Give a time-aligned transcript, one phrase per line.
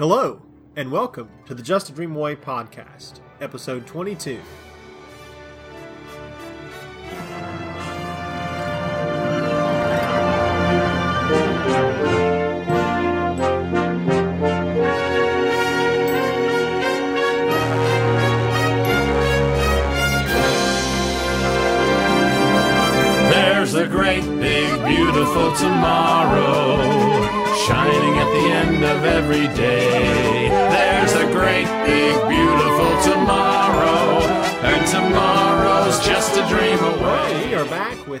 [0.00, 0.40] Hello,
[0.76, 4.40] and welcome to the Just a Dream Away podcast, episode 22.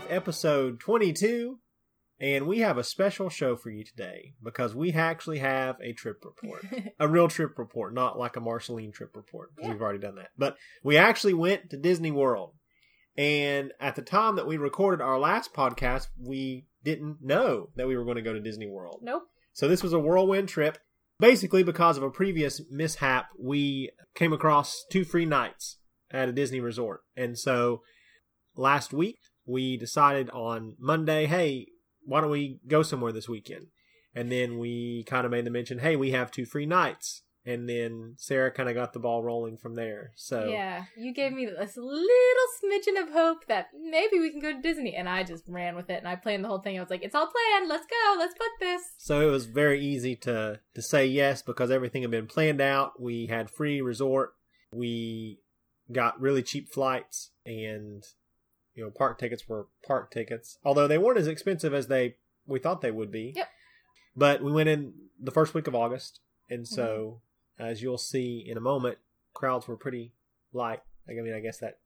[0.00, 1.58] With episode 22,
[2.20, 6.22] and we have a special show for you today because we actually have a trip
[6.24, 6.64] report.
[7.00, 9.72] a real trip report, not like a Marceline trip report because Yeah.
[9.74, 10.30] we've already done that.
[10.36, 12.54] But we actually went to Disney World.
[13.16, 17.96] And at the time that we recorded our last podcast, we didn't know that we
[17.96, 19.00] were going to go to Disney World.
[19.02, 19.24] Nope.
[19.52, 20.78] So this was a whirlwind trip.
[21.18, 25.78] Basically, because of a previous mishap, we came across two free nights
[26.10, 27.00] at a Disney resort.
[27.16, 27.82] And so
[28.56, 29.18] last week,
[29.50, 31.66] we decided on Monday, hey,
[32.04, 33.66] why don't we go somewhere this weekend?
[34.14, 37.22] And then we kind of made the mention, hey, we have two free nights.
[37.46, 40.12] And then Sarah kind of got the ball rolling from there.
[40.14, 44.52] So Yeah, you gave me this little smidgen of hope that maybe we can go
[44.52, 46.76] to Disney, and I just ran with it and I planned the whole thing.
[46.76, 47.66] I was like, "It's all planned.
[47.68, 48.18] Let's go.
[48.18, 52.10] Let's book this." So it was very easy to to say yes because everything had
[52.10, 53.00] been planned out.
[53.00, 54.34] We had free resort.
[54.74, 55.40] We
[55.90, 58.04] got really cheap flights and
[58.80, 60.56] you know park tickets were park tickets.
[60.64, 63.34] Although they weren't as expensive as they we thought they would be.
[63.36, 63.48] Yep.
[64.16, 67.20] But we went in the first week of August and so
[67.58, 68.96] as you'll see in a moment,
[69.34, 70.12] crowds were pretty
[70.54, 70.80] light.
[71.08, 71.78] I mean, I guess that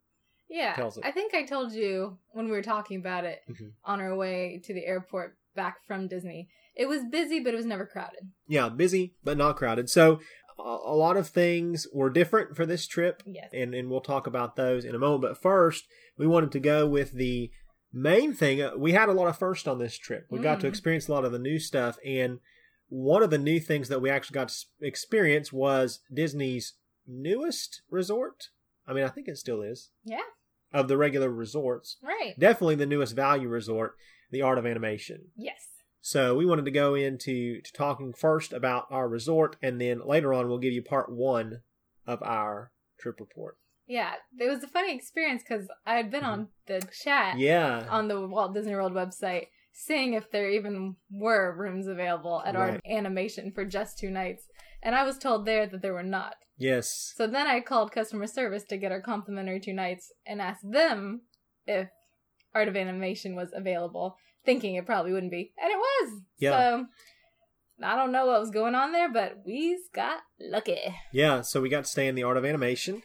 [0.48, 1.04] Yeah, Tells it.
[1.04, 3.72] I think I told you when we were talking about it Mhm.
[3.84, 6.48] on our way to the airport back from Disney.
[6.76, 8.30] It was busy, but it was never crowded.
[8.46, 9.90] yeah, busy but not crowded.
[9.90, 10.20] So
[10.58, 13.22] a, lot of things were different for this trip.
[13.26, 13.50] Yes.
[13.52, 15.22] and and we'll talk about those in a moment.
[15.22, 15.84] But first,
[16.18, 17.50] we wanted to go with the
[17.92, 18.60] main thing.
[18.62, 20.26] Uh, We had a lot of first on this trip.
[20.30, 20.70] We got to Mm.
[20.70, 22.40] experience a lot of the new stuff, and
[22.88, 26.74] one of the new things that we actually got to experience was Disney's
[27.06, 28.48] newest resort.
[28.86, 30.20] I mean, I think it still is Yeah.
[30.72, 31.96] of the regular resorts.
[32.02, 32.34] Right.
[32.38, 33.96] Definitely the newest value resort,
[34.30, 35.30] the Art of Animation.
[35.36, 35.68] Yes.
[36.06, 40.34] So we wanted to go into to talking first about our resort, and then later
[40.34, 41.62] on we'll give you part one
[42.06, 43.56] of our trip report.
[43.86, 44.12] Yeah.
[44.38, 47.38] It was a funny experience because I had been on the chat Mm-hmm.
[47.40, 47.86] Yeah.
[47.88, 52.74] on the Walt Disney World website seeing if there even were rooms available at Right.
[52.74, 54.44] our animation for just two nights.
[54.82, 56.34] And I was told there that there were not.
[56.58, 57.14] Yes.
[57.16, 61.22] So then I called customer service to get our complimentary two nights and asked them
[61.66, 61.88] if
[62.54, 65.52] Art of Animation was available, thinking it probably wouldn't be.
[65.60, 66.20] And it was.
[66.38, 66.50] Yeah.
[66.58, 66.86] So
[67.82, 70.78] I don't know what was going on there, but we got lucky.
[71.12, 71.40] Yeah.
[71.42, 73.02] So we got to stay in the Art of Animation.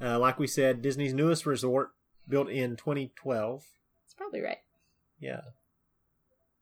[0.00, 1.90] Uh, like we said, Disney's newest resort,
[2.28, 3.62] built in 2012.
[4.04, 4.58] It's probably right.
[5.18, 5.40] Yeah.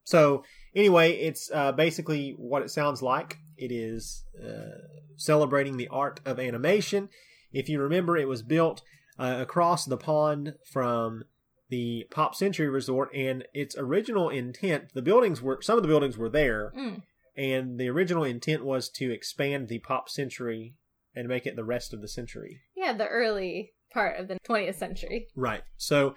[0.04, 0.44] So
[0.74, 3.38] anyway, it's uh, basically what it sounds like.
[3.56, 4.78] It is uh,
[5.16, 7.08] celebrating the art of animation.
[7.52, 8.82] If you remember, it was built
[9.18, 11.24] uh, across the pond from
[11.72, 16.16] the Pop Century Resort, and its original intent, the buildings were some of the buildings
[16.18, 17.02] were there, Mm.
[17.34, 20.74] and the original intent was to expand the Pop Century
[21.14, 22.60] and make it the rest of the century.
[22.76, 25.28] Yeah, the early part of the 20th century.
[25.34, 25.62] Right.
[25.76, 26.14] So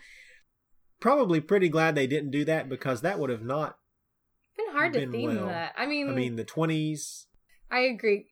[1.00, 3.78] probably pretty glad they didn't do that because that would have not.
[4.58, 5.48] Been hard to theme well.
[5.48, 5.74] that.
[5.78, 7.28] I mean, I mean, the twenties.
[7.72, 8.28] I agree.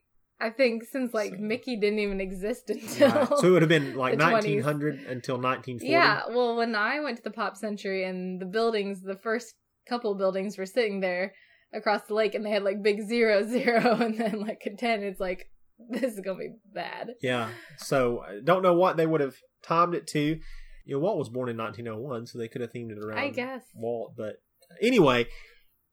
[0.46, 3.38] I think since like So- Mickey didn't even exist until Right.
[3.38, 4.32] So it would have been like The 20s.
[4.32, 5.92] nineteen hundred until nineteen forty.
[5.92, 6.24] yeah.
[6.30, 9.56] Well, when I went to the Pop Century and the buildings, the first
[9.90, 11.34] couple buildings were sitting there
[11.74, 15.02] across the lake, and they had like big zero zero, and then like a ten.
[15.04, 15.50] It's like
[15.90, 17.12] this is gonna be bad.
[17.22, 17.50] Yeah.
[17.78, 20.40] So I don't know what they would have timed it to.
[20.86, 22.98] You know, Walt was born in nineteen oh one, so they could have themed it
[23.04, 23.64] around I guess.
[23.76, 24.14] Walt.
[24.18, 24.36] But
[24.82, 25.28] anyway,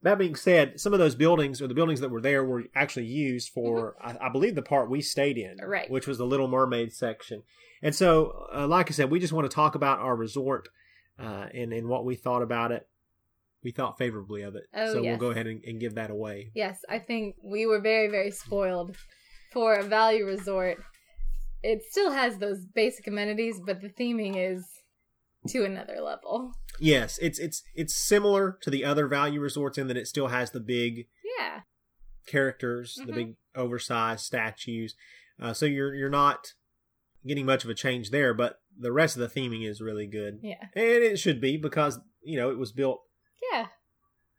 [0.03, 3.06] that being said, some of those buildings or the buildings that were there were actually
[3.06, 5.71] used for, I, I believe, the part we stayed in, Mm-hmm.
[5.71, 5.91] Right.
[5.91, 7.42] Which was the Little Mermaid section.
[7.83, 10.69] And so, uh, like I said, we just want to talk about our resort
[11.19, 12.86] uh, and and what we thought about it.
[13.63, 16.51] We thought favorably of it, Oh, so we'll go ahead and, and give that away.
[16.54, 18.97] Yes, I think we were very very spoiled
[19.53, 20.78] for a value resort.
[21.63, 24.65] It still has those basic amenities, but the theming is
[25.48, 26.53] to another level.
[26.80, 30.50] Yes, it's it's it's similar to the other value resorts in that it still has
[30.50, 31.06] the big
[31.38, 31.60] Yeah.
[32.27, 33.15] characters, the Mhm.
[33.15, 34.94] big oversized statues.
[35.38, 36.54] Uh, so you're you're not
[37.27, 40.41] getting much of a change there, but the rest of the theming is really good,
[40.42, 40.68] Yeah.
[40.74, 43.03] and it should be because you know it was built
[43.53, 43.68] Yeah.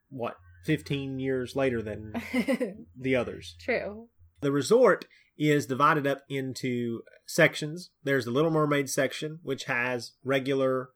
[0.10, 2.14] what 15 years later than
[2.96, 3.56] the others.
[3.60, 4.10] True.
[4.42, 5.06] The resort
[5.38, 7.92] is divided up into sections.
[8.04, 10.90] There's the Little Mermaid section, which has regular,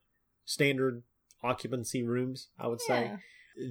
[0.44, 1.04] standard
[1.46, 3.14] occupancy rooms, I would say.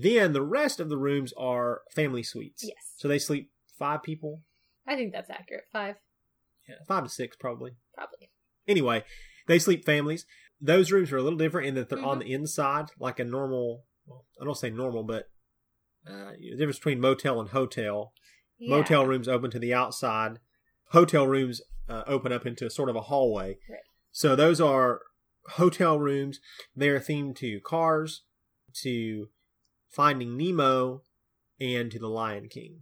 [0.00, 2.62] Then the rest of the rooms are family suites.
[2.64, 2.94] Yes.
[2.96, 4.42] So they sleep five people,
[4.86, 5.64] I think that's accurate.
[5.72, 5.96] Five,
[6.68, 7.72] yeah, five to six probably.
[7.94, 8.30] probably.
[8.68, 9.04] Anyway,
[9.46, 10.26] they sleep families.
[10.60, 12.24] Those rooms are a little different in that they're on Mhm.
[12.24, 13.84] the inside, like a normal.
[14.06, 15.30] Well, I don't say normal, but
[16.06, 18.12] uh, the difference between motel and hotel.
[18.58, 18.76] Yeah.
[18.76, 20.38] Motel rooms open to the outside.
[20.90, 23.58] Hotel rooms uh, open up into sort of a hallway.
[23.68, 23.80] Right.
[24.12, 25.00] So those are
[25.50, 26.40] hotel rooms.
[26.74, 28.22] They're themed to Cars,
[28.82, 29.28] to
[29.90, 31.02] Finding Nemo,
[31.60, 32.80] and to The Lion King.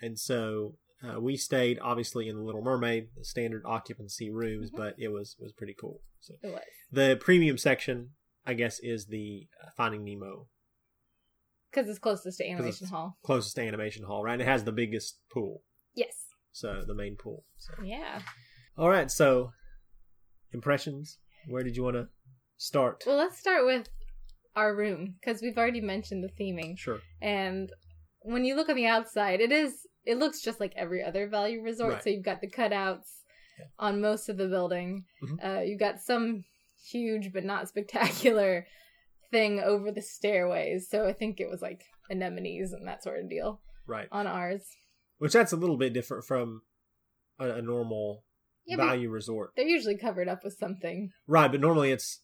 [0.00, 4.76] And so uh, we stayed obviously in the Little Mermaid, the standard occupancy rooms, Mhm.
[4.76, 6.02] but it was was pretty cool.
[6.20, 6.60] So It was
[6.90, 8.10] the premium section,
[8.46, 10.48] I guess, is the uh, Finding Nemo
[11.70, 13.18] because it's closest to Animation Hall.
[13.22, 14.32] closest to Animation Hall, right?
[14.34, 15.62] And it has the biggest pool,
[15.94, 16.26] Yes.
[16.52, 17.44] so the main pool.
[17.58, 17.74] So.
[17.82, 18.22] Yeah.
[18.76, 19.52] All right, so
[20.52, 21.18] impressions.
[21.46, 22.08] Where did you want to
[22.56, 23.02] start?
[23.06, 23.88] Well, let's start with
[24.56, 26.76] our room because we've already mentioned the theming.
[26.78, 27.00] Sure.
[27.22, 27.70] And
[28.22, 31.62] when you look on the outside, it is it looks just like every other value
[31.62, 31.94] resort.
[31.94, 32.02] Right.
[32.02, 33.20] So you've got the cutouts
[33.58, 33.66] Yeah.
[33.78, 35.04] on most of the building.
[35.22, 35.44] Mhm.
[35.58, 36.44] Uh, you've got some
[36.90, 38.66] huge but not spectacular
[39.30, 40.88] thing over the stairways.
[40.88, 44.08] So I think it was like anemones and that sort of deal Right.
[44.10, 44.66] on ours.
[45.18, 46.62] Which that's a little bit different from
[47.38, 48.24] a, a normal
[48.66, 49.52] Yeah, value resort.
[49.56, 51.10] they're usually covered up with something.
[51.26, 52.20] Right, but normally it's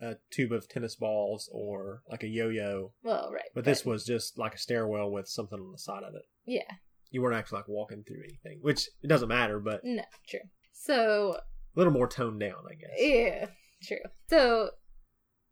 [0.00, 2.92] a tube of tennis balls or like a yo-yo.
[3.02, 3.50] Well, right.
[3.54, 6.22] But this was just like a stairwell with something on the side of it.
[6.46, 6.76] yeah,
[7.10, 10.40] You weren't actually like walking through anything, which it doesn't matter, but no, true.
[10.72, 12.90] So a little more toned down, I guess.
[12.98, 13.46] Yeah,
[13.82, 14.10] true.
[14.30, 14.70] So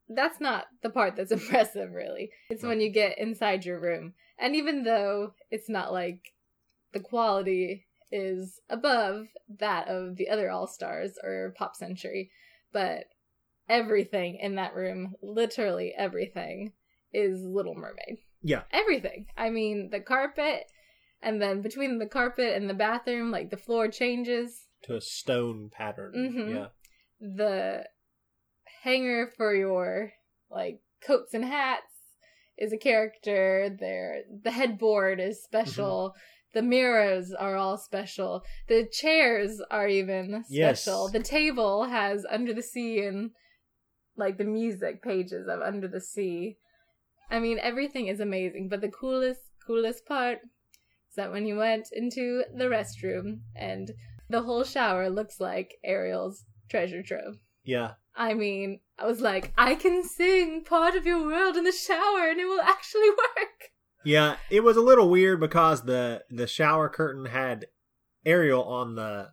[0.08, 2.30] that's not the part that's impressive, really.
[2.48, 4.14] It's when you get inside your room.
[4.38, 6.20] And even though it's not like
[6.94, 9.26] the quality is above
[9.58, 12.30] that of the other All Stars or Pop Century,
[12.72, 13.04] but
[13.68, 16.72] everything in that room, literally everything,
[17.12, 18.18] is Little Mermaid.
[18.42, 18.62] Yeah.
[18.72, 19.26] Everything.
[19.36, 20.70] I mean, the carpet,
[21.22, 25.70] and then between the carpet and the bathroom, like the floor changes To a stone
[25.70, 26.12] pattern.
[26.14, 26.54] Mhm.
[26.54, 26.68] Yeah.
[27.20, 27.84] the
[28.82, 30.12] hanger for your
[30.50, 31.92] like coats and hats
[32.56, 36.14] is a character there the headboard is special
[36.54, 40.82] the mirrors are all special the chairs are even Yes.
[40.82, 43.30] special the table has under the sea and
[44.16, 46.56] like the music pages of under the sea
[47.30, 50.38] i mean everything is amazing but the coolest coolest part
[51.10, 53.92] is that when you went into the restroom and
[54.30, 57.92] the whole shower looks like ariel's treasure trove Yeah.
[58.14, 62.28] I mean, I was like, I can sing part of your world in the shower
[62.28, 63.70] and it will actually work.
[64.08, 67.66] Yeah, it was a little weird because the the shower curtain had
[68.24, 69.32] Ariel on the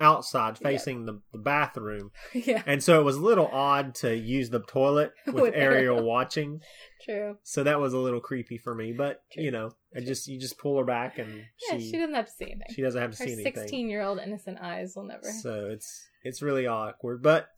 [0.00, 0.68] outside Yeah.
[0.68, 2.10] facing the, the bathroom.
[2.34, 5.96] yeah, And so it was a little odd to use the toilet with, With Ariel,
[5.96, 6.02] Ariel.
[6.04, 6.60] watching.
[7.02, 7.36] true.
[7.42, 9.42] So that was a little creepy for me, but True.
[9.44, 12.26] you know, I just you just pull her back and Yeah, she she, doesn't have
[12.26, 12.74] to see anything.
[12.74, 13.54] she doesn't have to Her see anything.
[13.54, 15.30] 16 year old innocent eyes will never.
[15.42, 17.22] So it's it's really awkward.
[17.22, 17.48] But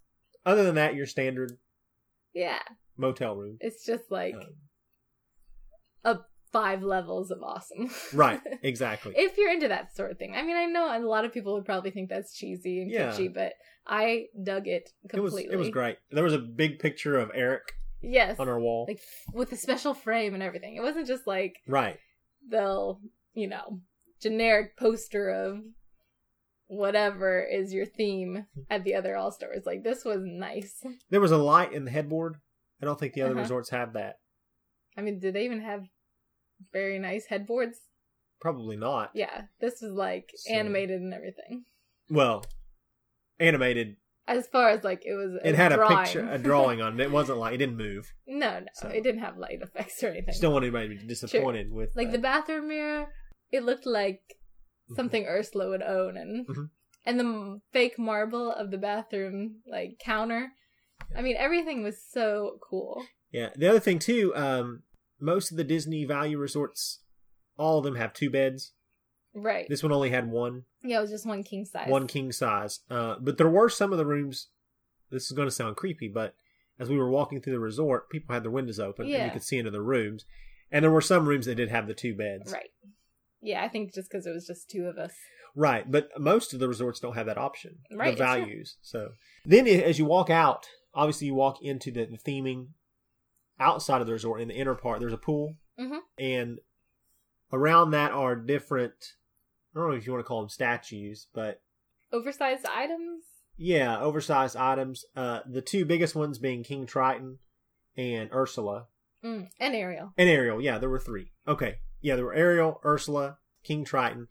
[0.46, 1.52] other than that, your standard
[2.34, 2.58] yeah,
[2.96, 3.58] motel room.
[3.61, 4.54] it's just like Um,
[6.04, 7.90] up five levels of awesome.
[8.12, 9.14] right, exactly.
[9.16, 10.34] if you're into that sort of thing.
[10.36, 13.11] I mean, I know a lot of people would probably think that's cheesy and Yeah.
[13.11, 13.52] kitschy, but
[13.87, 15.54] I dug it it was completely.
[15.54, 15.96] it was great.
[16.11, 18.38] There was a big picture of Eric Yes.
[18.38, 18.84] on our wall.
[18.88, 19.00] Like
[19.32, 20.76] with a special frame and everything.
[20.76, 21.99] It wasn't just like right.
[22.49, 23.00] they'll,
[23.34, 23.80] you know,
[24.20, 25.61] generic poster of
[26.66, 29.64] whatever is your theme at the other All Stars.
[29.64, 30.82] Like this was nice.
[31.11, 32.37] There was a light in the headboard.
[32.80, 33.42] I don't think the other Uh-huh.
[33.42, 34.16] resorts have that.
[34.96, 35.84] I mean, did they even have
[36.72, 37.78] very nice headboards?
[38.40, 39.10] Probably not.
[39.14, 41.64] Yeah, this was like So- animated and everything.
[42.10, 42.44] Well,
[43.40, 43.96] animated.
[44.26, 45.92] As far as like it was, It had drawing.
[45.92, 47.04] a picture, a drawing on it.
[47.04, 48.12] It wasn't like it didn't move.
[48.26, 50.26] no, no, So- it didn't have light effects or anything.
[50.28, 53.06] Just don't want anybody to be disappointed with like the bathroom mirror,
[53.50, 54.20] it looked like
[54.90, 54.96] Mhm.
[54.96, 56.70] something Ursula would own, and Mhm.
[57.06, 60.52] and the fake marble of the bathroom like counter.
[61.16, 63.02] I mean, everything was so cool.
[63.30, 63.50] Yeah.
[63.56, 64.82] The other thing too, um,
[65.20, 67.00] most of the Disney value resorts,
[67.56, 68.72] all of them have two beds.
[69.34, 69.66] Right.
[69.68, 71.88] This one only had one, yeah, it was just one king size.
[71.88, 72.80] one king size.
[72.90, 74.48] Uh, but there were some of the rooms.
[75.10, 76.34] This is going to sound creepy, but
[76.78, 79.42] as we were walking through the resort, people had their windows open and you could
[79.42, 80.25] see into the rooms.
[80.70, 82.52] And there were some rooms that did have the two beds.
[82.52, 82.70] Right.
[83.40, 85.12] Yeah, I think just because it was just two of us.
[85.54, 87.78] Right, but most of the resorts don't have that option.
[87.90, 88.76] Right, the values.
[88.82, 89.10] So
[89.44, 92.68] then, as you walk out, obviously you walk into the, the theming
[93.60, 95.00] outside of the resort in the inner part.
[95.00, 96.00] There's a pool, Mhm.
[96.18, 96.60] and
[97.52, 99.14] around that are different.
[99.74, 101.62] I don't know if you want to call them statues, but
[102.12, 103.24] Oversized items.
[103.56, 105.04] yeah, oversized items.
[105.14, 107.38] Uh, the two biggest ones being King Triton
[107.96, 108.88] and Ursula.
[109.24, 110.12] Mm, and Ariel.
[110.16, 111.32] And Ariel, yeah, there were three.
[111.46, 111.80] Okay.
[112.00, 114.28] Yeah, there were Ariel, Ursula, King Triton.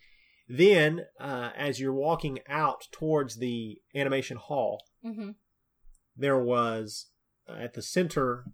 [0.48, 5.31] Then, uh, as you're walking out towards the animation hall, hmm
[6.19, 7.07] there was
[7.48, 8.46] uh, at the center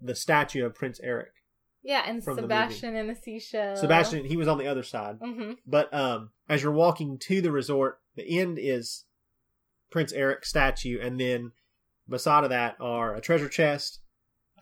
[0.00, 1.32] the statue of Prince Eric.
[1.82, 3.76] Yeah, and Sebastian and the seashell.
[3.76, 5.16] Sebastian, he was on the other side.
[5.22, 9.04] hmm But um, as you're walking to the resort, the end is
[9.90, 11.52] Prince Eric statue, and then
[12.08, 14.00] beside of that are a treasure chest,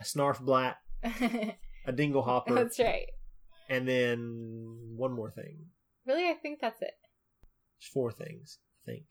[0.00, 3.06] a snarfblat, a dinglehopper, That's right.
[3.68, 5.66] and then one more thing.
[6.06, 6.92] Really, I think that's it.
[7.80, 9.04] There's four things, I think.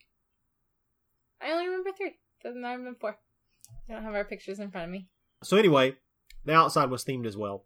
[1.41, 2.13] I only remember three.
[2.43, 3.17] Doesn't matter than four.
[3.89, 5.07] I don't have our pictures in front of me.
[5.43, 5.95] So anyway,
[6.45, 7.65] the outside was themed as well.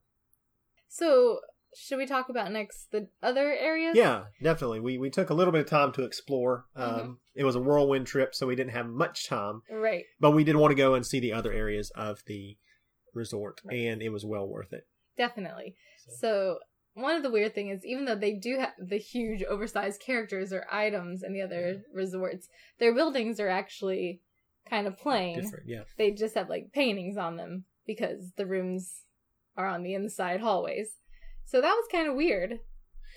[0.87, 1.39] So,
[1.75, 3.95] should we talk about next the other areas?
[3.95, 4.79] Yeah, definitely.
[4.81, 6.65] We we took a little bit of time to explore.
[6.75, 7.17] Um, Mhm.
[7.33, 10.03] It was a whirlwind trip, so we didn't have much time, Right.
[10.19, 12.57] but we did want to go and see the other areas of the
[13.13, 13.75] resort, Right.
[13.79, 14.85] and it was well worth it.
[15.15, 15.75] Definitely.
[15.97, 16.59] So- So,
[16.93, 20.51] one of the weird thing is even though they do have the huge oversized characters
[20.51, 22.49] or items in the other resorts,
[22.79, 24.21] their buildings are actually
[24.65, 25.39] kind of plain.
[25.41, 25.83] Different, yeah.
[25.97, 29.01] They just have like paintings on them because the rooms
[29.57, 30.89] are on the inside hallways.
[31.45, 32.59] So that was kind of weird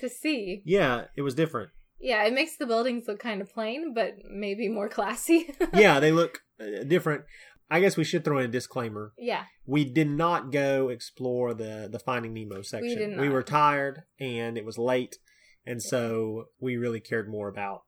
[0.00, 0.62] to see.
[0.64, 1.70] Yeah, it was different.
[2.00, 5.48] Yeah, it makes the buildings look kind of plain, but maybe more classy.
[5.72, 7.24] yeah, they look uh, different.
[7.70, 9.14] I guess we should throw in a disclaimer.
[9.16, 13.10] yeah, We did not go explore the the Finding Nemo section.
[13.12, 15.16] did we were tired and it was late,
[15.64, 17.82] and so we really cared more about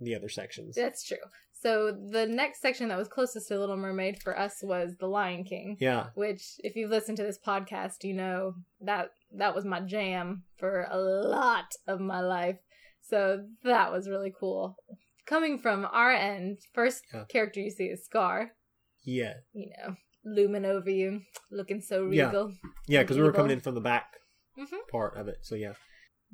[0.00, 0.74] the other sections.
[0.76, 1.16] that's true.
[1.52, 5.44] So the next section that was closest to Little Mermaid for us was The Lion
[5.44, 5.78] King.
[5.80, 10.42] Yeah, which if you've listened to this podcast you know that that was my jam
[10.58, 12.56] for a lot of my life
[13.00, 14.76] so that was really cool
[15.26, 17.24] coming from our end first Yeah.
[17.30, 18.50] character you see is scar
[19.04, 21.20] yeah, you know looming over you
[21.50, 22.52] looking so regal
[22.88, 23.00] yeah.
[23.02, 24.06] Because we were coming in from the back
[24.56, 25.38] hmm part of it.
[25.42, 25.72] So yeah,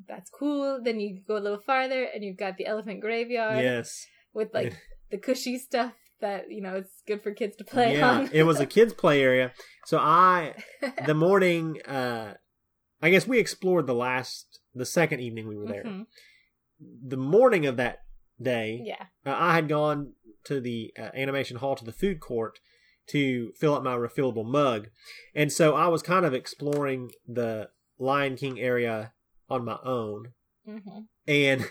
[0.07, 4.05] that's cool then you go a little farther and you've got the elephant graveyard yes,
[4.33, 4.75] with like
[5.11, 8.09] the cushy stuff that you know it's good for kids to play yeah.
[8.09, 9.51] on it was a kids' play area.
[9.85, 10.55] So I
[11.05, 11.81] the morning.
[11.81, 12.35] uh
[13.03, 15.83] I guess we explored the last the second evening we were there.
[15.83, 16.05] Mhm.
[16.79, 17.99] The morning of that
[18.41, 20.13] day, yeah uh, I had gone
[20.45, 22.59] to the uh, animation hall to the food court
[23.07, 24.89] to fill up my refillable mug,
[25.35, 29.13] and so I was kind of exploring the Lion King area
[29.51, 30.31] on my own,
[30.65, 30.79] hmm
[31.27, 31.65] and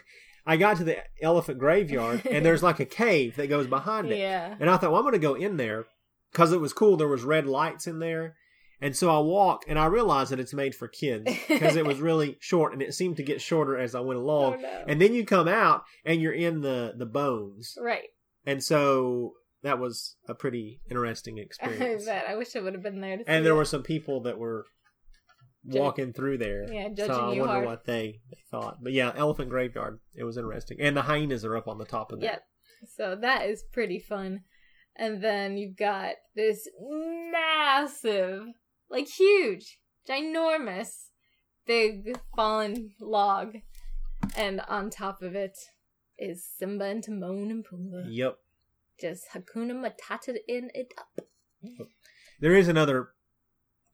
[0.47, 4.19] I got to the elephant graveyard, and there's like a cave that goes behind it,
[4.19, 5.87] yeah and I thought, well, I'm going to go in there
[6.33, 6.97] because it was cool.
[6.97, 8.37] There was red lights in there.
[8.83, 12.01] And so I walk and I realized that it's made for kids because it was
[12.09, 14.63] really short and it seemed to get shorter as I went oh along.
[14.63, 17.77] no And then you come out and you're in the the bones.
[17.79, 18.09] right
[18.47, 22.07] And so that was a pretty interesting I experience.
[22.07, 22.25] bet.
[22.27, 24.39] I wish I would have been there to see and there were some people that
[24.39, 24.65] were
[25.65, 26.73] walking through there.
[26.73, 27.67] Yeah, judging so I you wonder hard.
[27.67, 28.79] what they, they thought.
[28.83, 30.01] But yeah, Elephant Graveyard.
[30.15, 30.79] It was interesting.
[30.81, 32.27] And the hyenas are up on the top of that.
[32.27, 32.43] Yep.
[32.97, 34.41] So that is pretty fun.
[34.97, 38.45] And then you've got this massive,
[38.91, 41.09] like huge, ginormous,
[41.67, 43.57] big fallen log.
[44.37, 45.57] And on top of it
[46.19, 48.07] is Simba and Timon and Pumbaa.
[48.09, 48.37] Yep.
[49.01, 51.25] Just Hakuna Matata in it up.
[52.41, 53.11] There is another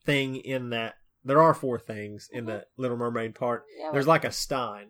[0.04, 0.94] thing in that.
[1.26, 3.64] There are four things in the Little Mermaid part.
[3.78, 4.87] Yeah, There's like a stein.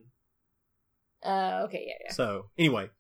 [1.24, 2.12] uh, okay, yeah, yeah.
[2.12, 2.90] So anyway,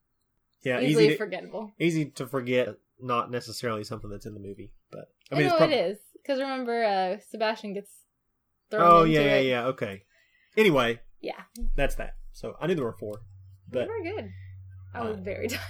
[0.64, 1.72] yeah, Easily easy to, forgettable.
[1.78, 2.68] easy to forget.
[2.98, 5.74] Not necessarily something that's in the movie, but I I mean, know it's prob- it
[5.74, 7.90] is because remember, uh, Sebastian gets
[8.70, 8.82] thrown.
[8.90, 9.46] Oh yeah, yeah, it.
[9.46, 9.64] yeah.
[9.66, 10.02] Okay.
[10.56, 11.42] Anyway, yeah.
[11.76, 12.14] that's that.
[12.32, 13.20] So I knew there were four,
[13.70, 14.30] but We're good.
[14.94, 15.60] I was uh, very tired,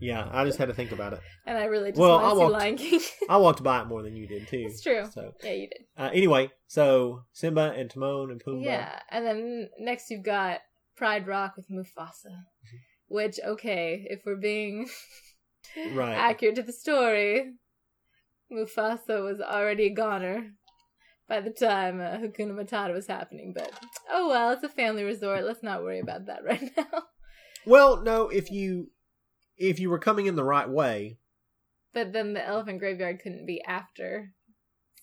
[0.00, 1.20] yeah, I just had to think about it.
[1.46, 3.00] and I really just well, I walked- Lion King.
[3.28, 4.64] I walked by it more than you did too.
[4.68, 5.04] It's true.
[5.12, 5.84] So yeah, you did.
[5.96, 8.64] uh, anyway, so Simba and Timon and Pumbaa.
[8.64, 10.60] Yeah, and then next you've got
[10.96, 12.44] Pride Rock with Mufasa,
[13.08, 14.88] which okay, if we're being
[15.92, 16.14] Right.
[16.14, 17.52] accurate to the story,
[18.52, 20.52] Mufasa was already a goner
[21.28, 23.52] by the time uh, Hakuna Matata was happening.
[23.54, 23.72] But
[24.10, 25.44] oh well, it's a family resort.
[25.44, 27.02] Let's not worry about that right now.
[27.66, 28.90] Well, no, if you
[29.56, 31.18] if you were coming in the right way,
[31.92, 34.32] But then the elephant graveyard couldn't be after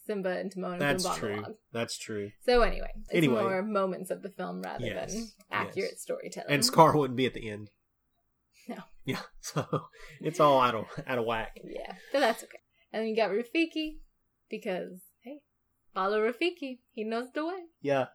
[0.05, 1.43] Simba and Timon and that's Pumbaa true.
[1.71, 2.31] That's true.
[2.45, 3.41] So anyway, it's Anyway.
[3.41, 6.01] more moments of the film rather Yes, than accurate yes.
[6.01, 6.49] storytelling.
[6.51, 7.69] And Scar wouldn't be at the end.
[8.67, 8.77] No.
[9.05, 9.19] Yeah.
[9.41, 9.65] So
[10.21, 11.57] it's all out of out of whack.
[11.63, 12.59] Yeah, but that's okay.
[12.93, 13.97] And then you got Rafiki
[14.49, 15.39] because hey,
[15.93, 16.79] follow Rafiki.
[16.93, 17.59] He knows the way.
[17.81, 18.05] Yeah.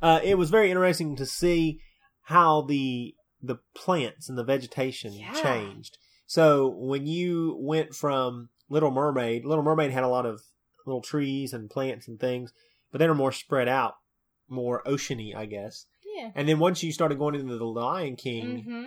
[0.00, 1.80] Uh, it was very interesting to see
[2.22, 5.32] how the the plants and the vegetation Yeah.
[5.40, 5.98] changed.
[6.26, 10.42] So when you went from Little Mermaid, Little Mermaid had a lot of
[10.86, 12.52] little trees and plants and things,
[12.90, 13.94] but they were more spread out,
[14.48, 15.86] more oceany, I guess.
[16.16, 16.30] Yeah.
[16.34, 18.84] And then once you started going into the Lion King, hmm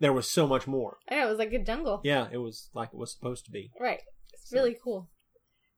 [0.00, 0.98] there was so much more.
[1.10, 2.00] Know, it was like a jungle.
[2.04, 3.72] Yeah, it was like it was supposed to be.
[3.80, 4.00] Right.
[4.32, 5.10] It's So- really cool.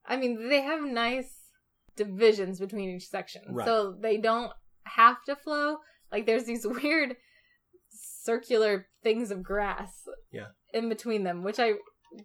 [0.04, 1.38] I mean, they have nice
[1.96, 3.42] divisions between each section.
[3.48, 3.66] Right.
[3.66, 4.52] So they don't
[4.84, 5.78] have to flow.
[6.12, 7.16] Like there's these weird
[8.22, 10.48] circular things of grass Yeah.
[10.72, 11.74] in between them, which I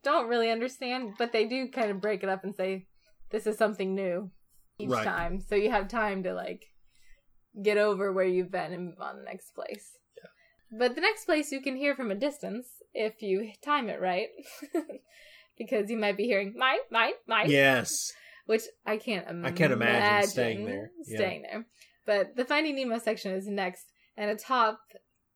[0.03, 2.87] don't really understand, but they do kind of break it up and say
[3.31, 4.31] this is something new
[4.77, 5.03] each Right.
[5.05, 5.39] time.
[5.39, 6.65] So you have time to like
[7.61, 9.97] get over where you've been and move on to the next place.
[10.71, 14.27] But the next place you can hear from a distance if you time it right.
[15.57, 17.49] because you might be hearing mine, mine, mine.
[17.49, 18.11] Yes.
[18.45, 19.45] Which I can't imagine.
[19.45, 20.91] I can't imagine staying there.
[21.07, 21.17] Yeah.
[21.17, 21.65] Staying there.
[22.05, 23.85] But the Finding Nemo section is next,
[24.17, 24.79] and atop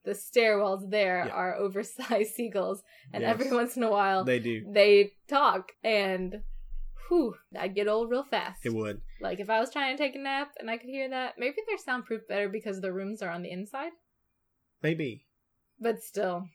[0.06, 1.34] the stairwells there Yeah.
[1.34, 3.32] are oversized seagulls, and Yes.
[3.32, 4.66] every once in a while They do.
[4.72, 6.42] they talk, and
[7.08, 8.66] whew, I'd get old real fast.
[8.66, 9.02] It would.
[9.22, 11.58] Like if I was trying to take a nap and I could hear that, maybe
[11.68, 13.92] they're soundproof better because the rooms are on the inside.
[14.82, 15.26] Maybe.
[15.80, 16.46] But still,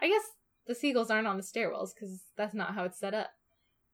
[0.00, 0.22] I guess
[0.66, 3.30] the seagulls aren't on the stairwells because that's not how it's set up.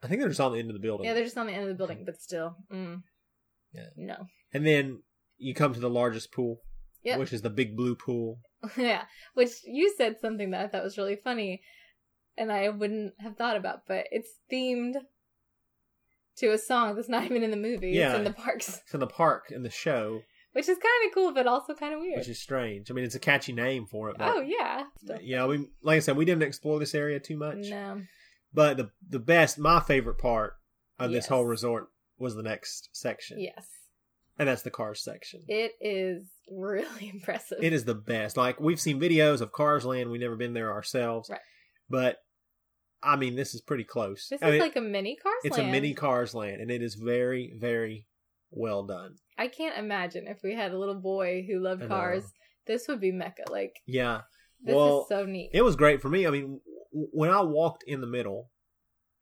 [0.03, 1.07] I think they're just on the end of the building.
[1.07, 3.03] Yeah, they're just on the end of the building, but still, mm,
[3.73, 3.89] Yeah.
[3.97, 5.03] no, and then
[5.39, 6.61] you come to the largest pool,
[7.05, 7.19] Yep.
[7.21, 8.41] which is the big blue pool.
[8.77, 9.03] yeah.
[9.35, 11.63] Which you said something that I thought was really funny,
[12.37, 14.95] and I wouldn't have thought about, but it's themed
[16.37, 17.91] to a song that's not even in the movie.
[17.93, 18.11] Yeah.
[18.11, 21.15] It's in the parks, It's in the park in the show, which is kind of
[21.15, 22.19] cool, but also kind of weird.
[22.19, 22.91] which is strange.
[22.91, 24.17] I mean, it's a catchy name for it.
[24.19, 25.47] But, oh yeah, Still- yeah.
[25.47, 27.69] We like I said, we didn't explore this area too much.
[27.71, 28.03] no,
[28.53, 30.55] But the the best, my favorite part
[30.99, 33.67] of this whole resort was the next section, yes,
[34.39, 35.43] and that's the cars section.
[35.49, 37.59] it is really impressive.
[37.63, 38.37] It is the best.
[38.37, 41.41] Like we've seen videos of Cars Land, we've never been there ourselves, Right.
[41.89, 42.19] but
[43.03, 44.29] I mean, this is pretty close.
[44.31, 45.41] This I is mean, like a mini Cars land?
[45.45, 45.69] it's Land.
[45.69, 48.07] a mini Cars Land, and it is very, very
[48.51, 49.17] well done.
[49.37, 52.25] I can't imagine if we had a little boy who loved cars.
[52.67, 53.43] This would be Mecca.
[53.51, 54.23] Like Yeah,
[54.63, 55.51] this Well, is so neat.
[55.53, 56.27] it was great for me.
[56.27, 56.61] I mean,
[56.93, 58.51] w- when I walked in the middle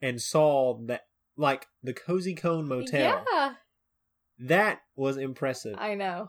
[0.01, 1.03] and saw that,
[1.37, 3.55] like the Cozy Cone Motel, Yeah,
[4.41, 5.77] that was impressive.
[5.79, 6.29] I know.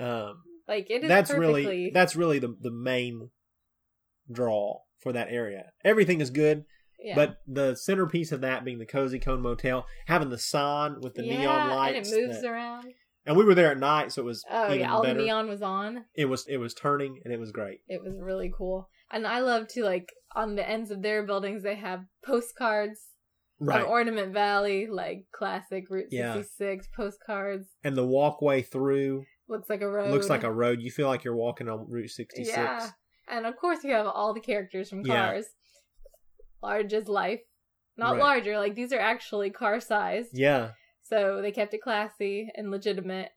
[0.00, 1.08] um, Like it is.
[1.08, 3.30] that's perfectly, really that's really the the main
[4.30, 5.66] draw for that area.
[5.84, 6.64] Everything is good,
[6.98, 7.14] yeah.
[7.14, 11.24] but the centerpiece of that being the Cozy Cone Motel, having the sign with the
[11.24, 12.92] yeah, neon lights, and it moves that- around.
[13.24, 15.18] and we were there at night, so it was Oh even yeah, all better.
[15.18, 16.04] the neon was on.
[16.14, 17.80] It was it was turning, and it was great.
[17.88, 21.62] It was really cool, and I love to like on the ends of their buildings
[21.62, 23.00] they have postcards
[23.58, 26.34] Right, of Ornament Valley, like classic Route Yeah.
[26.34, 27.66] 66 postcards.
[27.84, 30.10] and the walkway through Looks like a road.
[30.10, 30.80] looks like a road.
[30.82, 32.48] You feel like you're walking on Route 66.
[32.56, 32.90] Yeah.
[33.28, 35.28] And of course, you have all the characters from Yeah.
[35.28, 35.46] Cars.
[36.62, 37.40] Large as life.
[37.96, 38.20] Not Right.
[38.22, 40.30] larger, like these are actually car sized.
[40.34, 43.30] Yeah, So they kept it classy and legitimate.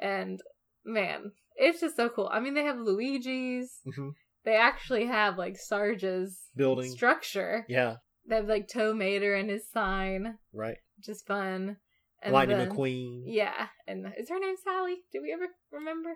[0.00, 0.40] And
[0.84, 2.28] man, it's just so cool.
[2.32, 3.80] I mean, they have Luigi's.
[3.86, 4.12] Mhm.
[4.44, 6.90] They actually have like Sarge's building.
[6.90, 7.64] structure.
[7.68, 7.96] Yeah,
[8.28, 10.76] They have like Tow Mater and his sign, right.
[10.96, 11.76] which is fun.
[12.22, 13.22] And Lightning then- McQueen.
[13.26, 13.66] Yeah.
[13.86, 14.98] And is her name Sally?
[15.12, 16.10] Do we ever remember?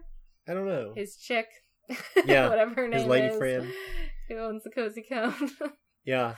[0.49, 0.93] I don't know.
[0.97, 1.47] his chick.
[2.25, 3.03] Yeah, whatever her name is.
[3.03, 3.73] his lady is, friend.
[4.29, 5.35] Who owns the cozy cone.
[6.05, 6.37] Yeah,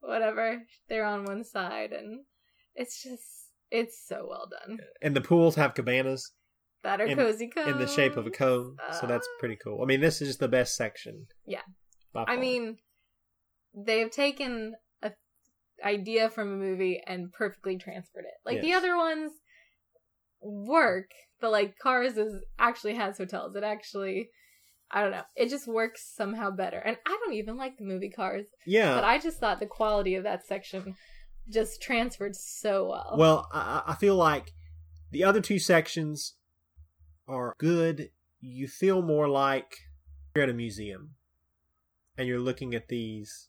[0.00, 0.62] whatever.
[0.88, 2.24] They're on one side and
[2.74, 3.22] it's just
[3.70, 4.78] it's so well done.
[5.02, 6.32] and the pools have cabanas
[6.82, 7.68] That are In- cozy cones.
[7.68, 9.36] in the shape of a cone, so that's Ah.
[9.38, 9.80] pretty cool.
[9.82, 11.26] I mean, this is just the best section.
[11.46, 11.62] Yeah.
[12.16, 12.78] I mean,
[13.74, 14.78] they've taken a
[15.84, 18.34] idea from a movie and perfectly transferred it.
[18.44, 19.32] Like the other ones
[20.40, 23.54] work, but like Cars is actually has hotels.
[23.56, 24.30] It actually
[24.90, 25.22] I don't know.
[25.34, 26.78] It just works somehow better.
[26.78, 28.94] And I don't even like the movie Cars, yeah.
[28.94, 30.94] but I just thought the quality of that section
[31.50, 33.14] just transferred so well.
[33.16, 34.52] Well, I, I feel like
[35.10, 36.34] the other two sections
[37.26, 38.10] are good.
[38.40, 39.78] You feel more like
[40.34, 41.14] you're at a museum
[42.16, 43.48] and you're looking at these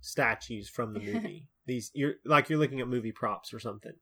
[0.00, 1.48] statues from the movie.
[1.68, 3.92] These you're like you're looking at movie props or something.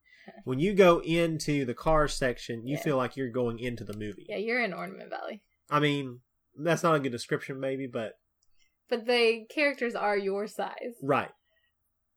[0.44, 2.82] When you go into the cars section, you Yeah.
[2.82, 4.26] feel like you're going into the movie.
[4.28, 5.42] yeah, you're in Ornament Valley.
[5.70, 6.20] I mean,
[6.58, 8.14] that's not a good description maybe, but
[8.88, 10.94] But the characters are your size.
[11.02, 11.30] right.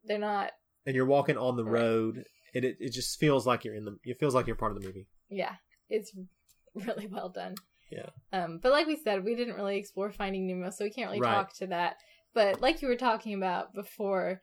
[0.06, 0.52] They're not
[0.86, 1.82] And you're walking on the Right.
[1.82, 2.24] road.
[2.54, 4.82] It, it it just feels like you're in the it feels like you're part of
[4.82, 5.08] the movie.
[5.30, 5.56] yeah,
[5.90, 6.12] it's
[6.74, 7.56] really well done.
[7.92, 8.10] Yeah.
[8.32, 11.22] Um, but like we said, we didn't really explore Finding Nemo, so we can't really
[11.22, 11.34] Right.
[11.34, 11.98] talk to that.
[12.34, 14.42] But like you were talking about before,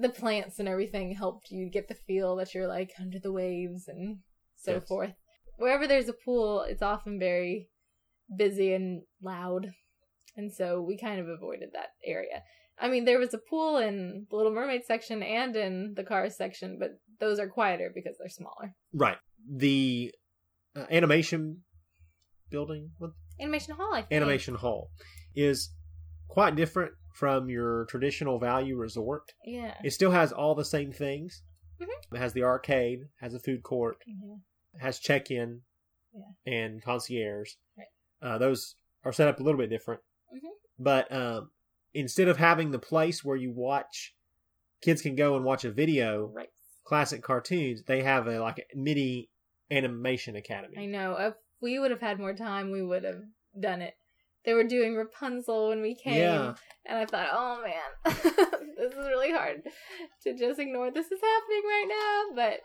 [0.00, 3.88] the plants and everything helped you get the feel that you're like under the waves
[3.88, 4.18] and
[4.54, 4.86] so Yes.
[4.86, 5.14] forth.
[5.56, 7.68] Wherever there's a pool, it's often very
[8.36, 9.70] busy and loud.
[10.36, 12.42] And so we kind of avoided that area.
[12.80, 16.36] I mean, there was a pool in the Little Mermaid section and in the Cars
[16.36, 18.74] section, but those are quieter because they're smaller.
[18.94, 19.16] Right.
[19.52, 20.12] The
[20.76, 21.64] uh, animation
[22.50, 24.12] building, what Animation Hall, I think.
[24.12, 24.90] animation hall,
[25.34, 25.70] is
[26.28, 29.32] quite different from your traditional value resort.
[29.44, 29.74] Yeah.
[29.82, 31.42] It still has all the same things.
[31.80, 31.88] Mhm.
[32.14, 34.36] It has the arcade, has a food court, Yeah.
[34.80, 35.62] has check-in,
[36.12, 36.52] Yeah.
[36.52, 37.54] and concierge.
[37.76, 37.86] Right.
[38.22, 40.00] Uh, those are set up a little bit different.
[40.32, 40.50] Mhm.
[40.78, 41.50] But um,
[41.94, 44.14] instead of having the place where you watch,
[44.82, 46.50] kids can go and watch a video, Right.
[46.84, 47.82] classic cartoons.
[47.84, 49.30] They have a like a mini
[49.70, 50.78] animation academy.
[50.78, 51.16] I know.
[51.18, 53.22] If we would have had more time, we would have
[53.58, 53.94] done it.
[54.48, 56.54] They were doing Rapunzel when we came, Yeah.
[56.86, 58.14] and I thought, oh man,
[58.78, 59.62] this is really hard
[60.22, 62.34] to just ignore this is happening right now.
[62.34, 62.60] But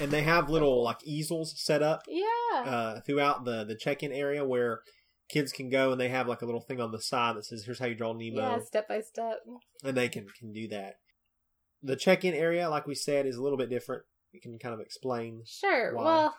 [0.00, 4.44] and they have little like easels set up yeah, uh, throughout the the check-in area
[4.44, 4.82] where
[5.28, 7.64] kids can go and they have like a little thing on the side that says
[7.64, 9.40] here's how you draw Nemo yeah, step by step.
[9.82, 10.98] and they can can do that.
[11.82, 14.04] The check-in area, like we said, is a little bit different.
[14.30, 15.42] You can kind of explain.
[15.44, 15.92] Sure.
[15.92, 16.04] Why?
[16.04, 16.36] Well,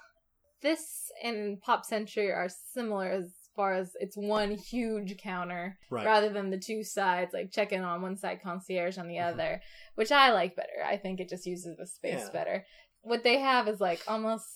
[0.61, 6.05] this and Pop Century are similar as far as it's one huge counter Right.
[6.05, 9.33] rather than the two sides, like check in on one side, concierge on the Mhm.
[9.33, 9.61] other,
[9.95, 10.81] which I like better.
[10.85, 12.31] I think it just uses the space Yeah.
[12.31, 12.65] better.
[13.01, 14.47] What they have is like almost,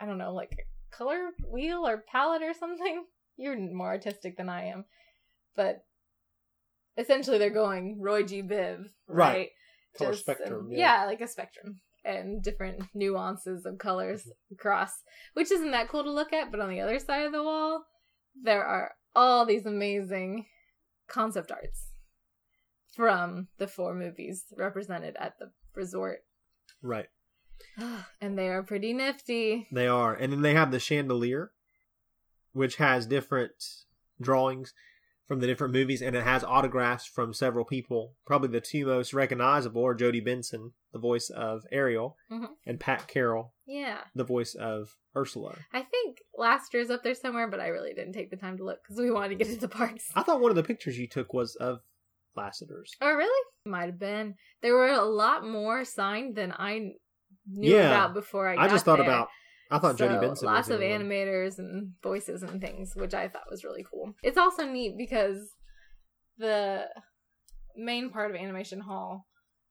[0.00, 3.06] I don't know, like a color wheel or palette or something.
[3.36, 4.86] You're more artistic than I am.
[5.54, 5.84] But
[6.96, 8.42] essentially, they're going Roy G.
[8.42, 9.34] Biv, Right.
[9.34, 9.50] right?
[9.98, 10.60] Color Just, spectrum.
[10.66, 11.00] um, yeah.
[11.00, 15.02] yeah, like a spectrum and different nuances of colors across,
[15.34, 16.50] which isn't that cool to look at.
[16.50, 17.84] But on the other side of the wall,
[18.42, 20.46] there are all these amazing
[21.08, 21.88] concept arts
[22.94, 26.20] from the four movies represented at the resort,
[26.82, 27.08] Right.
[27.78, 29.68] Ah, and they are pretty nifty.
[29.70, 30.14] They are.
[30.14, 31.52] And then they have the chandelier,
[32.52, 33.52] which has different
[34.20, 34.72] drawings
[35.30, 38.16] from the different movies, and it has autographs from several people.
[38.26, 42.48] Probably the two most recognizable are Jodi Benson, the voice of Ariel, Mhm.
[42.66, 45.56] and Pat Carroll, Yeah, the voice of Ursula.
[45.72, 48.80] I think Lasseter's up there somewhere, but I really didn't take the time to look
[48.82, 50.10] because we wanted to get to the parks.
[50.16, 51.78] I thought one of the pictures you took was of
[52.36, 52.96] Lasseter's.
[53.00, 53.44] Oh, really?
[53.64, 54.34] Might have been.
[54.62, 56.94] There were a lot more signed than I
[57.46, 57.86] knew Yeah.
[57.86, 58.56] about before I.
[58.64, 59.06] I, just thought there.
[59.06, 59.28] about.
[59.70, 60.46] I thought So, Jodi Benson.
[60.46, 64.14] Lots of animators and voices and things, which I thought was really cool.
[64.22, 65.38] It's also neat because
[66.38, 66.86] the
[67.76, 69.26] main part of Animation Hall,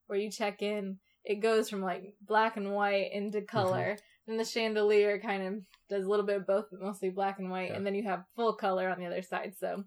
[0.08, 3.96] where you check in, it goes from like black and white into color.
[3.96, 4.32] Mm-hmm.
[4.32, 5.54] And the chandelier kind of
[5.90, 7.70] does a little bit of both, but mostly black and white.
[7.72, 7.78] Yeah.
[7.78, 9.54] And then you have full color on the other side.
[9.60, 9.84] So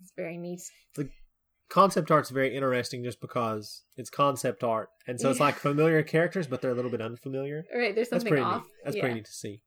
[0.00, 0.60] it's very neat.
[1.70, 5.46] Concept art's very interesting just because it's concept art, and so it's Yeah.
[5.46, 7.64] like familiar characters, but they're a little bit unfamiliar.
[7.74, 8.62] Right, there's That's something pretty off.
[8.64, 8.72] neat.
[8.84, 9.02] That's yeah.
[9.02, 9.62] pretty neat to see.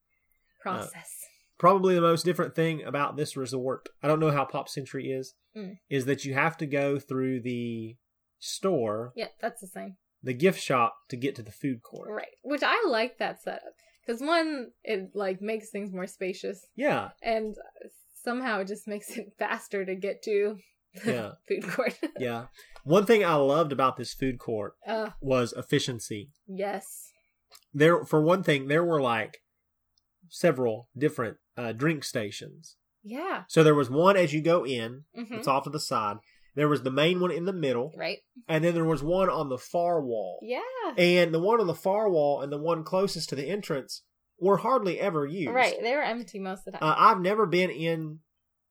[0.62, 1.12] Process.
[1.58, 5.34] probably the most different thing about this resort i don't know how pop century is
[5.56, 5.78] Mm.
[5.90, 7.96] is that you have to go through the
[8.38, 9.96] store yeah, that's the same.
[10.22, 12.28] the gift shop to get to the food court Right.
[12.44, 13.74] Which I like that setup.
[14.06, 16.66] Because one, it like makes things more spacious.
[16.76, 17.56] yeah and
[18.24, 20.58] somehow it just makes it faster to get to
[21.06, 21.32] Yeah.
[21.48, 21.98] food court.
[22.20, 22.46] yeah
[22.84, 27.12] one thing i loved about this food court uh, was efficiency yes.
[27.74, 29.40] there for one thing there were like
[30.30, 33.44] several different uh, drink stations Yeah.
[33.48, 36.18] so there was one as you go in hmm it's off to the side
[36.56, 38.20] there was the main one in the middle Right.
[38.48, 40.60] and then there was one on the far wall Yeah.
[40.98, 44.04] and the one on the far wall and the one closest to the entrance
[44.40, 45.52] were hardly ever used.
[45.52, 45.74] Right.
[45.82, 46.98] They were empty most of the Uh, time.
[47.00, 48.20] I've never been in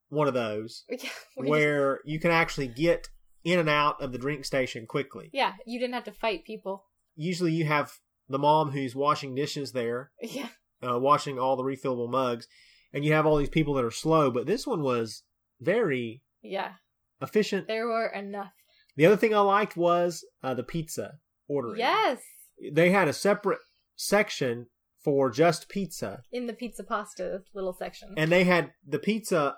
[0.09, 1.09] one of those yeah.
[1.35, 3.07] where you can actually get
[3.43, 5.29] in and out of the drink station quickly.
[5.33, 5.53] yeah.
[5.65, 6.83] You didn't have to fight people.
[7.15, 7.91] Usually, you have
[8.29, 10.49] the mom who's washing dishes there, Yeah.
[10.87, 12.47] uh, washing all the refillable mugs,
[12.93, 14.29] and you have all these people that are slow.
[14.31, 15.23] But this one was
[15.61, 16.73] very Yeah.
[17.21, 17.67] efficient.
[17.67, 18.51] There were enough.
[18.95, 21.13] The other thing I liked was uh, the pizza
[21.47, 21.79] ordering.
[21.79, 22.19] Yes.
[22.73, 23.59] they had a separate
[23.95, 24.67] section
[25.03, 26.21] for just pizza.
[26.31, 28.13] In the pizza pasta little section.
[28.17, 29.55] and they had the pizza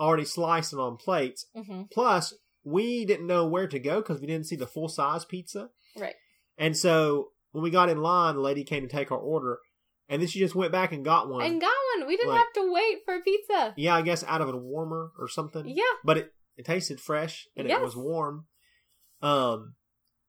[0.00, 1.46] already sliced and on plates.
[1.54, 2.34] hmm Plus,
[2.64, 5.68] we didn't know where to go because we didn't see the full size pizza.
[5.98, 6.14] Right.
[6.58, 9.58] And so when we got in line, the lady came to take our order,
[10.08, 11.44] and then she just went back and got one.
[11.44, 12.06] And got one.
[12.08, 12.38] We didn't Right.
[12.38, 13.74] have to wait for a pizza.
[13.76, 15.66] yeah, I guess out of a warmer or something.
[15.68, 15.82] Yeah.
[16.04, 18.46] But it, it tasted fresh and it was warm.
[19.22, 19.74] Um,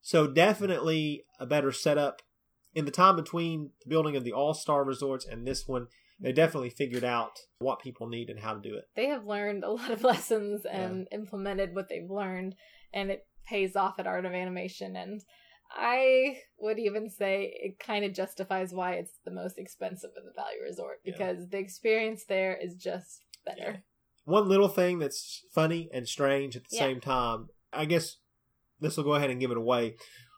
[0.02, 2.22] so definitely a better setup.
[2.74, 5.88] In the time between the building of the All Star Resorts and this one,
[6.22, 8.86] they definitely figured out what people need and how to do it.
[8.96, 12.56] they have learned a lot of lessons and implemented what they've learned
[12.94, 15.22] and it pays off at art of animation and
[15.76, 20.32] i would even say it kind of justifies why it's the most expensive of the
[20.36, 21.14] value resort Yeah.
[21.14, 23.84] because the experience there is just better
[24.26, 26.84] one little thing that's funny and strange at the Yeah.
[26.86, 27.48] same time.
[27.74, 28.18] I guess
[28.80, 29.96] this will go ahead and give it away.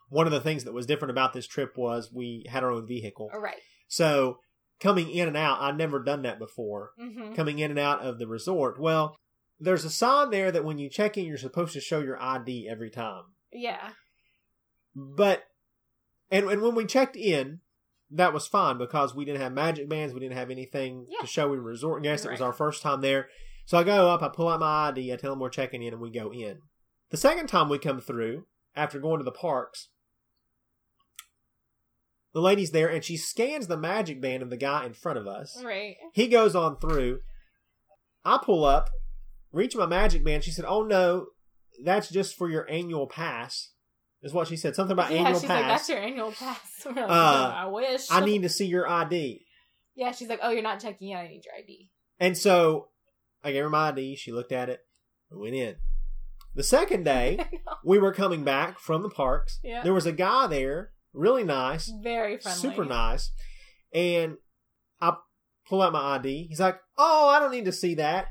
[0.08, 2.88] One of the things that was different about this trip was we had our own
[2.88, 3.30] vehicle.
[3.34, 3.60] All right.
[3.90, 4.40] So
[4.80, 6.92] coming in and out, I'd never done that before.
[7.02, 7.34] Mm-hmm.
[7.34, 8.80] Coming in and out of the resort.
[8.80, 9.16] Well,
[9.60, 12.68] there's a sign there that when you check in, you're supposed to show your ID
[12.70, 13.24] every time.
[13.52, 13.92] Yeah.
[14.96, 15.44] But
[16.30, 17.60] and and when we checked in,
[18.12, 21.22] that was fine because we didn't have magic bands, we didn't have anything Yeah.
[21.22, 22.26] to show we were resort guests.
[22.26, 23.30] It was our first time there.
[23.66, 25.94] So I go up, I pull out my ID, I tell them we're checking in,
[25.94, 26.60] and we go in.
[27.12, 29.90] The second time we come through, after going to the parks,
[32.34, 35.28] the lady's there and she scans the magic band of the guy in front of
[35.28, 35.62] us.
[35.64, 35.96] Right.
[36.14, 37.20] He goes on through.
[38.26, 38.90] I pull up,
[39.52, 40.44] reach my magic band.
[40.44, 41.28] She said, "Oh no,
[41.84, 43.72] that's just for your annual pass."
[44.22, 44.74] Is what she said.
[44.74, 45.80] Something about yeah, annual she's like, pass.
[45.82, 46.60] that's your annual pass.
[46.86, 48.08] Like, Uh, "No, I wish.
[48.10, 49.46] I need to see your ID.
[49.96, 51.18] Yeah, she's like, oh, you're not checking in.
[51.18, 51.90] I need your ID.
[52.20, 52.88] And so
[53.44, 54.16] I gave her my ID.
[54.16, 54.80] She looked at it.
[55.30, 55.76] We went in.
[56.56, 57.38] The second day,
[57.86, 59.60] we were coming back from the parks.
[59.64, 59.84] Yeah.
[59.84, 62.60] There was a guy there, really nice, Very friendly.
[62.60, 63.32] super nice.
[63.94, 64.38] And
[65.00, 65.16] I
[65.68, 66.48] pull out my ID.
[66.48, 68.28] He's like, "Oh, I don't need to see that."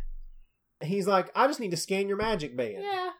[0.83, 3.11] He's like, "I just need to scan your magic band." Yeah.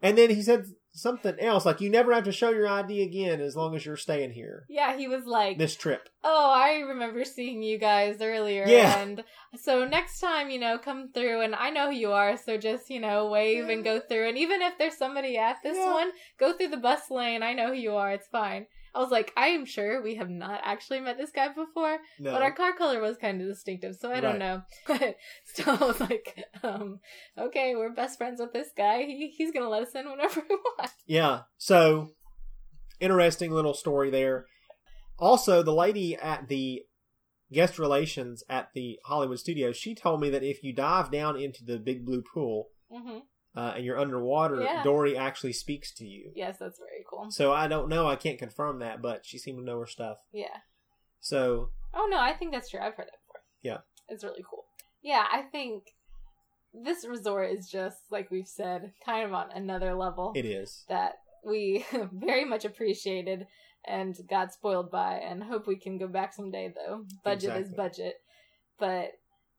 [0.00, 3.40] And then he said something else, like, "You never have to show your ID again
[3.40, 7.24] as long as you're staying here Yeah, he was like, this trip." oh, I remember
[7.24, 8.64] seeing you guys earlier.
[8.66, 8.98] Yeah.
[8.98, 9.24] And
[9.56, 12.36] so next time, you know, come through and I know who you are.
[12.38, 14.28] So just, you know, wave and go through.
[14.28, 15.92] And even if there's somebody at this Yeah.
[15.92, 17.42] one, go through the bus lane.
[17.42, 18.12] I know who you are.
[18.12, 18.66] It's fine.
[18.94, 22.32] I was like, I am sure we have not actually met this guy before, No,
[22.32, 24.62] but our car color was kind of distinctive, so I don't know.
[24.86, 27.00] But still, I was like, um,
[27.36, 29.02] okay, we're best friends with this guy.
[29.02, 30.92] He, he's gonna let us in whenever we want.
[31.06, 31.40] Yeah.
[31.58, 32.10] So,
[33.00, 34.46] interesting little story there.
[35.18, 36.82] Also, the lady at the
[37.52, 41.64] guest relations at the Hollywood studios, she told me that if you dive down into
[41.64, 43.18] the big blue pool hmm
[43.56, 44.82] uh, and you're underwater, Yeah.
[44.82, 46.32] Dory actually speaks to you.
[46.34, 47.30] Yes, that's very cool.
[47.30, 50.18] So I don't know, I can't confirm that, but she seemed to know her stuff.
[50.32, 50.56] Yeah.
[51.20, 52.80] So Oh no, I think that's true.
[52.80, 53.42] I've heard that before.
[53.62, 53.78] Yeah.
[54.08, 54.64] It's really cool.
[55.02, 55.84] Yeah, I think
[56.72, 60.84] this resort is just like we've said, kind of on another level it is.
[60.88, 61.14] that
[61.46, 63.46] we very much appreciated
[63.86, 67.04] and got spoiled by and hope we can go back someday though.
[67.22, 68.14] Budget is budget.
[68.78, 69.10] But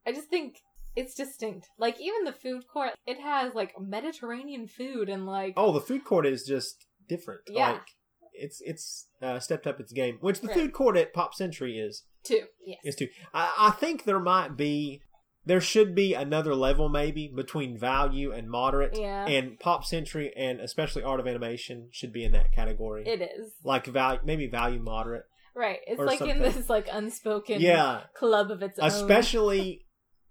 [0.06, 0.58] I just think
[0.96, 1.68] it's distinct.
[1.78, 6.04] Like even the food court, it has like Mediterranean food and like Oh, the food
[6.04, 7.42] court is just different.
[7.48, 7.74] Yeah.
[7.74, 7.88] Like
[8.34, 10.58] it's it's uh, stepped up its game, which the Right.
[10.58, 12.42] food court at Pop Century is two.
[12.66, 12.80] Yes.
[12.84, 13.08] is too.
[13.34, 15.02] I, I think there might be,
[15.46, 18.98] there should be another level maybe between value and moderate.
[18.98, 19.26] Yeah.
[19.26, 23.04] And Pop Century and especially Art of Animation should be in that category.
[23.08, 23.54] It is.
[23.64, 25.24] like value, maybe value moderate.
[25.56, 25.80] Right.
[25.88, 28.88] It's like in this like unspoken Yeah, club of its own.
[28.88, 29.85] especially,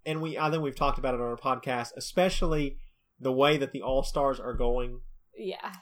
[0.06, 1.90] and we I think we've talked about it on our podcast.
[1.96, 2.76] Especially
[3.18, 5.00] the way that the All Stars are going.
[5.36, 5.72] Yeah.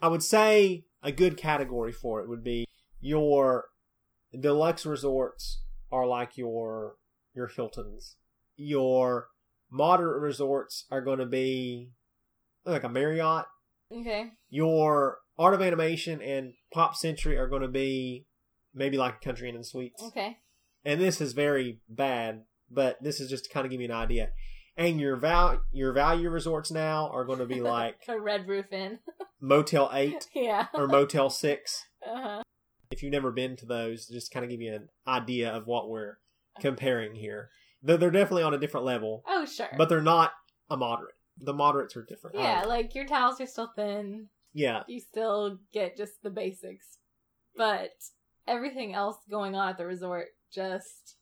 [0.00, 2.66] I would say a good category for it would be
[3.00, 3.66] your
[4.38, 6.96] deluxe resorts are like your
[7.34, 8.16] your Hiltons.
[8.56, 9.28] Your
[9.70, 11.90] moderate resorts are going to be
[12.64, 13.46] like a Marriott.
[13.92, 14.32] Okay.
[14.48, 18.26] Your Art of Animation and Pop Century are going to be
[18.74, 20.02] maybe like a Country Inn and Suites.
[20.02, 20.38] Okay.
[20.84, 23.92] And this is very bad, but this is just to kind of give you an
[23.92, 24.30] idea.
[24.76, 28.72] And your val your value resorts now are going to be like A Red Roof
[28.72, 28.98] Inn.
[29.40, 30.66] Motel Eight yeah.
[30.74, 31.86] or Motel Six.
[32.06, 32.42] Uh-huh.
[32.90, 35.88] if you've never been to those, just kind of give you an idea of what
[35.90, 36.18] we're
[36.60, 37.50] comparing here.
[37.82, 39.68] They're, they're definitely on a different level, Oh sure.
[39.76, 40.32] but they're not
[40.70, 41.14] a moderate.
[41.38, 42.36] The moderates are different.
[42.36, 44.28] yeah, like your towels are still thin.
[44.54, 46.98] yeah, You still get just the basics,
[47.56, 47.90] but
[48.46, 51.16] everything else going on at the resort just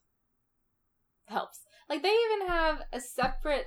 [1.27, 1.59] helps.
[1.89, 3.65] Like they even have a separate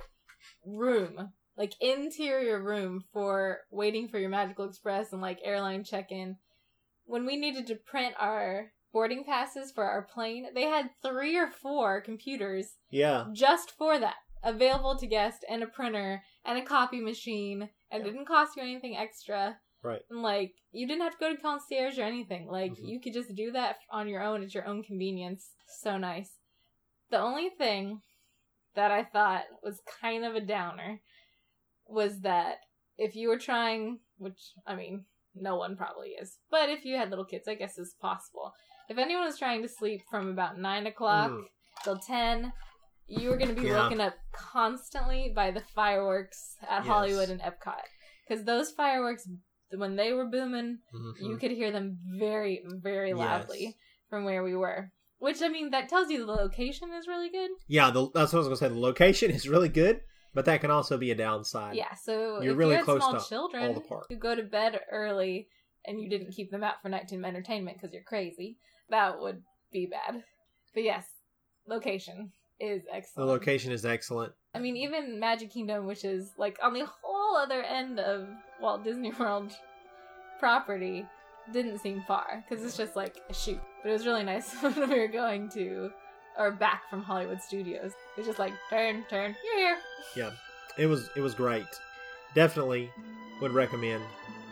[0.65, 6.37] room, like interior room for waiting for your Magical Express and like airline check-in.
[7.05, 11.47] When we needed to print our boarding passes for our plane, they had three or
[11.49, 17.01] four computers yeah, just for that available to guests and a printer and a copy
[17.01, 18.11] machine and it Yeah.
[18.13, 20.01] didn't cost you anything extra right.
[20.09, 22.87] and like you didn't have to go to concierge or anything like Mhm.
[22.87, 26.38] you could just do that on your own at your own convenience so nice
[27.11, 28.01] the only thing
[28.75, 30.99] that i thought was kind of a downer
[31.87, 32.57] was that
[32.97, 37.09] if you were trying which i mean no one probably is but if you had
[37.09, 38.53] little kids i guess it's possible
[38.89, 41.43] if anyone was trying to sleep from about 9 o'clock Mm.
[41.83, 42.51] till 10
[43.07, 43.83] you were going to be Yeah.
[43.83, 46.87] woken up constantly by the fireworks at Yes.
[46.87, 47.81] hollywood and epcot
[48.27, 49.27] because those fireworks
[49.71, 51.13] when they were booming Mhm.
[51.29, 53.73] you could hear them very very loudly Yes.
[54.09, 57.51] from where we were Which I mean, that tells you the location is really good.
[57.67, 58.67] Yeah, the, that's what I was gonna say.
[58.69, 60.01] The location is really good,
[60.33, 61.75] but that can also be a downside.
[61.75, 64.05] Yeah, so You're if really you close small to all children the park.
[64.09, 65.49] who go to bed early
[65.85, 68.57] and you didn't keep them out for nighttime entertainment because you're crazy,
[68.89, 70.23] that would be bad.
[70.73, 71.05] But yes,
[71.67, 73.27] location is excellent.
[73.27, 74.33] The location is excellent.
[74.53, 78.27] I mean, even Magic Kingdom, which is like on the whole other end of
[78.61, 79.51] Walt Disney World
[80.39, 81.05] property,
[81.51, 83.59] didn't seem far because it's just like a shoot.
[83.81, 85.91] But it was really nice when we were going to
[86.37, 87.91] or back from Hollywood Studios.
[88.17, 89.77] It's just like turn, turn, you're here.
[90.15, 90.31] Yeah,
[90.77, 91.67] It was it was great.
[92.35, 92.91] Definitely
[93.41, 94.03] would recommend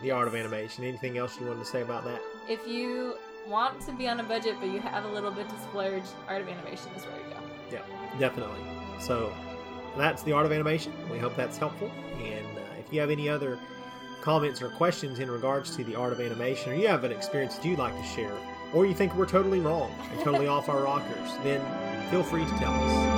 [0.02, 0.84] the Art of Animation.
[0.84, 2.20] Anything else you wanted to say about that?
[2.48, 5.54] If you want to be on a budget but you have a little bit to
[5.60, 7.40] splurge, Art of Animation is where you go.
[7.72, 8.60] Yeah, definitely.
[9.00, 9.32] So
[9.96, 10.92] that's the Art of Animation.
[11.10, 11.90] We hope that's helpful.
[12.18, 13.58] And uh, if you have any other
[14.20, 17.56] comments or questions in regards to the Art of Animation, or you have an experience
[17.56, 18.34] that you'd like to share,
[18.72, 21.60] or you think we're totally wrong and totally off our rockers, then
[22.10, 23.17] feel free to tell us.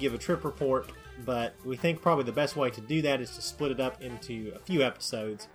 [0.00, 0.90] Give a trip report,
[1.24, 4.02] but we think probably the best way to do that is to split it up
[4.02, 5.48] into a few episodes.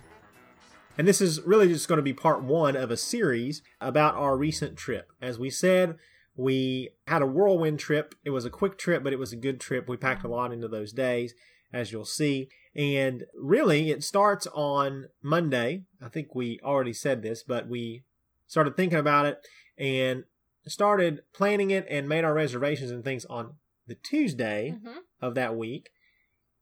[0.98, 4.38] And this is really just going to be part one of a series about our
[4.38, 5.12] recent trip.
[5.22, 5.98] As we said,
[6.38, 8.16] we had a whirlwind trip.
[8.24, 9.90] It was a quick trip, but it was a good trip.
[9.90, 11.34] We packed a lot into those days,
[11.74, 12.50] as you'll see.
[12.76, 15.84] And really, it starts on Monday.
[16.02, 18.04] I think we already said this, but we
[18.48, 19.46] started thinking about it
[19.78, 20.24] and
[20.68, 23.56] started planning it and made our reservations and things on
[23.88, 25.90] the Tuesday hmm of that week.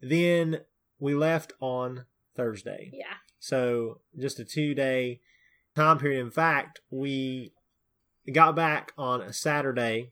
[0.02, 0.62] Then
[1.00, 2.06] we left on
[2.36, 2.92] Thursday.
[2.94, 3.16] Yeah.
[3.40, 5.20] So just a two day
[5.76, 6.22] time period.
[6.22, 7.54] In fact, we
[8.32, 10.12] got back on a Saturday.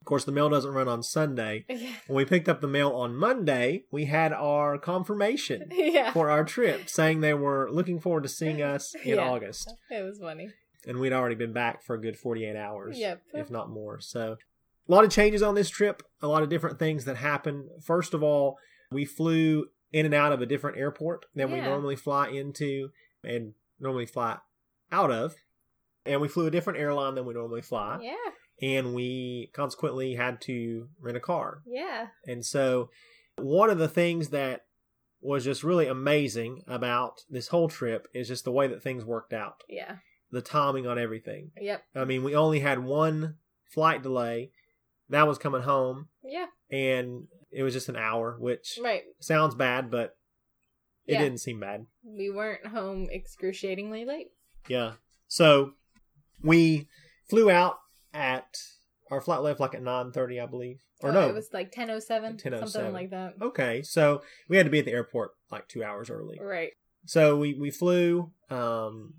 [0.00, 1.64] Of course, the mail doesn't run on Sunday.
[1.68, 1.92] Yeah.
[2.06, 6.12] When we picked up the mail on Monday, we had our confirmation yeah.
[6.12, 9.28] for our trip saying they were looking forward to seeing us in Yeah.
[9.30, 9.72] August.
[9.90, 10.48] It was funny.
[10.86, 13.22] And we'd already been back for a good 48 hours, Yep.
[13.34, 14.00] if not more.
[14.00, 14.38] So,
[14.90, 17.68] a lot of changes on this trip, a lot of different things that happened.
[17.84, 18.58] First of all,
[18.90, 22.88] we flew in and out of a different airport than we normally fly into
[23.22, 24.38] and normally fly
[24.90, 25.34] out of.
[26.04, 28.00] And we flew a different airline than we normally fly.
[28.02, 28.16] Yeah.
[28.62, 31.62] And we consequently had to rent a car.
[31.66, 32.08] Yeah.
[32.26, 32.90] And so,
[33.36, 34.62] one of the things that
[35.20, 39.32] was just really amazing about this whole trip is just the way that things worked
[39.32, 39.96] out, Yeah.
[40.32, 41.52] the timing on everything.
[41.60, 41.84] Yep.
[41.94, 43.36] I mean, we only had one
[43.70, 44.50] flight delay.
[45.10, 46.46] That was coming home, Yeah.
[46.70, 49.04] and it was just an hour, which Right.
[49.20, 50.16] sounds bad, but
[51.06, 51.18] it Yeah.
[51.22, 51.86] didn't seem bad.
[52.04, 54.32] We weren't home excruciatingly late.
[54.68, 54.94] Yeah.
[55.28, 55.74] So
[56.42, 56.88] we
[57.28, 57.78] flew out
[58.14, 58.56] at
[59.10, 61.28] our flight left like at nine thirty, I believe, or Oh, no?
[61.28, 62.68] It was like 10.07, 10:07.
[62.68, 63.34] something like that.
[63.42, 66.38] okay, so we had to be at the airport like two hours early.
[66.40, 66.72] Right.
[67.06, 69.14] So we we flew um,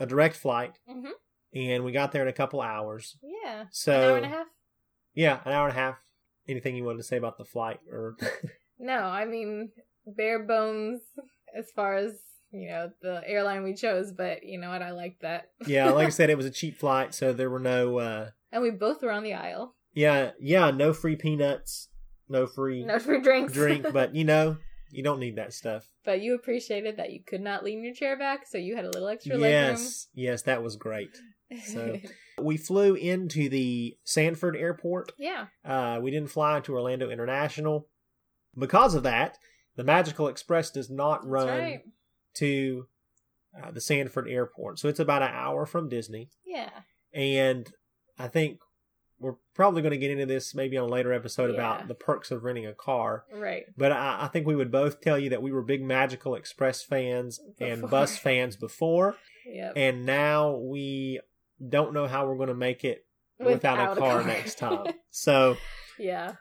[0.00, 1.10] a direct flight, hmm
[1.52, 3.16] and we got there in a couple hours.
[3.22, 3.66] Yeah.
[3.70, 4.46] So An hour and a half?
[5.14, 5.96] Yeah, an hour and a half.
[6.48, 8.16] Anything you wanted to say about the flight or?
[8.76, 9.70] No, I mean,
[10.04, 11.00] bare bones
[11.56, 12.12] as far as,
[12.50, 14.82] you know, the airline we chose, but you know what?
[14.82, 15.50] I liked that.
[15.66, 17.98] yeah, like I said, it was a cheap flight, so there were no.
[17.98, 19.76] Uh, and we both were on the aisle.
[19.94, 21.88] yeah, yeah, no free peanuts,
[22.28, 23.52] no free No free drinks.
[23.52, 24.56] drink, but you know,
[24.90, 25.88] you don't need that stuff.
[26.04, 28.90] but you appreciated that you could not lean your chair back, so you had a
[28.90, 31.16] little extra Yes, yes, that was great.
[31.66, 31.98] So-
[32.42, 35.12] We flew into the Sanford airport.
[35.18, 35.46] yeah.
[35.64, 37.86] Uh, we didn't fly to Orlando International.
[38.58, 39.38] Because of that,
[39.76, 41.82] the Magical Express does not run right.
[42.34, 42.86] to
[43.62, 44.80] uh, the Sanford airport.
[44.80, 46.28] So it's about an hour from Disney.
[46.44, 46.70] Yeah.
[47.12, 47.72] And
[48.18, 48.58] I think
[49.20, 51.54] we're probably going to get into this maybe on a later episode Yeah.
[51.54, 53.26] about the perks of renting a car.
[53.32, 53.64] Right.
[53.76, 56.82] But I, I think we would both tell you that we were big Magical Express
[56.82, 59.14] fans and bus fans before,
[59.46, 59.74] Yep.
[59.76, 61.20] and now we
[61.68, 63.06] don't know how we're going to make it
[63.38, 64.86] without, a, car next time.
[65.10, 65.56] So
[65.98, 66.34] Yeah.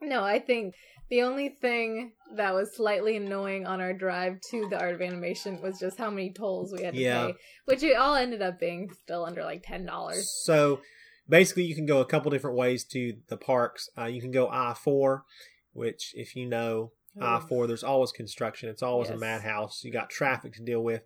[0.00, 0.74] No, I think
[1.10, 5.60] the only thing that was slightly annoying on our drive to the Art of Animation
[5.60, 7.26] was just how many tolls we had to Yeah.
[7.28, 7.34] pay,
[7.64, 10.30] which it all ended up being still under like ten dollars.
[10.44, 10.80] So
[11.28, 13.88] basically, you can go a couple different ways to the parks.
[13.96, 15.24] Uh, you can go I four,
[15.72, 18.68] which if you know I four, there's always construction.
[18.68, 19.82] It's always a madhouse.
[19.82, 21.02] You got traffic to deal with.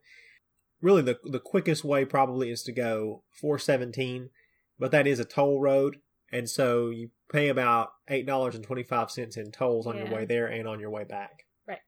[0.83, 4.31] Really, the the quickest way probably is to go four seventeen,
[4.79, 5.99] but that is a toll road,
[6.33, 10.11] and so you pay about eight dollars and twenty five cents in tolls on your
[10.11, 11.45] way there and on your way back.
[11.69, 11.79] Right.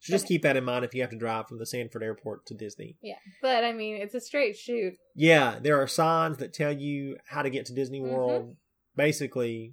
[0.00, 2.44] So just keep that in mind if you have to drive from the Sanford Airport
[2.46, 2.98] to Disney.
[3.02, 4.94] Yeah, but I mean, it's a straight shoot.
[5.14, 8.10] Yeah, there are signs that tell you how to get to Disney Mhm.
[8.10, 8.56] World
[8.96, 9.72] basically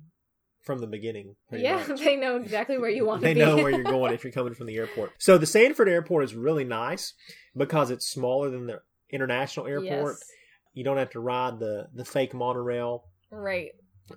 [0.64, 1.36] from the beginning.
[1.52, 2.00] Yeah, much.
[2.00, 3.34] they know exactly where you want to be.
[3.34, 5.12] They know where you're going if you're coming from the airport.
[5.18, 7.14] So the Sanford Airport is really nice
[7.56, 10.16] because it's smaller than the international airport.
[10.20, 10.32] Yes.
[10.74, 13.04] You don't have to ride the the fake monorail.
[13.30, 13.72] Right.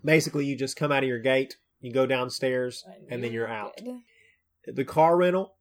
[0.04, 3.78] Basically, you just come out of your gate, you go downstairs, and then you're out.
[4.66, 5.54] The car rental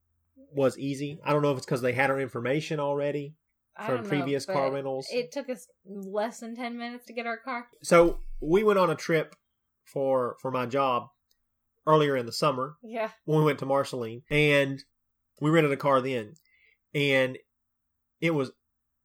[0.52, 1.20] was easy.
[1.24, 3.36] I don't know if it's because they had our information already
[3.78, 5.08] from don't know, previous car rentals.
[5.12, 7.68] It took us less than ten minutes to get our car.
[7.84, 9.36] so we went on a trip
[9.86, 11.08] for for my job
[11.88, 13.12] earlier in the summer Yeah.
[13.26, 14.84] when we went to Marceline, and
[15.40, 16.34] we rented a car then,
[16.94, 17.38] and
[18.22, 18.52] it was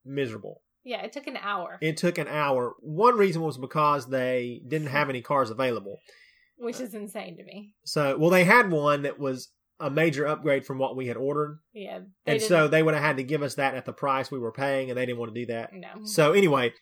[0.04, 0.62] miserable.
[0.82, 2.74] Yeah, it took an hour, It took an hour.
[2.80, 5.98] One reason was because they didn't have any cars available.
[6.58, 7.72] which is insane to me.
[7.84, 11.58] So, well, they had one that was a major upgrade from what we had ordered,
[11.72, 12.00] Yeah.
[12.26, 14.52] and so they would have had to give us that at the price we were
[14.52, 15.72] paying, and they didn't want to do that.
[15.72, 16.04] no.
[16.04, 16.72] So, anyway,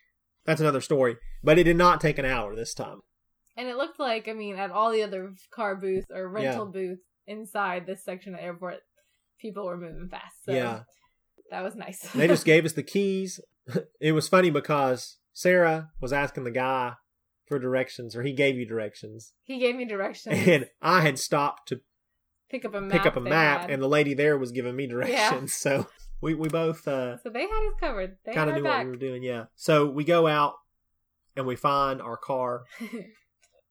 [0.44, 1.16] that's another story.
[1.44, 3.00] But it did not take an hour this time.
[3.58, 7.02] And it looked like, I mean, at all the other car booths or rental booths
[7.26, 8.76] inside this section of the airport,
[9.40, 10.44] people were moving fast.
[10.44, 10.82] So Yeah.
[11.50, 12.00] that was nice.
[12.12, 13.40] They just gave us the keys.
[14.00, 16.94] It was funny because Sarah was asking the guy
[17.46, 20.46] for directions, or he gave you directions, he gave me directions.
[20.48, 21.80] and I had stopped to
[22.50, 22.92] pick up a map.
[22.92, 23.70] pick up a map, had.
[23.70, 25.52] and the lady there was giving me directions.
[25.54, 25.86] So
[26.22, 28.16] we we both uh, so they had us covered.
[28.24, 29.22] They kind of knew our what we were doing.
[29.22, 29.46] Yeah.
[29.56, 30.54] So we go out
[31.36, 32.64] and we find our car.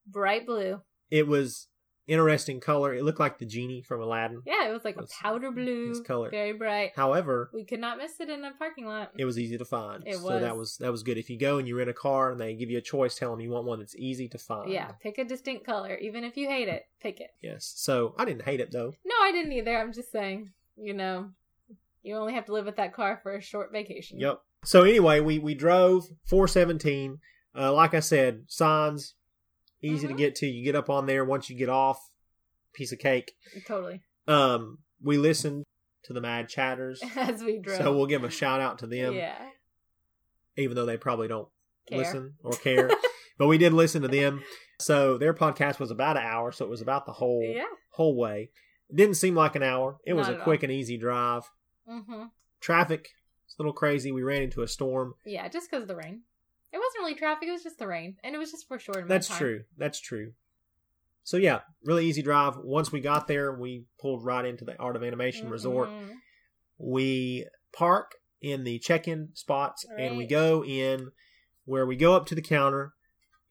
[0.08, 0.82] Bright blue.
[1.12, 1.68] It was
[2.08, 2.94] interesting color.
[2.94, 4.42] It looked like the genie from Aladdin.
[4.46, 6.30] Yeah, it was like a powder blue, it's color.
[6.30, 6.92] very bright.
[6.96, 9.12] However, We could not miss it in a parking lot.
[9.18, 10.04] it was easy to find.
[10.08, 10.58] It So that was.
[10.58, 11.18] was that was good.
[11.18, 13.32] If you go and you rent a car and they give you a choice, tell
[13.32, 14.72] them you want one that's easy to find.
[14.72, 15.96] Yeah, pick a distinct color.
[15.98, 17.32] Even if you hate it, pick it.
[17.42, 17.74] Yes.
[17.76, 18.94] So I didn't hate it though.
[19.06, 19.78] No, I didn't either.
[19.78, 21.32] I'm just saying, you know,
[22.04, 24.18] you only have to live with that car for a short vacation.
[24.20, 24.40] Yep.
[24.64, 27.20] So anyway, we we drove 417.
[27.54, 29.16] Uh, like I said, signs
[29.82, 30.18] easy to Mhm.
[30.18, 30.48] get to.
[30.48, 32.00] You get up on there once you get off.
[32.74, 33.34] Piece of cake.
[33.66, 34.02] Totally.
[34.28, 35.64] Um, we listened
[36.04, 37.78] to the Mad Chatters, As we drove.
[37.78, 39.50] so we'll give a shout out to them, yeah.
[40.58, 41.48] even though they probably don't
[41.90, 41.98] Care.
[41.98, 42.90] listen or care.
[43.38, 44.44] but we did listen to them.
[44.80, 47.66] So their podcast was about an hour, so it was about the whole Yeah.
[47.92, 48.52] whole way.
[48.90, 49.98] It didn't seem like an hour.
[50.06, 51.44] It was Not a at quick and easy drive.
[51.88, 52.26] hmm
[52.60, 53.10] Traffic,
[53.46, 54.12] it's a little crazy.
[54.12, 55.16] We ran into a storm.
[55.26, 56.22] Yeah, just because of the rain.
[56.72, 58.18] It wasn't really traffic, it was just the rain.
[58.24, 59.38] And it was just for a short That's time.
[59.38, 59.64] true.
[59.78, 60.34] That's true.
[61.24, 62.58] So yeah, really easy drive.
[62.58, 65.90] Once we got there, we pulled right into the Art of Animation Resort.
[65.90, 66.16] Mhm.
[66.78, 71.12] We park in the check-in spots and we go in
[71.66, 72.94] where we go up to the counter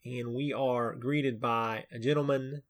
[0.05, 2.63] and we are greeted by a gentleman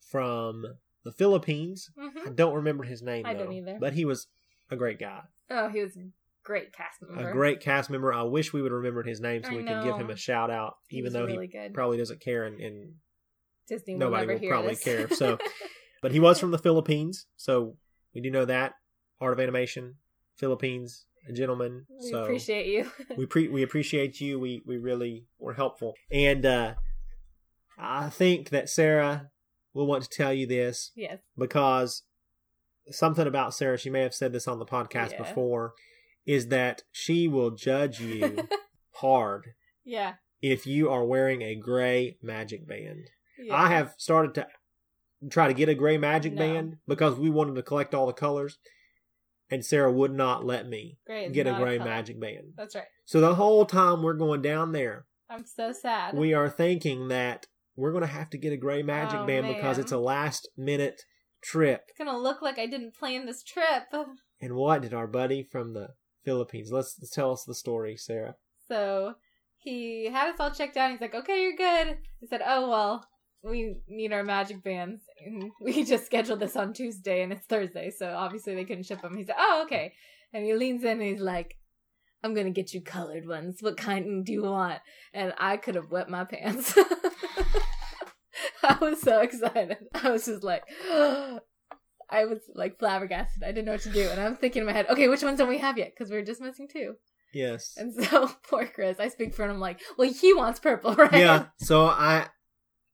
[0.00, 0.64] from
[1.04, 1.90] the Philippines.
[1.98, 2.28] Mhm.
[2.28, 3.76] I don't remember his name I though, don't either.
[3.80, 4.28] but he was
[4.70, 5.96] a great guy, Oh, he was
[6.48, 7.28] great cast member.
[7.28, 8.12] a great cast member.
[8.12, 10.16] I wish we would have remembered his name so I we could give him a
[10.16, 11.74] shout out, even was though really he good.
[11.74, 12.94] probably doesn't care and, and
[13.68, 14.84] Disney will nobody never will probably this.
[14.84, 15.38] care, so-
[16.02, 17.76] But he was from the Philippines, so
[18.14, 18.74] we do know that.
[19.20, 19.96] Art of Animation,
[20.36, 21.86] Philippines, a gentleman.
[22.00, 22.90] we so appreciate you.
[23.16, 24.38] we pre- we appreciate you.
[24.38, 26.74] We we really were helpful, and uh,
[27.76, 29.30] I think that Sarah
[29.74, 31.18] will want to tell you this yes.
[31.36, 32.04] because
[32.90, 33.76] something about Sarah.
[33.76, 35.18] She may have said this on the podcast Yeah.
[35.24, 35.74] before.
[36.28, 38.46] Is that she will judge you
[38.96, 39.54] hard
[39.84, 40.14] yeah.
[40.42, 43.08] if you are wearing a gray magic band.
[43.38, 43.54] yeah.
[43.56, 44.46] I have started to
[45.30, 46.38] try to get a gray magic No.
[46.40, 48.58] band because we wanted to collect all the colors,
[49.50, 51.88] and Sarah would not let me Gray get a gray color.
[51.90, 52.52] magic band.
[52.56, 52.84] That's right.
[53.06, 56.14] So the whole time we're going down there, I'm so sad.
[56.14, 59.46] we are thinking that we're going to have to get a gray magic Oh, band
[59.46, 61.02] because it's a last minute
[61.40, 61.84] trip.
[61.88, 63.84] it's gonna look like I didn't plan this trip.
[64.42, 65.90] And what did our buddy from the
[66.28, 66.70] Philippines?
[66.70, 68.34] Let's, let's tell us the story, Sarah.
[68.68, 69.14] So
[69.56, 70.90] he had us all checked out.
[70.90, 73.06] He's like, "Okay, you're good." I said, "Oh well,
[73.42, 75.00] we need our magic bands.
[75.24, 79.00] And we just scheduled this on Tuesday, and it's Thursday, so obviously they couldn't ship
[79.00, 79.94] them." He said, "Oh, okay."
[80.34, 81.56] And he leans in and he's like,
[82.22, 83.56] "I'm gonna get you colored ones.
[83.60, 84.80] What kind do you want?"
[85.14, 86.76] And I could have wet my pants.
[88.62, 89.78] I was so excited.
[89.94, 90.64] I was just like.
[90.90, 91.40] Oh,
[92.10, 93.42] I was like flabbergasted.
[93.42, 95.38] I didn't know what to do, and I'm thinking in my head, okay, which ones
[95.38, 95.92] don't we have yet?
[95.94, 96.94] Because we're just missing two.
[97.34, 97.74] Yes.
[97.76, 99.50] And so poor Chris, I speak for him.
[99.50, 101.12] I'm like, well, he wants purple, right?
[101.12, 101.46] Yeah.
[101.58, 102.26] So I,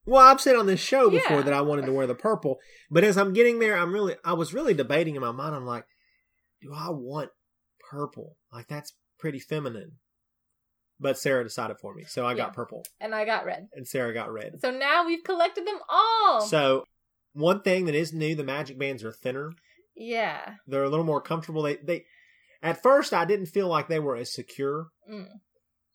[0.05, 1.41] well, I've said on this show before Yeah.
[1.43, 2.59] that I wanted to wear the purple,
[2.91, 5.55] but as I'm getting there, I'm really, I was really debating in my mind.
[5.55, 5.85] I'm like,
[6.61, 7.29] do I want
[7.89, 8.35] purple?
[8.51, 9.93] Like that's pretty feminine.
[10.99, 12.37] But Sarah decided for me, so I Yeah.
[12.37, 13.67] got purple, And I got red.
[13.73, 14.61] and Sarah got red.
[14.61, 16.41] So now we've collected them all.
[16.41, 16.85] So
[17.35, 19.53] one thing that is new, the magic bands are thinner.
[19.95, 20.55] yeah.
[20.67, 21.61] They're a little more comfortable.
[21.61, 22.05] They, they,
[22.63, 25.27] at first, I didn't feel like they were as secure, Mm.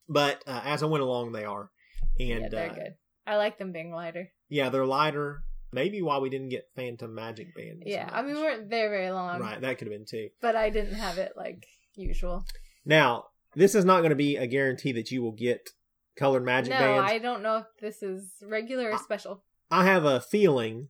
[0.09, 1.71] but uh, as I went along, they are.
[2.19, 2.95] And yeah, they're uh, good.
[3.27, 4.29] I like them being lighter.
[4.49, 5.43] Yeah, they're lighter.
[5.73, 7.83] Maybe why we didn't get Phantom Magic Band.
[7.87, 9.41] Yeah, I mean, we weren't there very long.
[9.41, 9.61] right.
[9.61, 10.29] That could have been too.
[10.41, 11.65] But I didn't have it like
[11.97, 12.45] usual.
[12.85, 15.71] Now, this is not going to be a guarantee that you will get
[16.17, 17.13] colored magic no, bands.
[17.13, 19.45] I don't know if this is regular or special.
[19.71, 20.89] I have a feeling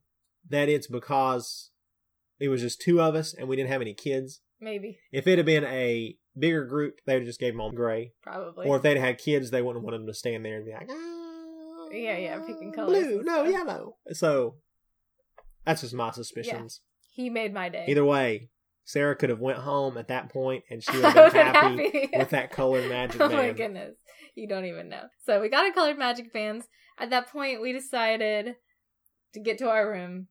[0.51, 1.71] that it's because
[2.39, 4.41] it was just two of us and we didn't have any kids.
[4.61, 4.99] Maybe.
[5.13, 8.13] If it had been a bigger group, they would have just gave them all gray.
[8.23, 8.67] Probably.
[8.67, 10.73] Or if they'd had kids, they wouldn't have wanted them to stand there and be
[10.73, 13.97] like, "Ah, Yeah, yeah, picking colors Blue, no, yellow.
[14.13, 14.57] So
[15.65, 16.81] that's just my suspicions.
[17.11, 17.87] he made my day.
[17.89, 18.51] Either way,
[18.85, 22.11] Sarah could have went home at that point and she would have been happy, happy.
[22.19, 23.39] with that colored magic oh band.
[23.41, 23.97] my goodness.
[24.35, 25.05] You don't even know.
[25.27, 26.67] So we got our colored magic bands.
[26.99, 28.57] At that point, we decided
[29.35, 30.29] to get to our room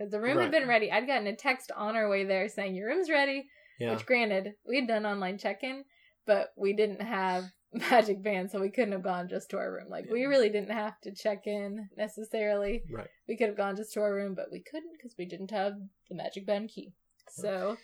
[0.00, 0.44] because the room Right.
[0.44, 0.90] had been ready.
[0.90, 3.48] I'd gotten a text on our way there saying, Your room's ready.
[3.78, 3.92] Yeah.
[3.92, 5.84] Which, granted, we had done online check in,
[6.26, 9.88] but we didn't have magic Band, so we couldn't have gone just to our room.
[9.88, 12.82] Like, we really didn't have to check in necessarily.
[12.90, 13.06] Right.
[13.28, 15.74] We could have gone just to our room, but we couldn't because we didn't have
[16.08, 16.92] the magic band key.
[17.28, 17.76] So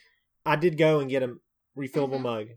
[0.44, 1.36] I did go and get a
[1.76, 2.22] refillable Mhm.
[2.22, 2.48] mug.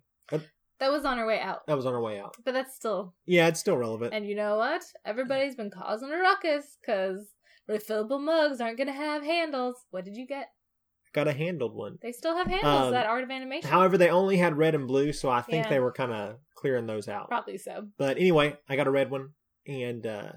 [0.80, 1.68] that was on our way out.
[1.68, 2.38] That was on our way out.
[2.46, 4.14] But that's still Yeah, it's still relevant.
[4.14, 4.82] And you know what?
[5.04, 7.28] Everybody's been causing a ruckus because
[7.70, 9.76] refillable mugs aren't going to have handles.
[9.92, 10.48] What did you get?
[11.14, 11.98] Got a handled one.
[12.02, 12.86] They still have handles.
[12.88, 13.70] Um, that art of animation.
[13.70, 15.70] However, they only had red and blue, so I think Yeah.
[15.70, 17.30] they were kind of clearing those out.
[17.30, 17.88] Probably so.
[17.98, 19.30] But anyway, I got a red one
[19.66, 20.32] and uh,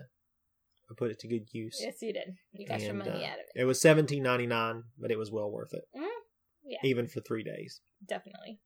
[0.90, 1.78] I put it to good use.
[1.80, 2.36] Yes, you did.
[2.52, 3.60] You got your And, money uh, out of it.
[3.60, 6.08] It was seventeen ninety nine, but it was well worth it, Mhm.
[6.64, 7.80] Yeah, even for three days.
[8.06, 8.60] definitely.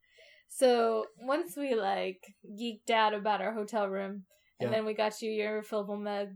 [0.48, 4.26] So once we like geeked out about our hotel room,
[4.60, 4.76] and Yeah.
[4.76, 6.28] then we got you your refillable mug,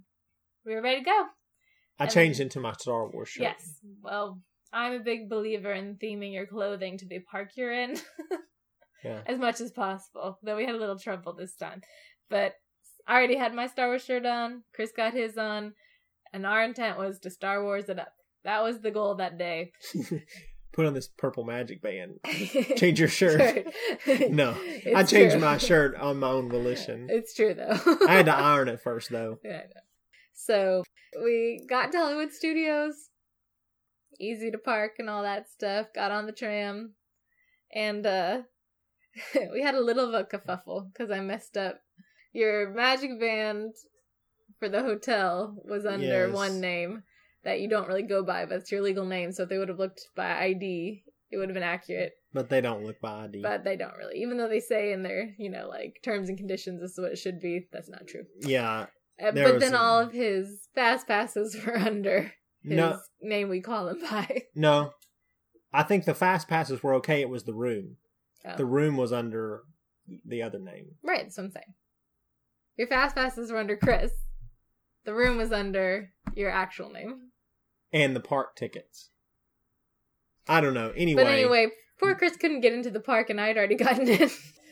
[0.65, 1.27] we were ready to go.
[2.01, 3.43] I And- changed into my Star Wars shirt.
[3.43, 3.79] Yes.
[4.03, 4.41] Well,
[4.73, 7.97] I'm a big believer in theming your clothing to the park you're in.
[9.03, 9.23] Yeah.
[9.25, 10.39] as much as possible.
[10.43, 11.81] Though we had a little trouble this time.
[12.29, 12.53] But
[13.09, 14.63] I already had my Star Wars shirt on.
[14.75, 15.73] Chris got his on.
[16.35, 18.13] And our intent was to Star Wars it up.
[18.45, 19.73] That was the goal that day.
[20.75, 22.17] Put on this purple magic band.
[22.77, 23.67] Change your shirt.
[24.29, 25.41] No, It's I changed true.
[25.41, 27.09] my shirt on my own volition.
[27.11, 27.79] It's true though.
[28.07, 29.39] I had to iron it first, though.
[29.43, 29.81] Yeah, I know.
[30.47, 30.85] So
[31.23, 32.95] we got to Hollywood Studios.
[34.19, 35.89] Easy to park and all that stuff.
[35.95, 36.95] Got on the tram.
[37.75, 38.43] And uh
[39.53, 41.81] we had a little of a kerfuffle because I messed up.
[42.33, 43.75] Your magic band
[44.59, 46.35] for the hotel was under Yes.
[46.35, 47.03] one name
[47.45, 49.33] that you don't really go by, but it's your legal name.
[49.33, 52.13] So if they would have looked by ID, it would have been accurate.
[52.33, 53.43] But they don't look by ID.
[53.43, 54.21] But they don't really.
[54.23, 57.13] Even though they say in their, you know, like terms and conditions this is what
[57.13, 58.25] it should be, that's not true.
[58.41, 58.87] yeah.
[59.21, 62.23] Uh, but then some- all of his fast passes were under
[62.63, 64.43] his No, name we call him by.
[64.55, 64.93] no.
[65.73, 67.21] I think the fast passes were okay.
[67.21, 67.97] It was the room.
[68.45, 68.57] Oh.
[68.57, 69.63] The room was under
[70.27, 70.87] the other name.
[71.03, 71.75] Right, that's what I'm saying.
[72.77, 74.11] Your fast passes were under Chris.
[75.05, 77.31] The room was under your actual name.
[77.93, 79.11] And the park tickets.
[80.49, 80.93] I don't know.
[80.97, 81.69] Anyway, But anyway,
[82.01, 84.31] poor Chris couldn't get into the park and I'd already gotten in.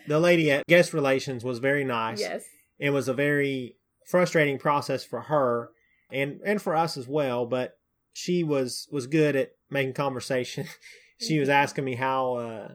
[0.09, 2.21] the lady at guest relations was very nice.
[2.21, 2.45] yes.
[2.79, 3.77] It was a very
[4.09, 5.71] frustrating process for her
[6.11, 7.75] and and for us as well, but
[8.13, 10.67] she was was good at making conversation.
[11.21, 12.69] she was asking me how uh,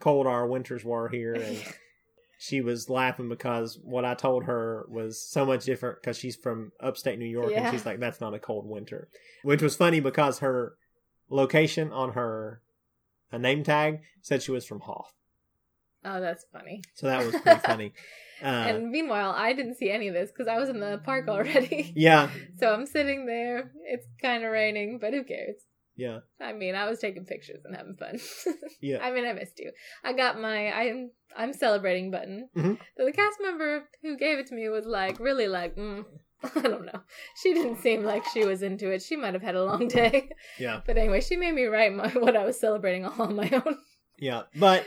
[0.00, 1.62] cold our winters were here and
[2.38, 6.72] she was laughing because what I told her was so much different because she's from
[6.80, 7.64] upstate New York Yeah.
[7.64, 9.08] and she's like, that's not a cold winter.
[9.44, 10.74] Which was funny because her
[11.30, 12.60] location on her
[13.32, 15.12] uh, name tag said she was from Hoth.
[16.04, 16.82] Oh, that's funny.
[16.94, 17.92] So that was pretty funny.
[18.42, 21.28] Uh, and meanwhile, I didn't see any of this because I was in the park
[21.28, 21.92] already.
[21.96, 22.28] yeah,
[22.58, 23.70] So I'm sitting there.
[23.84, 25.54] It's kind of raining, but who cares?
[25.94, 26.20] Yeah.
[26.40, 28.18] I mean, I was taking pictures and having fun.
[28.80, 28.98] Yeah.
[29.00, 29.70] I mean, I missed you.
[30.02, 32.48] I got my I'm I'm celebrating button.
[32.56, 32.78] Mhm.
[32.96, 36.04] So the cast member who gave it to me was like really like mm,
[36.42, 37.00] I don't know.
[37.40, 39.02] She didn't seem like she was into it.
[39.02, 40.30] She might have had a long day.
[40.58, 40.80] Yeah.
[40.84, 43.76] But anyway, she made me write my what I was celebrating all on my own.
[44.18, 44.42] Yeah.
[44.58, 44.84] But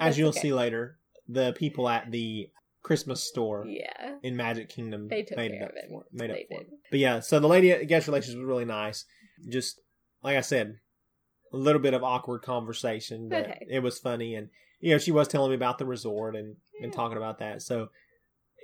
[0.00, 0.40] As you'll okay.
[0.40, 0.98] see later,
[1.28, 2.48] the people at the
[2.82, 5.84] Christmas store yeah, in Magic Kingdom they took made care up of it.
[5.88, 6.72] for Made they up for did.
[6.72, 6.78] it.
[6.90, 9.04] But yeah, so the lady at guest relations was really nice.
[9.48, 9.80] Just
[10.22, 10.78] like I said,
[11.52, 13.66] a little bit of awkward conversation, but Okay.
[13.70, 14.34] it was funny.
[14.34, 14.48] And
[14.80, 17.62] you know, she was telling me about the resort and and talking about that.
[17.62, 17.90] So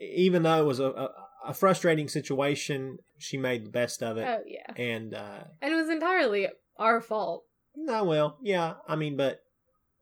[0.00, 1.10] even though it was a, a,
[1.48, 4.26] a frustrating situation, she made the best of it.
[4.26, 7.44] Oh yeah, And uh and it was entirely our fault,
[7.76, 9.40] no, well, yeah, I mean, but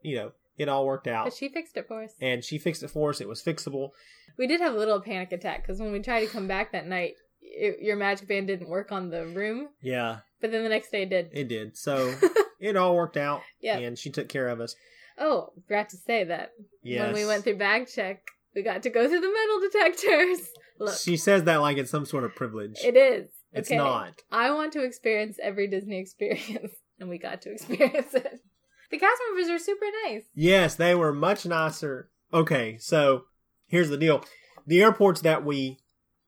[0.03, 1.25] you know, it all worked out.
[1.27, 2.13] but she fixed it for us.
[2.21, 3.21] and she fixed it for us.
[3.21, 3.91] It was fixable.
[4.39, 6.87] We did have a little panic attack because when we tried to come back that
[6.87, 10.91] night, it, your magic band didn't work on the room, Yeah, but then the next
[10.91, 11.29] day it did.
[11.33, 11.77] it did.
[11.77, 12.15] So
[12.61, 13.41] it all worked out.
[13.61, 13.79] Yeah.
[13.79, 14.75] And she took care of us.
[15.19, 16.51] Oh, forgot to say that
[16.83, 17.01] Yes.
[17.07, 18.23] when we went through bag check,
[18.55, 19.61] we got to go through the metal
[19.95, 20.49] detectors.
[20.79, 22.79] Look, She says that like it's some sort of privilege.
[22.85, 23.31] it is.
[23.53, 23.79] It's okay?
[23.79, 24.21] not.
[24.31, 28.41] I want to experience every Disney experience, and we got to experience it.
[28.91, 30.25] The cast members are super nice.
[30.35, 32.09] Yes, they were much nicer.
[32.33, 33.25] Okay, so
[33.67, 34.25] here's the deal.
[34.67, 35.79] The airports that we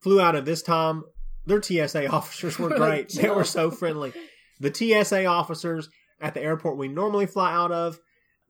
[0.00, 1.04] flew out of this time,
[1.46, 3.10] their TSA officers were great.
[3.10, 4.12] they were so friendly.
[4.60, 5.88] The TSA officers
[6.20, 8.00] at the airport we normally fly out of,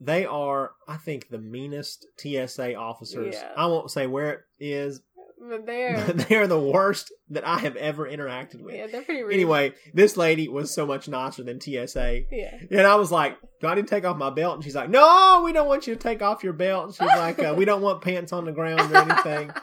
[0.00, 3.34] they are, I think, the meanest TSA officers.
[3.34, 3.52] Yeah.
[3.56, 5.00] I won't say where it is,
[5.40, 8.74] But they're they're the worst that I have ever interacted with.
[8.74, 9.34] yeah, they're pretty rude.
[9.34, 12.22] Anyway, this lady was so much nicer than TSA.
[12.30, 12.58] yeah.
[12.70, 14.56] And I was like, do I need to take off my belt?
[14.56, 16.86] And she's like, no, we don't want you to take off your belt.
[16.86, 19.52] And she's like, uh, we don't want pants on the ground or anything.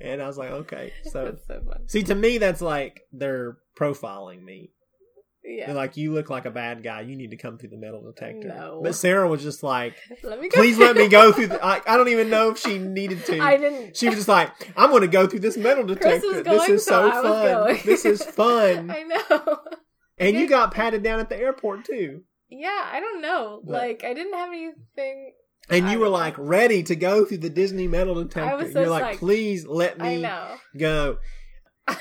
[0.00, 0.90] And I was like, okay.
[1.04, 4.70] So, That's so see, to me, that's like they're profiling me.
[5.48, 5.66] Yeah.
[5.66, 7.02] They're like, you look like a bad guy.
[7.02, 8.48] You need to come through the metal detector.
[8.48, 8.80] No.
[8.82, 11.64] But Sarah was just like, let me please let me go through the.
[11.64, 13.38] I, I don't even know if she needed to.
[13.40, 13.96] I didn't.
[13.96, 16.42] She was just like, I'm going to go through this metal detector.
[16.42, 17.86] this is so so I was fun.
[17.86, 18.90] This is fun.
[18.90, 19.58] I know.
[20.18, 22.22] and you got patted down at the airport too.
[22.48, 23.60] Yeah, I don't know.
[23.64, 25.32] But- like, I didn't have anything.
[25.68, 28.48] And you were like ready to go through the Disney metal detector.
[28.50, 30.54] I was so You're like, please let I me know.
[30.78, 31.18] go.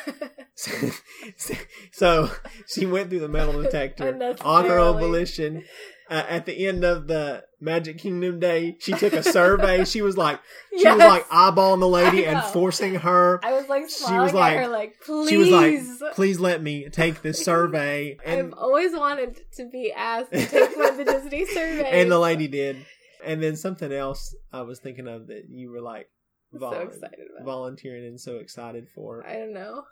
[1.91, 2.30] so
[2.68, 5.63] she went through the metal detector on her own volition.
[6.07, 9.84] Uh, at the end of the Magic Kingdom day, she took a survey.
[9.86, 10.39] she was like,
[10.78, 10.97] she Yes.
[10.97, 13.39] was like eyeballing the lady and forcing her.
[13.43, 15.30] I was like She was like- her, like, please.
[15.30, 18.18] She was like, please let me take this survey.
[18.24, 21.86] I've always wanted to be asked to take one of the Disney surveys.
[21.89, 22.86] and the lady did.
[23.26, 26.07] And then something else I was thinking of that you were like,
[26.53, 27.45] I'm so excited about.
[27.45, 29.26] volunteering and so excited for.
[29.26, 29.86] I don't know.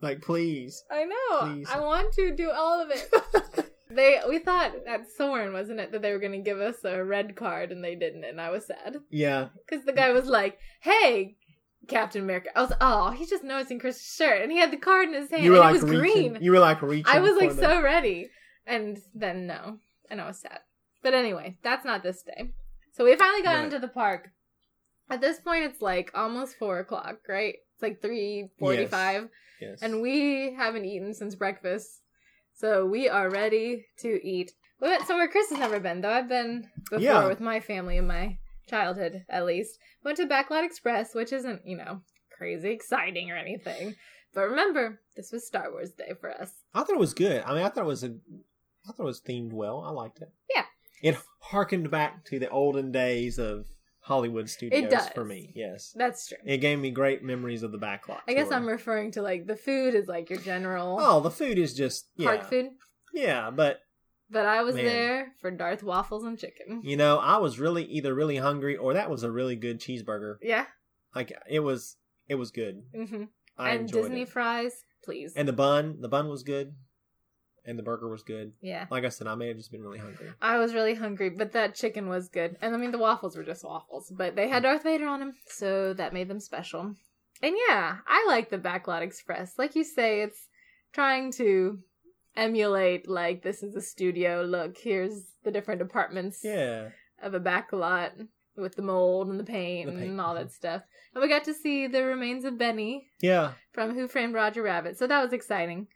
[0.00, 0.84] Like, please.
[0.90, 1.40] I know.
[1.54, 1.68] Please.
[1.72, 3.70] I want to do all of it.
[3.90, 7.02] they we thought at Soarin', wasn't it, that they were going to give us a
[7.04, 9.48] red card and they didn't, and I was sad Yeah.
[9.66, 11.36] because the guy was like, "Hey."
[11.86, 12.50] Captain America.
[12.54, 15.30] I was oh, he's just noticing Chris's shirt, and he had the card in his
[15.30, 16.32] hand, You were and like it was reaching.
[16.32, 16.42] green.
[16.42, 17.06] You were like reaching.
[17.06, 18.28] I was like so ready,
[18.66, 19.78] and then no,
[20.10, 20.58] and I was sad.
[21.02, 22.50] But anyway, that's not this day.
[22.92, 23.64] So we finally got Right.
[23.64, 24.28] into the park.
[25.08, 27.54] At this point, it's like almost four o'clock, right?
[27.74, 29.30] It's like three forty-five, Yes.
[29.82, 32.02] And we haven't eaten since breakfast,
[32.54, 34.52] so we are ready to eat.
[34.80, 36.10] We went somewhere Chris has never been, though.
[36.12, 37.26] I've been before Yeah.
[37.28, 38.38] with my family in my
[38.68, 39.78] childhood, at least.
[40.04, 42.02] Went to Backlot Express, which isn't, you know,
[42.36, 43.94] crazy exciting or anything.
[44.34, 46.52] But remember, this was Star Wars Day for us.
[46.74, 47.42] I thought it was good.
[47.44, 48.08] I mean, I thought it was a.
[48.88, 49.82] I thought it was themed well.
[49.84, 50.28] I liked it.
[50.54, 50.64] Yeah.
[51.02, 53.66] It harkened back to the olden days of
[54.08, 55.08] Hollywood studios it does.
[55.10, 55.52] for me.
[55.54, 55.92] Yes.
[55.94, 56.38] That's true.
[56.44, 58.20] It gave me great memories of the backlot.
[58.26, 58.56] I guess tour.
[58.56, 62.08] I'm referring to like the food is like your general Oh, the food is just
[62.16, 62.70] yeah, park food.
[63.12, 63.50] yeah.
[63.50, 63.80] But
[64.30, 64.84] But I was Man.
[64.84, 66.80] there for Darth waffles and chicken.
[66.82, 70.36] you know, I was really either really hungry or that was a really good cheeseburger.
[70.42, 70.64] Yeah.
[71.14, 71.96] Like it was,
[72.28, 72.82] it was good.
[72.94, 73.24] hmm
[73.58, 74.28] I and enjoyed Disney it.
[74.28, 74.72] fries,
[75.04, 75.32] please.
[75.36, 76.74] And the bun, the bun was good,
[77.68, 78.52] and the burger was good.
[78.60, 78.86] yeah.
[78.90, 80.30] Like I said, I may have just been really hungry.
[80.40, 82.56] I was really hungry, but that chicken was good.
[82.62, 85.34] And I mean, the waffles were just waffles, but they had Darth Vader on them,
[85.46, 86.94] so that made them special.
[87.42, 89.58] And yeah, I like the Backlot Express.
[89.58, 90.48] Like you say, it's
[90.92, 91.78] trying to
[92.36, 94.42] emulate, like, this is a studio.
[94.42, 96.88] Look, here's the different departments Yeah.
[97.22, 100.50] of a backlot with the mold and the paint, The paint, and all that uh-huh.
[100.50, 100.82] stuff.
[101.14, 103.52] And we got to see the remains of Benny Yeah.
[103.72, 104.98] from Who Framed Roger Rabbit.
[104.98, 105.86] So that was exciting.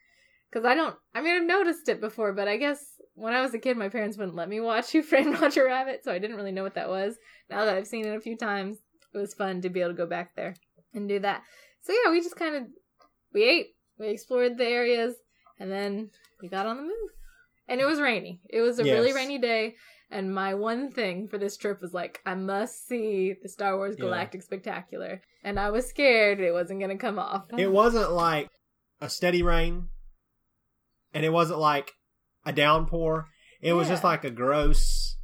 [0.53, 2.85] Because I don't, I mean, I've noticed it before, but I guess
[3.15, 6.03] when I was a kid, my parents wouldn't let me watch Who Framed Roger Rabbit,
[6.05, 7.17] so I didn't really know what that was.
[7.49, 8.79] Now that I've seen it a few times,
[9.15, 10.55] it was fun to be able to go back there
[10.95, 11.43] and do that.
[11.83, 12.65] So yeah, we just kind of,
[13.33, 13.67] we ate,
[13.99, 15.15] we explored the areas,
[15.59, 17.11] and then we got on the move.
[17.69, 18.41] And it was rainy.
[18.51, 19.77] It was a really rainy day.
[20.11, 23.95] And my one thing for this trip was like, I must see the Star Wars
[23.97, 24.05] Yeah.
[24.05, 25.23] Galactic Spectacular.
[25.43, 27.47] And I was scared it wasn't going to come off.
[27.57, 28.51] It wasn't like
[29.01, 29.89] a steady rain,
[31.15, 31.93] and it wasn't like
[32.45, 33.29] a downpour.
[33.61, 35.17] It was just like a gross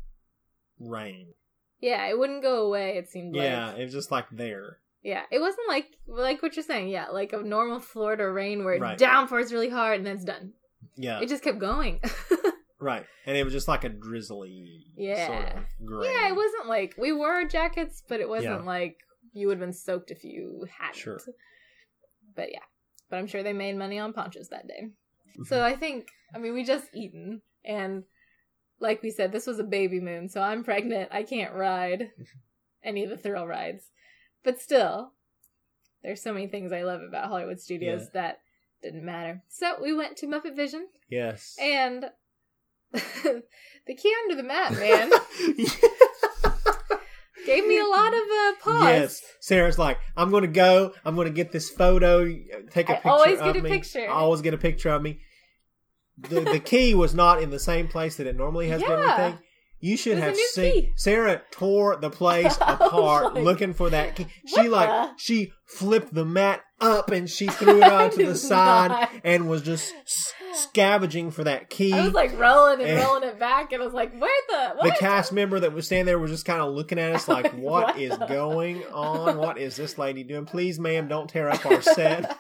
[0.78, 1.34] rain.
[1.80, 3.44] Yeah, it wouldn't go away, it seemed like.
[3.44, 4.78] Yeah, it was just like there.
[5.02, 6.88] Yeah, it wasn't like like what you're saying.
[6.88, 8.98] Yeah, like a normal Florida rain where it Right.
[8.98, 10.52] downpours really hard and then it's done.
[10.96, 12.00] Yeah, It just kept going.
[12.80, 13.04] right.
[13.26, 15.26] And it was just like a drizzly Yeah.
[15.26, 18.66] sort of yeah, it wasn't like we wore jackets, but it wasn't Yeah.
[18.66, 18.98] like
[19.32, 20.96] you would have been soaked if you hadn't.
[20.96, 21.20] Sure.
[22.34, 22.64] But yeah,
[23.10, 24.90] but I'm sure they made money on ponchos that day.
[25.38, 25.44] Mm-hmm.
[25.44, 28.04] So I think, I mean, we just eaten, and
[28.80, 31.10] like we said, this was a baby moon, so I'm pregnant.
[31.12, 32.10] I can't ride
[32.82, 33.84] any of the thrill rides,
[34.44, 35.12] but still,
[36.02, 38.20] there's so many things I love about Hollywood Studios Yeah.
[38.22, 38.38] that
[38.82, 39.42] didn't matter.
[39.48, 41.56] So we went to Muppet Vision, Yes.
[41.60, 42.06] and
[42.92, 45.10] the key under the mat, man,
[47.46, 48.84] gave me a lot of uh, pause.
[48.84, 49.22] Yes.
[49.40, 50.92] Sarah's like, I'm going to go.
[51.04, 52.24] I'm going to get this photo.
[52.70, 53.08] Take a I picture.
[53.08, 53.70] always of get a me.
[53.70, 54.04] picture.
[54.08, 55.20] I always get a picture of me.
[56.28, 58.90] The, the key was not in the same place that it normally has been.
[58.90, 59.16] Yeah.
[59.18, 59.42] Anything.
[59.80, 60.72] You should It was a have seen.
[60.72, 60.92] key.
[60.96, 64.26] Sarah tore the place apart like, looking for that key.
[64.46, 68.34] She like the- she flipped the mat up and she threw it out to the
[68.34, 69.10] side not.
[69.22, 71.92] and was just s- scavenging for that key.
[71.92, 74.74] I was like rolling and And- rolling it back, and I was like, "Where the
[74.78, 77.28] what the cast member that was standing there was just kind of looking at us
[77.28, 79.36] like, Like, what what is the- going on?
[79.38, 80.44] What is this lady doing?
[80.44, 82.36] Please, ma'am, don't tear up our set.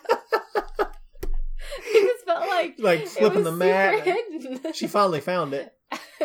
[2.60, 4.02] It just felt like Like it flipping the mat.
[4.04, 4.72] hidden.
[4.72, 5.72] she finally found it.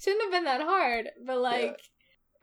[0.00, 1.78] Shouldn't have been that hard, but like.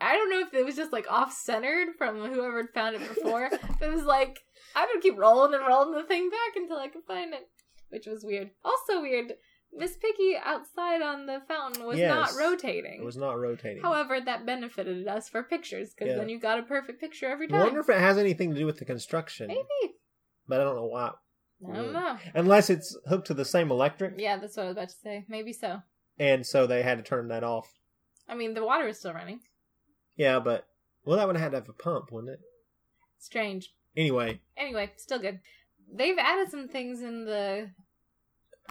[0.01, 3.07] I don't know if it was just like off centered from whoever had found it
[3.07, 3.49] before.
[3.79, 4.39] but it was like
[4.75, 7.47] I would keep rolling and rolling the thing back until I could find it,
[7.89, 8.51] which was weird.
[8.65, 9.33] Also weird.
[9.73, 12.09] Miss Piggy outside on the fountain was Yes.
[12.09, 12.99] not rotating.
[13.01, 13.81] It was not rotating.
[13.81, 16.17] However, that benefited us for pictures because Yeah.
[16.19, 17.61] then you got a perfect picture every time.
[17.61, 19.47] I wonder if it has anything to do with the construction.
[19.47, 19.95] Maybe.
[20.45, 21.11] But I don't know why.
[21.67, 22.17] I don't know.
[22.33, 25.25] Unless it's hooked to the same electric, Yeah, that's what I was about to say.
[25.27, 25.81] Maybe so.
[26.19, 27.67] and so they had to turn that off.
[28.27, 29.39] I mean, the water is still running.
[30.15, 30.67] Yeah, but
[31.05, 32.39] well, that would have had to have a pump, wouldn't it?
[33.19, 33.73] Strange.
[33.95, 35.39] Anyway, Anyway, still good.
[35.93, 37.69] They've added some things in the.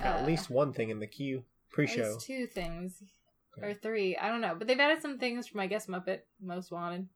[0.01, 2.18] Uh, at least one thing in the queue pre-show.
[2.20, 3.03] Two things.
[3.57, 3.68] Okay.
[3.70, 4.16] Or three.
[4.16, 4.55] I don't know.
[4.59, 7.07] But they've added some things from, I guess, Muppet Most Wanted,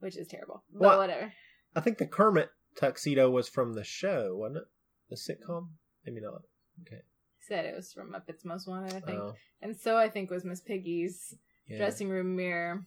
[0.00, 0.64] which is terrible.
[0.72, 0.98] But What?
[0.98, 1.32] whatever.
[1.76, 4.64] I think the Kermit tuxedo was from the show, wasn't it?
[5.10, 5.68] The sitcom?
[6.06, 6.42] Maybe not.
[6.82, 7.02] Okay.
[7.40, 9.18] Said it was from Muppets Most Wanted, I think.
[9.20, 11.34] Oh, And so I think was Miss Piggy's
[11.66, 11.78] yeah.
[11.78, 12.84] dressing room mirror.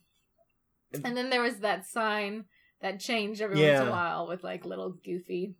[0.94, 2.46] And- And then there was that sign
[2.82, 5.56] that changed every once in a while with like little goofy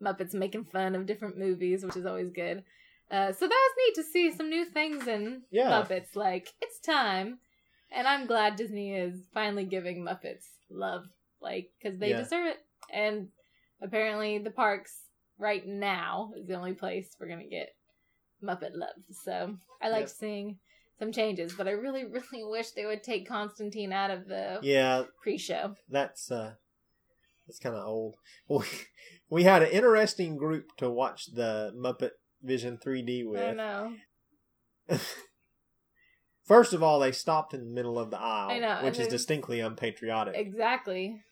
[0.00, 2.62] Muppets making fun of different movies, which is always good.
[3.10, 5.70] Uh, so that was neat to see some new things in Yeah.
[5.70, 6.14] Muppets.
[6.16, 7.38] Like it's time,
[7.90, 11.04] and I'm glad Disney is finally giving Muppets love,
[11.40, 12.18] like because they Yeah.
[12.18, 12.58] deserve it.
[12.92, 13.30] And
[13.80, 15.04] apparently, the parks
[15.38, 17.70] right now is the only place we're gonna get
[18.42, 18.96] Muppet love.
[19.22, 20.10] So I like Yep.
[20.10, 20.58] seeing
[20.98, 25.04] some changes, but I really, really wish they would take Constantine out of the Yeah,
[25.22, 25.74] pre-show.
[25.88, 26.54] that's uh
[27.46, 28.16] that's kind of old.
[28.48, 28.64] We,
[29.28, 32.12] we had an interesting group to watch the Muppet
[32.42, 33.40] Vision 3D with.
[33.40, 33.96] I know.
[36.44, 39.58] First of all, they stopped in the middle of the aisle, know, which is distinctly
[39.58, 40.36] unpatriotic.
[40.36, 41.22] Exactly.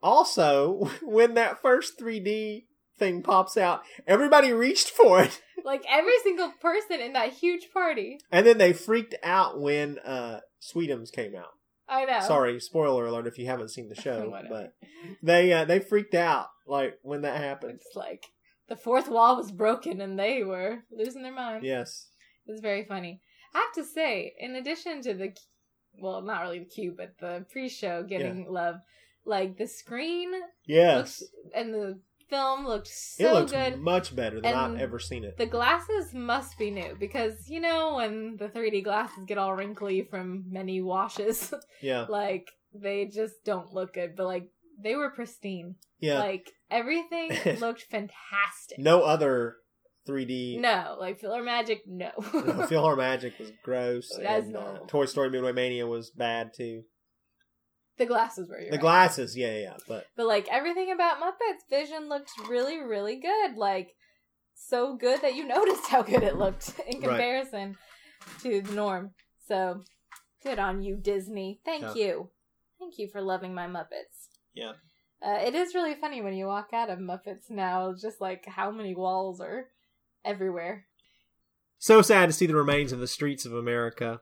[0.00, 2.66] Also, when that first 3D
[3.02, 5.40] thing pops out, everybody reached for it.
[5.64, 8.18] Like every single person in that huge party.
[8.32, 11.52] And then they freaked out when uh Sweetums came out.
[11.88, 12.18] I know.
[12.26, 14.72] Sorry, spoiler alert if you haven't seen the show, but
[15.22, 17.78] they uh, they freaked out like when that happened.
[17.86, 18.26] It's like
[18.68, 21.62] the fourth wall was broken and they were losing their mind.
[21.64, 22.08] Yes.
[22.46, 23.20] It was very funny.
[23.54, 25.32] I have to say, in addition to the,
[26.00, 28.76] well, not really the cue, but the pre-show getting love,
[29.24, 30.32] like the screen
[30.66, 30.96] Yes.
[30.96, 31.22] looks
[31.54, 32.00] and the
[32.32, 33.78] film looked so good.
[33.80, 35.36] much better than And I've ever seen it.
[35.36, 40.06] The glasses must be new because you know when the 3D glasses get all wrinkly
[40.10, 41.52] from many washes,
[41.82, 42.06] Yeah.
[42.08, 44.16] like they just don't look good.
[44.16, 44.48] But like
[44.82, 45.76] they were pristine.
[46.00, 46.18] Yeah.
[46.20, 47.30] Like everything
[47.60, 48.78] looked fantastic.
[48.78, 49.56] no other
[50.08, 50.58] 3D.
[50.58, 52.10] No, like PhilharMagic, no.
[52.34, 54.10] No, Feel Magic was gross.
[54.20, 54.78] That's and, uh.
[54.88, 56.82] Toy Story Midway Mania was bad too.
[57.98, 62.08] The glasses were your The glasses, yeah, yeah, but But like everything about Muppets Vision
[62.08, 63.56] looked really, really good.
[63.56, 63.94] Like
[64.54, 67.08] so good that you noticed how good it looked in Right.
[67.08, 67.76] comparison
[68.42, 69.12] to the norm.
[69.48, 69.82] So
[70.42, 71.60] good on you, Disney.
[71.64, 71.94] Thank Yeah.
[71.94, 72.30] you.
[72.78, 74.28] Thank you for loving my Muppets.
[74.54, 74.72] Yeah.
[75.24, 78.70] Uh, it is really funny when you walk out of Muppets now, just like how
[78.72, 79.68] many walls are
[80.24, 80.86] everywhere.
[81.78, 84.20] so sad to see the remains of the streets of America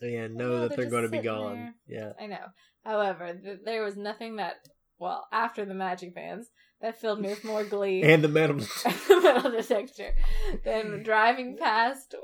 [0.00, 1.74] and know know, that they're they're going to be gone.
[1.86, 2.12] Yeah.
[2.20, 2.46] I know.
[2.88, 4.54] However, th- there was nothing that,
[4.98, 6.48] well, after the Magic Bands,
[6.80, 8.02] that filled me with more glee.
[8.12, 8.56] And the metal.
[9.10, 10.14] metal detector
[10.64, 12.14] than driving past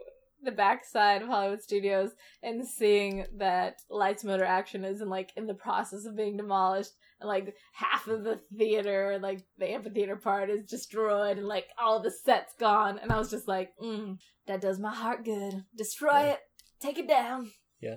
[0.42, 2.10] the backside of Hollywood Studios
[2.42, 6.92] and seeing that Lights Motor Action is in like in the process of being demolished
[7.20, 12.00] and like half of the theater, like the amphitheater part is destroyed and like all
[12.00, 15.64] the sets gone and I was just like, mm, that does my heart good.
[15.76, 16.30] Destroy Yeah.
[16.32, 16.40] it.
[16.80, 17.50] Take it down.
[17.80, 17.96] Yeah.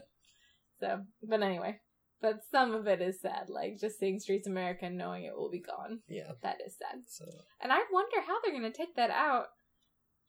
[0.80, 1.80] So, but anyway,
[2.22, 5.52] but some of it is sad, like just seeing Streets America and knowing it will
[5.52, 6.00] be gone.
[6.08, 6.32] yeah.
[6.44, 7.02] That is sad.
[7.08, 7.26] So
[7.62, 9.46] And I wonder how they're gonna take that out.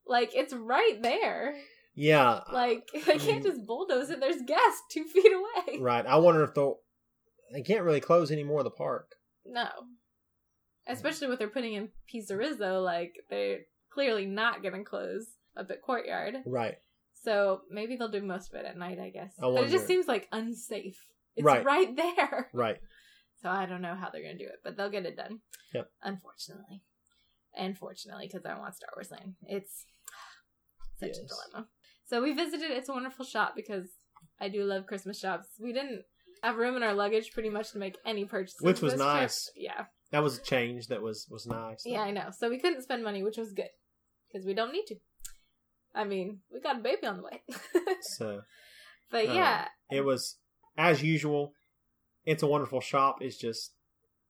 [0.06, 1.54] Like it's right there.
[1.94, 2.40] yeah.
[2.52, 4.20] Like they can't just bulldoze it.
[4.20, 5.78] There's gas two feet away.
[5.80, 6.06] Right.
[6.06, 6.78] I wonder if they'll.
[7.52, 9.12] They can't really close any more of the park.
[9.46, 9.68] No.
[10.86, 13.60] Especially with they're putting in PizzeRizzo, like they're
[13.90, 15.26] clearly not gonna close
[15.56, 16.36] up at Courtyard.
[16.46, 16.76] Right.
[17.24, 19.32] So maybe they'll do most of it at night, I guess.
[19.42, 20.98] I but it just seems like unsafe.
[21.38, 21.64] It's Right.
[21.64, 22.50] right there.
[22.52, 22.78] Right.
[23.42, 25.40] So I don't know how they're gonna do it, but they'll get it done.
[25.72, 25.90] Yep.
[26.02, 26.82] Unfortunately.
[27.54, 29.34] Unfortunately, because I want Star Wars Land.
[29.46, 29.86] It's
[31.00, 31.68] such a dilemma.
[32.06, 33.86] So we visited It's a Wonderful Shop because
[34.40, 35.46] I do love Christmas shops.
[35.60, 36.02] We didn't
[36.42, 38.60] have room in our luggage pretty much to make any purchases.
[38.60, 39.12] Which was this trip.
[39.14, 39.50] nice.
[39.56, 39.84] Yeah.
[40.10, 40.86] That was a change.
[40.88, 41.82] That was was nice.
[41.84, 42.30] Yeah, I know.
[42.36, 43.68] So we couldn't spend money, which was good.
[44.32, 44.96] Because we don't need to.
[45.94, 47.42] I mean, we got a baby on the way.
[48.02, 48.42] So
[49.10, 49.68] but Uh, yeah.
[49.90, 50.38] it was
[50.78, 51.52] as usual.
[52.24, 53.18] It's a wonderful shop.
[53.20, 53.72] It's just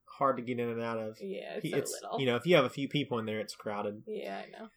[0.06, 1.18] hard to get in and out of.
[1.20, 2.20] yeah, it's, so little.
[2.20, 4.02] you know if you have a few people in there, it's crowded.
[4.06, 4.68] Yeah, I know.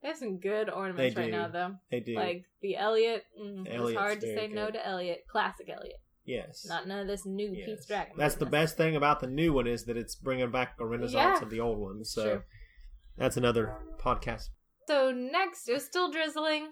[0.00, 1.74] They have some good ornaments right now, though.
[1.90, 2.14] They do.
[2.14, 3.24] Like the Elliot.
[3.38, 5.26] Mm, it's hard to say no to Elliot.
[5.30, 6.00] Classic Elliot.
[6.24, 6.64] yes.
[6.66, 7.66] Not none of this new Yes.
[7.66, 8.14] Pete's Dragon.
[8.16, 11.38] That's the best thing about the new one is that it's bringing back a renaissance
[11.40, 11.42] Yeah.
[11.42, 12.02] of the old one.
[12.04, 12.40] So
[13.18, 14.48] that's another podcast.
[14.88, 16.68] So next, it was still drizzling.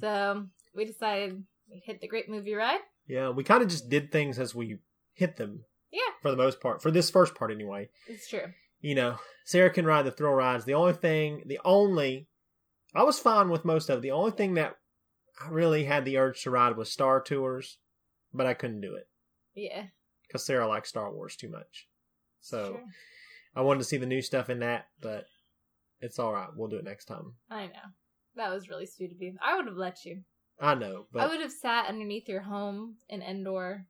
[0.00, 2.80] So we decided we'd hit the great movie ride.
[3.10, 4.78] Yeah, we kind of just did things as we
[5.14, 5.64] hit them.
[5.90, 6.00] Yeah.
[6.22, 7.88] For the most part, for this first part anyway.
[8.06, 8.52] It's true.
[8.80, 10.64] You know, Sarah can ride the thrill rides.
[10.64, 12.28] The only thing, the only,
[12.94, 14.02] I was fine with most of it.
[14.02, 14.76] The only thing that
[15.44, 17.78] I really had the urge to ride was Star Tours,
[18.32, 19.08] but I couldn't do it
[19.54, 19.86] Yeah.
[20.26, 21.88] because Sarah likes Star Wars too much.
[22.40, 22.80] So True.
[23.56, 25.24] I wanted to see the new stuff in that, but
[26.00, 26.48] it's all right.
[26.54, 27.34] We'll do it next time.
[27.50, 27.90] I know.
[28.36, 29.36] That was really sweet of you.
[29.42, 30.20] I would have let you.
[30.60, 33.86] I know, I would have sat underneath your home in Endor.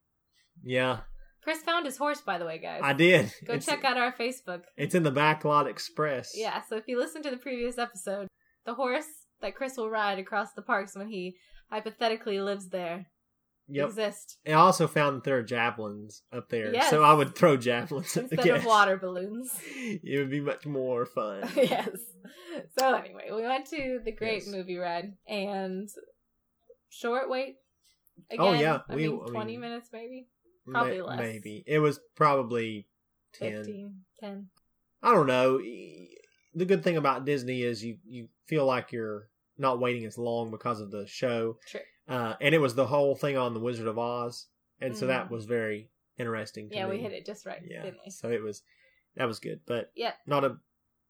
[0.65, 1.01] yeah,
[1.43, 2.81] Chris found his horse, by the way, guys.
[2.85, 3.33] I did.
[3.47, 4.63] Go it's, check out our Facebook.
[4.77, 6.33] It's in the Backlot Express.
[6.37, 8.29] Yeah, so if you listen to the previous episode,
[8.67, 9.07] the horse
[9.41, 11.37] that Chris will ride across the parks when he
[11.71, 13.07] hypothetically lives there
[13.73, 13.89] Yep.
[13.91, 16.91] exists I also found that there are javelins up there, Yes.
[16.91, 19.57] so I would throw javelins at the instead of water balloons.
[19.77, 21.49] It would be much more fun.
[21.57, 21.89] yes.
[22.77, 24.53] So anyway, we went to the great Yes.
[24.53, 25.89] movie ride and
[26.91, 27.57] short wait.
[28.31, 30.29] Again, Oh, yeah, I we- mean, twenty mean- minutes maybe,
[30.67, 31.19] Probably Ma- less.
[31.19, 32.87] Maybe it was probably
[33.33, 33.57] ten.
[33.65, 34.51] 15, 10.
[35.03, 35.59] I don't know.
[35.59, 40.51] The good thing about Disney is you you feel like you're not waiting as long
[40.51, 41.59] because of the show.
[41.67, 41.81] True.
[42.09, 44.49] Uh, and it was the whole thing on the Wizard of Oz,
[44.81, 45.31] and so that Mhm.
[45.31, 46.69] was very interesting.
[46.69, 48.11] To Yeah, we hit it just right, Yeah, didn't we?
[48.11, 48.63] so it was
[49.15, 50.59] that was good, but yeah, not a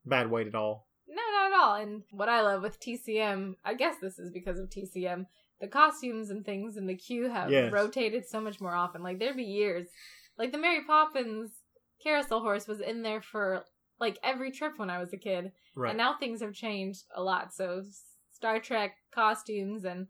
[0.05, 0.87] bad wait at all.
[1.09, 1.75] No, not at all.
[1.77, 5.27] And what I love with TCM, I guess this is because of TCM,
[5.61, 7.73] the costumes and things in the queue have Yes.
[7.73, 9.03] rotated so much more often.
[9.03, 9.87] Like there'd be years,
[10.39, 11.53] like the Mary Poppins
[12.03, 13.65] carousel horse was in there for
[14.01, 15.91] like every trip when I was a kid, Right.
[15.91, 17.53] and now things have changed a lot.
[17.53, 17.83] So
[18.33, 20.07] Star Trek costumes and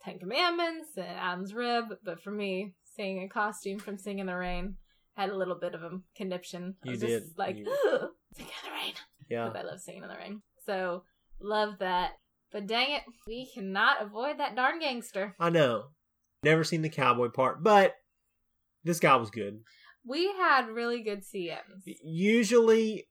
[0.00, 4.36] Ten Commandments and Adam's Rib, but for me, seeing a costume from Singin' in the
[4.36, 4.76] Rain
[5.16, 6.76] had a little bit of a conniption.
[6.82, 7.22] I You was did.
[7.24, 7.66] just like You-
[8.34, 8.94] Singin' in the Rain
[9.28, 9.48] yeah.
[9.48, 10.42] because I love singing in the rain.
[10.64, 11.04] So
[11.40, 12.12] love that.
[12.52, 15.34] But dang it, we cannot avoid that darn gangster.
[15.38, 15.88] I know.
[16.42, 17.94] Never seen the cowboy part, but
[18.84, 19.60] this guy was good.
[20.06, 21.82] We had really good CMs.
[22.02, 23.06] Usually,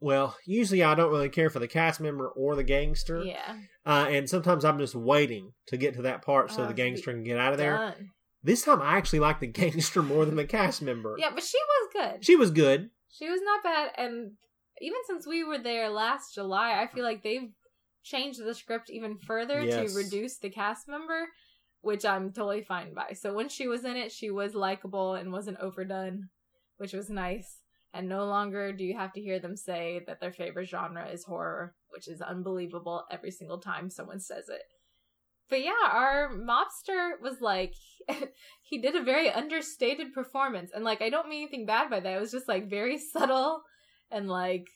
[0.00, 3.22] well, usually I don't really care for the cast member or the gangster.
[3.24, 3.56] Yeah,
[3.86, 7.12] Uh, and sometimes I'm just waiting to get to that part so Oh, the gangster
[7.12, 7.76] can get out of there.
[7.76, 8.10] done.
[8.42, 11.16] This time I actually like the gangster more than the cast member.
[11.18, 12.24] Yeah, but she was good.
[12.24, 12.90] She was good.
[13.10, 14.32] She was not bad, and
[14.80, 17.52] even since we were there last July, I feel like they've
[18.04, 19.92] changed the script even further Yes.
[19.92, 21.28] to reduce the cast member,
[21.80, 23.12] which I'm totally fine by.
[23.14, 26.28] So when she was in it, she was likable and wasn't overdone,
[26.76, 27.60] which was nice.
[27.92, 31.24] And no longer do you have to hear them say that their favorite genre is
[31.24, 34.62] horror, which is unbelievable every single time someone says it.
[35.48, 37.74] But yeah, our mobster was like,
[38.62, 40.72] he did a very understated performance.
[40.74, 42.16] And like, I don't mean anything bad by that.
[42.16, 43.62] It was just like very subtle
[44.10, 44.66] and like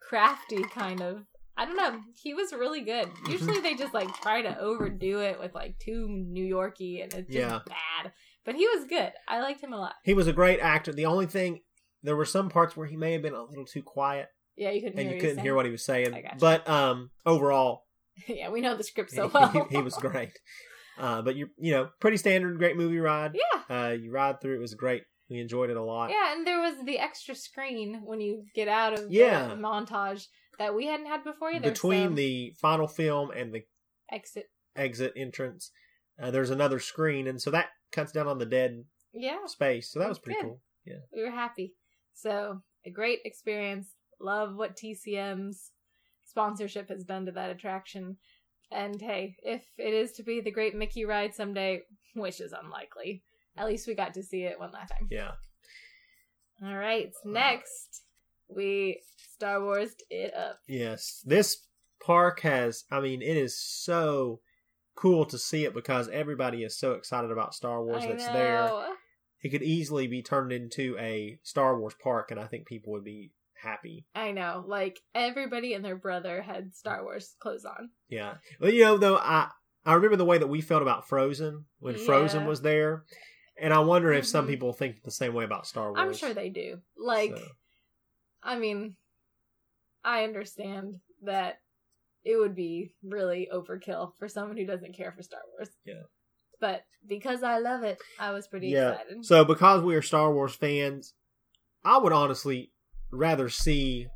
[0.00, 1.24] crafty kind of
[1.56, 2.00] I don't know.
[2.22, 3.06] He was really good.
[3.08, 3.30] Mm-hmm.
[3.32, 7.26] Usually they just like try to overdo it with like too New Yorky and it's
[7.28, 7.60] just Yeah.
[7.66, 8.12] bad.
[8.44, 9.12] But he was good.
[9.28, 9.94] I liked him a lot.
[10.04, 10.92] He was a great actor.
[10.92, 11.60] The only thing,
[12.02, 14.80] there were some parts where he may have been a little too quiet, Yeah, you
[14.82, 16.24] couldn't and hear you what he was couldn't hear what he was saying.
[16.40, 17.84] But um, overall,
[18.28, 19.66] yeah, we know the script so he, well.
[19.70, 20.32] he was great.
[20.98, 23.34] Uh, but you you know, pretty standard, great movie ride.
[23.34, 23.62] yeah.
[23.88, 24.56] Uh, you ride through.
[24.56, 25.02] It was great.
[25.30, 26.10] We enjoyed it a lot.
[26.10, 29.48] Yeah, and there was the extra screen when you get out of Yeah.
[29.48, 30.26] the montage
[30.58, 31.70] that we hadn't had before either.
[31.70, 33.64] Between so- the final film and the
[34.10, 34.50] exit.
[34.76, 35.70] exit entrance,
[36.20, 39.90] uh, there's another screen, and so that cuts down on the dead Yeah, space.
[39.90, 40.46] So that was pretty good.
[40.48, 40.60] cool.
[40.84, 40.98] Yeah.
[41.14, 41.74] we were happy.
[42.14, 43.94] So a great experience.
[44.20, 45.70] Love what TCM's
[46.24, 48.16] sponsorship has done to that attraction.
[48.70, 51.82] And hey, if it is to be the great Mickey ride someday,
[52.14, 53.22] which is unlikely,
[53.56, 55.08] at least we got to see it one last time.
[55.10, 55.32] Yeah.
[56.64, 58.02] All right, next
[58.48, 59.00] we
[59.42, 60.58] Star Wars it up.
[60.68, 61.20] Yes.
[61.24, 61.66] This
[62.04, 64.40] park has, I mean, it is so
[64.94, 68.32] cool to see it because everybody is so excited about Star Wars I that's know.
[68.32, 68.70] there.
[69.42, 73.02] It could easily be turned into a Star Wars park, and I think people would
[73.02, 74.04] be happy.
[74.14, 74.64] I know.
[74.64, 77.90] Like everybody and their brother had Star Wars clothes on.
[78.08, 78.34] Yeah.
[78.60, 79.48] Well, you know, though, I,
[79.84, 83.02] I remember the way that we felt about Frozen when Frozen was there.
[83.60, 84.50] And I wonder if some Mhm.
[84.50, 85.98] people think the same way about Star Wars.
[85.98, 86.80] I'm sure they do.
[86.96, 87.42] Like, So,
[88.42, 88.96] I mean,
[90.04, 91.60] I understand that
[92.24, 95.70] it would be really overkill for someone who doesn't care for Star Wars.
[95.84, 96.02] Yeah.
[96.60, 98.92] But because I love it, I was pretty yeah.
[98.92, 99.24] excited.
[99.24, 101.14] So because we are Star Wars fans,
[101.84, 102.70] I would honestly
[103.10, 104.06] rather see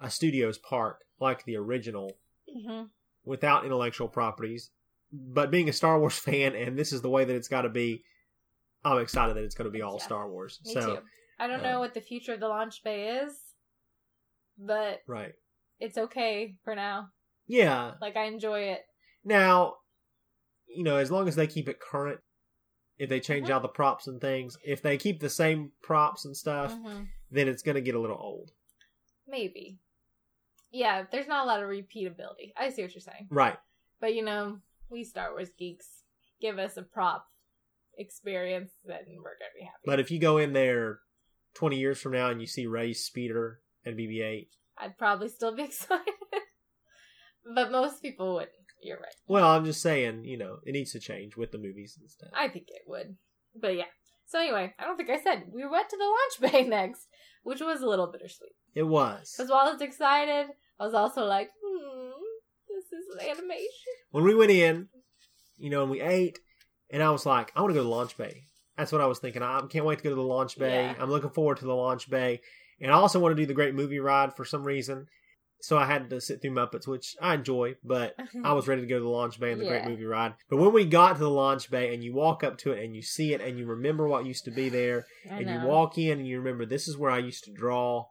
[0.00, 2.16] a studios park like the original
[2.52, 2.84] hmm
[3.24, 4.70] without intellectual properties.
[5.12, 7.68] But being a Star Wars fan, and this is the way that it's got to
[7.68, 8.04] be,
[8.84, 10.04] I'm excited that it's going to be all Yeah.
[10.04, 10.60] Star Wars.
[10.64, 11.02] Me so too.
[11.38, 13.34] I don't um, know what the future of the launch bay is,
[14.58, 15.32] but right,
[15.80, 17.08] it's okay for now.
[17.46, 17.92] yeah.
[18.00, 18.80] Like I enjoy it.
[19.24, 19.76] Now,
[20.66, 22.20] you know, as long as they keep it current,
[22.98, 23.50] if they change Mhm.
[23.52, 27.46] out the props and things, if they keep the same props and stuff, hmm then
[27.46, 28.52] it's going to get a little old.
[29.26, 29.78] Maybe.
[30.70, 32.52] Yeah, there's not a lot of repeatability.
[32.56, 33.28] I see what you're saying.
[33.30, 33.58] Right.
[34.00, 36.04] But you know, we Star Wars geeks
[36.40, 37.26] give us a prop
[37.98, 39.82] experience, then we're gonna be happy.
[39.84, 41.00] But if you go in there
[41.54, 44.46] 20 years from now and you see Rey's speeder and BB-8,
[44.78, 46.14] I'd probably still be excited.
[47.54, 48.52] but most people wouldn't.
[48.80, 49.14] You're right.
[49.26, 52.28] well, I'm just saying, you know, it needs to change with the movies and stuff.
[52.32, 53.16] I think it would.
[53.60, 53.90] But yeah.
[54.26, 56.04] So anyway, I don't think I said we went to the
[56.44, 57.06] launch bay next,
[57.42, 58.52] which was a little bittersweet.
[58.76, 59.34] It was.
[59.36, 60.46] Because while I was excited,
[60.78, 62.10] I was also like, hmm,
[62.68, 63.94] this is animation.
[64.12, 64.88] When we went in,
[65.56, 66.38] you know, and we ate,
[66.90, 68.44] and I was like, I want to go to the launch bay.
[68.76, 69.42] That's what I was thinking.
[69.42, 70.84] I can't wait to go to the launch bay.
[70.84, 71.02] Yeah.
[71.02, 72.42] I'm looking forward to the launch bay.
[72.80, 75.06] And I also want to do the great movie ride for some reason.
[75.60, 78.14] So I had to sit through Muppets, which I enjoy, but
[78.44, 80.34] I was ready to go to the launch bay and the great movie ride.
[80.48, 82.94] But when we got to the launch bay and you walk up to it and
[82.94, 85.54] you see it and you remember what used to be there and know.
[85.54, 88.06] you walk in and you remember this is where I used to draw,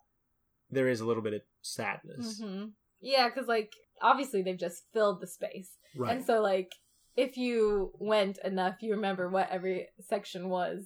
[0.70, 2.42] there is a little bit of sadness.
[2.42, 2.66] hmm
[3.00, 6.18] Yeah, because like obviously they've just filled the space, Right.
[6.18, 6.74] and so like
[7.16, 10.84] if you went enough, you remember what every section was.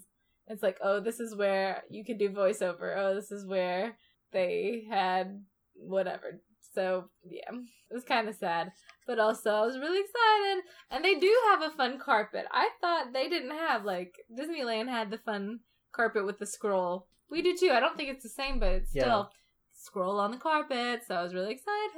[0.52, 2.95] It's like, oh, this is where you can do voiceover.
[2.97, 3.97] Oh, this is where
[4.32, 5.43] they had
[5.76, 6.41] whatever.
[6.74, 7.49] So yeah,
[7.89, 8.72] it was kind of sad,
[9.08, 10.64] but also I was really excited.
[10.89, 12.45] And they do have a fun carpet.
[12.52, 15.60] I thought they didn't have like Disneyland had the fun
[15.93, 17.08] carpet with the scroll.
[17.30, 17.72] We do too.
[17.72, 19.04] I don't think it's the same, but it's Yeah.
[19.04, 19.32] still
[19.74, 21.02] scroll on the carpet.
[21.08, 21.91] So I was really excited.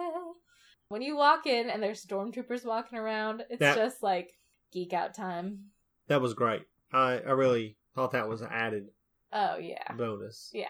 [0.89, 4.31] When you walk in and there's stormtroopers walking around, it's That- just like
[4.71, 5.71] geek out time.
[6.07, 6.63] That was great.
[6.91, 8.87] I, I really thought that was an added
[9.31, 10.49] Oh yeah, bonus.
[10.53, 10.67] yeah.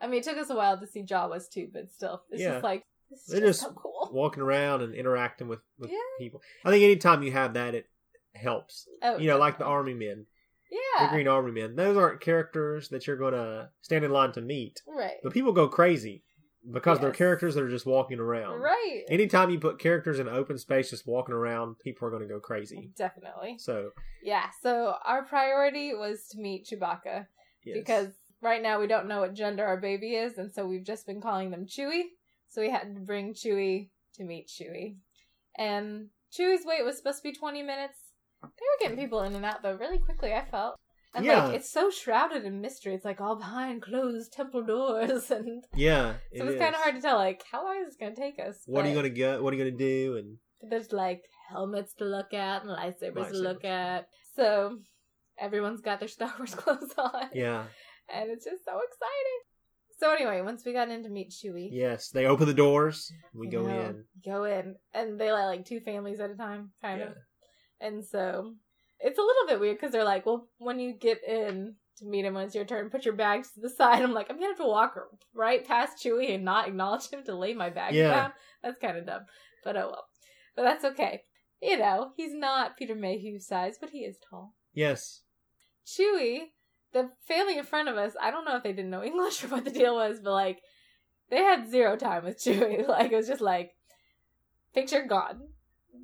[0.00, 2.52] I mean, it took us a while to see Jawas too, but still, it's Yeah.
[2.52, 4.10] just like this is They're just, so cool.
[4.12, 5.98] Walking around and interacting with, with Yeah.
[6.18, 6.42] people.
[6.64, 7.86] I think anytime you have that, it
[8.34, 8.86] helps.
[9.02, 10.26] Oh, You know, like the army men,
[10.70, 11.06] Yeah.
[11.06, 11.74] the green army men.
[11.74, 14.82] Those aren't characters that you're going to stand in line to meet.
[14.86, 16.22] right, But people go crazy
[16.72, 18.60] because they're characters that are just walking around.
[18.60, 22.28] right, Anytime you put characters in open space just walking around, people are going to
[22.28, 22.90] go crazy.
[22.96, 23.56] definitely.
[23.58, 23.90] So,
[24.22, 24.46] Yeah.
[24.62, 27.26] So our priority was to meet Chewbacca
[27.64, 27.76] yes.
[27.78, 28.08] because
[28.42, 31.20] right now we don't know what gender our baby is, and so we've just been
[31.20, 32.02] calling them Chewy.
[32.48, 34.96] So we had to bring Chewy to meet Chewy,
[35.56, 37.98] and Chewy's wait was supposed to be twenty minutes.
[38.42, 40.32] They were getting people in and out though really quickly.
[40.32, 40.78] I felt.
[41.14, 41.46] And Yeah.
[41.46, 42.94] like it's so shrouded in mystery.
[42.94, 47.00] It's like all behind closed temple doors, and yeah, so it's kind of hard to
[47.00, 47.16] tell.
[47.16, 48.62] Like, how long is this going to take us?
[48.66, 49.42] What are you going to get?
[49.42, 50.16] What are you going to do?
[50.16, 50.36] And
[50.70, 54.08] there's like helmets to look at and lightsabers, to look at.
[54.36, 54.78] So
[55.38, 57.30] everyone's got their Star Wars clothes on.
[57.32, 57.64] yeah,
[58.12, 59.40] And it's just so exciting.
[59.98, 63.10] So anyway, once we got in to meet Chewie, Yes, they open the doors.
[63.34, 64.04] We go know, in.
[64.24, 67.06] Go in, and they let like two families at a time, kind Yeah.
[67.06, 67.14] of.
[67.80, 68.54] And so
[69.00, 72.24] it's a little bit weird because they're like, well, when you get in to meet
[72.24, 74.02] him when it's your turn, put your bags to the side.
[74.02, 74.94] I'm like, I'm gonna have to walk
[75.34, 78.10] right past Chewie and not acknowledge him to lay my bags Yeah.
[78.10, 78.32] down.
[78.62, 79.22] That's kind of dumb,
[79.64, 80.04] but oh well.
[80.56, 81.22] But that's okay.
[81.60, 84.54] You know, he's not Peter Mayhew size, but he is tall.
[84.74, 85.22] Yes.
[85.86, 86.50] Chewie,
[86.92, 89.48] the family in front of us, I don't know if they didn't know English or
[89.48, 90.58] what the deal was, but like
[91.30, 92.86] they had zero time with Chewie.
[92.88, 93.72] Like it was just like
[94.74, 95.40] picture gone.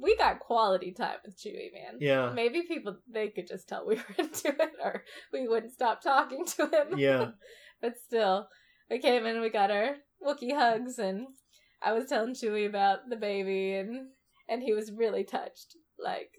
[0.02, 1.98] We got quality time with Chewie, man.
[2.00, 2.32] Yeah.
[2.34, 6.44] Maybe people they could just tell we were into it or we wouldn't stop talking
[6.56, 6.98] to him.
[6.98, 7.30] Yeah.
[7.80, 8.48] but still,
[8.90, 11.26] we came in, we got our Wookie hugs and
[11.82, 14.08] I was telling Chewie about the baby and
[14.48, 15.76] and he was really touched.
[15.98, 16.30] Like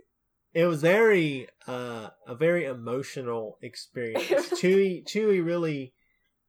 [0.53, 4.49] It was very uh a very emotional experience.
[4.61, 5.93] Chewie Chewie really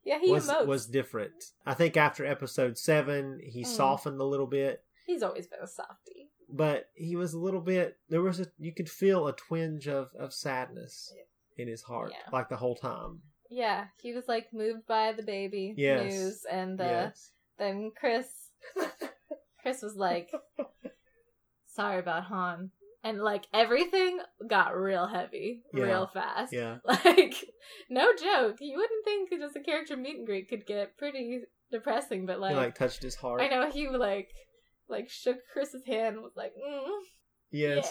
[0.04, 0.66] yeah, he was emotes.
[0.66, 1.32] was different.
[1.66, 3.66] I think after episode 7 he Mm.
[3.66, 6.25] softened a little bit, He's always been a softie.
[6.48, 10.10] But he was a little bit there was a you could feel a twinge of
[10.18, 11.12] of sadness
[11.56, 12.30] in his heart Yeah.
[12.32, 13.22] like the whole time.
[13.50, 16.12] Yeah, he was like moved by the baby Yes.
[16.12, 17.30] news, and uh, yes.
[17.58, 18.26] then Chris,
[19.62, 20.30] Chris was like,
[21.66, 22.70] "Sorry about Han,"
[23.04, 25.84] and like everything got real heavy, Yeah.
[25.84, 26.52] real fast.
[26.52, 26.78] Yeah.
[26.84, 27.34] Like,
[27.88, 28.56] no joke.
[28.60, 32.52] You wouldn't think just a character meet and greet could get pretty depressing, but like,
[32.52, 33.40] he like touched his heart.
[33.40, 34.30] I know he like
[34.88, 36.88] like shook Chris's hand, and was like, mm.
[37.50, 37.90] Yes.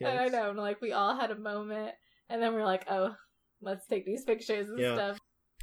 [0.00, 1.92] And I know, and like we all had a moment,
[2.28, 3.14] and then we are like, oh,
[3.60, 4.94] let's take these pictures and Yeah.
[4.94, 5.18] stuff.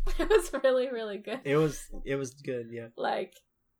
[0.20, 1.40] It was really, really good.
[1.44, 2.88] It was it was good, yeah.
[2.96, 3.34] Like,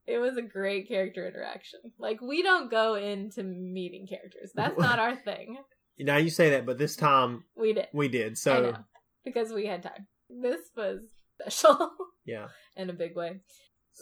[0.08, 1.80] it was a great character interaction.
[2.00, 4.52] Like, we don't go into meeting characters.
[4.56, 5.58] That's not our thing.
[6.00, 7.88] Now you say that, but this time We did.
[7.94, 8.38] we did.
[8.38, 8.78] So know.
[9.24, 10.08] Because we had time.
[10.30, 11.02] This was
[11.40, 11.92] special
[12.26, 12.48] yeah.
[12.76, 13.42] in a big way.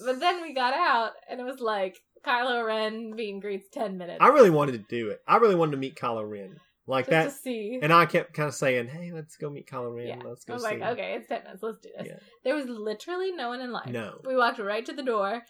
[0.04, 3.98] But then we got out, and it was like Kylo Ren meet and greets 10
[3.98, 4.20] minutes.
[4.22, 5.22] I really wanted to do it.
[5.28, 6.58] I really wanted to meet Kylo Ren.
[6.86, 7.80] Like just that see.
[7.82, 10.08] and I kept kind of saying, "Hey, let's go meet Kylo Ren.
[10.08, 10.16] Yeah.
[10.26, 11.64] Let's go." I was see." like, him." okay, it's 10 minutes.
[11.64, 12.08] Let's do this.
[12.08, 12.20] Yeah.
[12.44, 13.92] There was literally no one in line.
[13.94, 14.20] No.
[14.26, 15.44] We walked right to the door,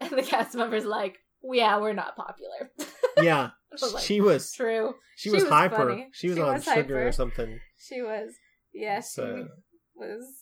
[0.00, 2.70] and the cast member's like, yeah, we're not popular.
[3.22, 3.50] Yeah.
[3.72, 4.94] Was like, she was True.
[5.16, 6.06] she, was, hyper.
[6.12, 7.08] She was She on was sugar hyper.
[7.08, 7.60] or something.
[7.76, 8.30] She was.
[8.72, 9.48] Yeah, she So
[9.94, 10.39] was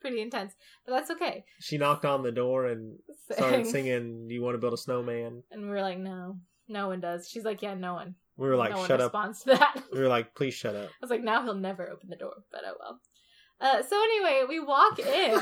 [0.00, 0.54] pretty intense.
[0.86, 1.44] But that's okay.
[1.60, 2.98] she knocked on the door and
[3.32, 6.38] started singing, you want to build a snowman?" And we were like, no,
[6.68, 7.28] no one does.
[7.28, 8.14] She's like, yeah, no one.
[8.36, 9.82] We were like, no one "Shut up." responds to that.
[9.92, 12.34] We were like, "Please shut up." I was like, now he'll never open the door,
[12.50, 13.00] but oh well.
[13.60, 15.38] Uh, so anyway, we walk in,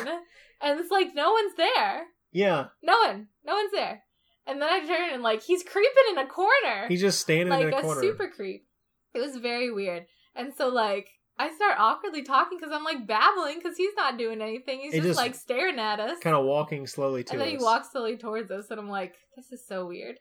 [0.61, 2.07] and it's like no one's there.
[2.33, 2.67] Yeah.
[2.83, 4.03] No one, no one's there.
[4.49, 7.67] And then I turn and like he's creeping in a corner, He's just standing like
[7.67, 8.01] in a a corner.
[8.01, 8.67] super creep.
[9.15, 10.07] It was very weird.
[10.35, 11.07] And so like
[11.39, 14.81] I start awkwardly talking because I'm like babbling because he's not doing anything.
[14.81, 16.19] He's just, just like staring at us.
[16.21, 17.53] kind of walking slowly to and then us.
[17.53, 20.17] he walks slowly towards us, and I'm like, this is so weird.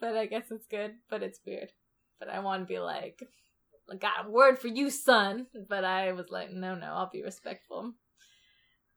[0.00, 1.70] But I guess it's good, but it's weird.
[2.18, 3.22] But I want to be like,
[3.90, 5.46] I got a word for you, son.
[5.68, 7.94] But I was like, no, no, I'll be respectful.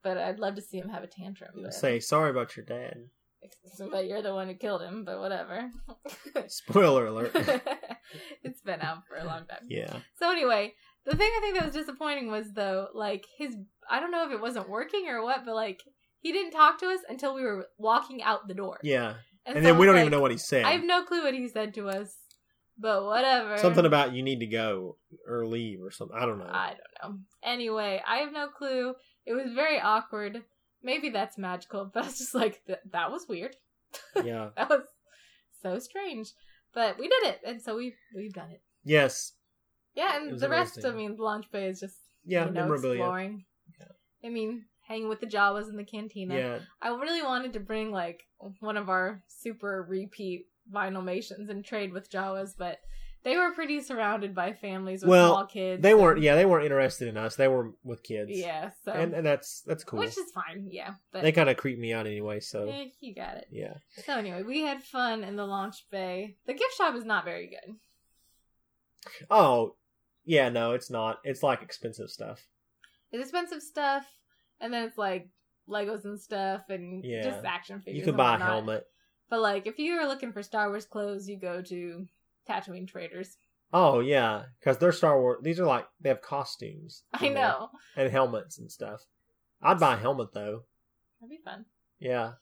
[0.03, 1.51] But I'd love to see him have a tantrum.
[1.61, 2.97] But, Say sorry about your dad.
[3.91, 5.03] but you're the one who killed him.
[5.05, 5.69] But whatever.
[6.47, 7.31] Spoiler alert.
[8.43, 9.65] it's been out for a long time.
[9.67, 9.99] yeah.
[10.19, 10.73] So anyway,
[11.05, 13.55] the thing I think that was disappointing was though, like his
[13.89, 15.81] I don't know if it wasn't working or what, but like
[16.21, 18.79] he didn't talk to us until we were walking out the door.
[18.83, 19.15] Yeah.
[19.45, 20.65] And, so then we don't like, even know what he said.
[20.65, 22.15] I have no clue what he said to us,
[22.77, 23.57] but whatever.
[23.57, 24.97] Something about you need to go
[25.27, 26.17] or leave or something.
[26.17, 26.49] I don't know.
[26.51, 27.19] I don't know.
[27.43, 28.93] Anyway, I have no clue.
[29.25, 30.43] It was very awkward.
[30.83, 33.55] Maybe that's magical, but I was just like, th- that was weird.
[34.23, 34.49] yeah.
[34.55, 34.81] That was
[35.63, 36.31] so strange.
[36.73, 38.61] But we did it, and so we we've done it.
[38.83, 39.33] Yes.
[39.95, 42.45] Yeah, and the rest, I mean, the launch bay is just Yeah.
[42.45, 42.99] you know, memorabilia.
[42.99, 43.45] exploring.
[44.23, 46.35] I mean, hanging with the Jawas in the cantina.
[46.35, 46.59] Yeah.
[46.81, 48.23] I really wanted to bring like
[48.59, 52.79] one of our super repeat vinylmations and trade with Jawas, but
[53.23, 55.81] they were pretty surrounded by families with Well, small kids.
[55.81, 56.17] They weren't.
[56.17, 57.35] and- Yeah, they weren't interested in us.
[57.35, 58.31] They were with kids.
[58.33, 58.71] yeah.
[58.83, 59.99] So And and that's that's cool.
[59.99, 60.67] which is fine.
[60.69, 62.39] Yeah, but They kind of creep me out anyway.
[62.39, 63.47] So eh, you got it.
[63.51, 63.75] yeah.
[64.05, 66.35] So anyway, we had fun in the launch bay.
[66.45, 67.75] The gift shop is not very good.
[69.29, 69.75] Oh,
[70.25, 70.49] yeah.
[70.49, 71.19] No, it's not.
[71.23, 72.45] It's like expensive stuff.
[73.11, 74.05] It's expensive stuff,
[74.61, 75.29] and then it's like
[75.67, 77.23] Legos and stuff, and Yeah.
[77.23, 77.97] just action figures.
[77.99, 78.85] You can buy a helmet.
[79.29, 82.07] But like, if you are looking for Star Wars clothes, you go to
[82.47, 83.37] Tatooine Traders.
[83.71, 85.39] Oh yeah, because they're Star Wars.
[85.43, 87.03] These are like they have costumes.
[87.13, 89.05] I know and helmets and stuff.
[89.61, 90.63] I'd buy a helmet though.
[91.19, 91.65] that'd be fun.
[91.99, 92.33] Yeah.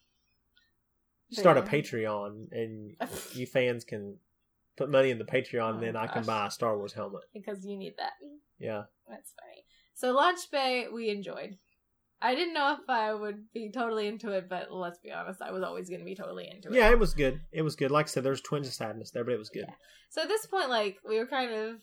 [1.29, 1.61] But Start a.
[1.63, 2.95] Patreon, and
[3.33, 4.17] you fans can
[4.77, 7.23] put money in the Patreon, Oh, then I can buy a Star Wars helmet.
[7.33, 8.13] because you need that.
[8.59, 8.83] Yeah.
[9.09, 9.63] That's funny.
[9.95, 11.57] So launch bay we enjoyed.
[12.21, 15.51] I didn't know if I would be totally into it, but let's be honest, I
[15.51, 16.73] was always going to be totally into it.
[16.75, 17.41] Yeah, it was good.
[17.51, 17.91] It was good.
[17.91, 19.65] Like I said, there's twinge of sadness there, but it was good.
[19.67, 19.75] Yeah.
[20.09, 21.75] So at this point, like, we were kind of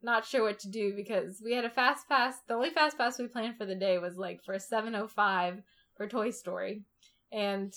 [0.00, 2.34] not sure what to do because we had a fast pass.
[2.46, 5.62] The only fast pass we planned for the day was like for 7:05
[5.96, 6.84] for Toy Story,
[7.32, 7.72] and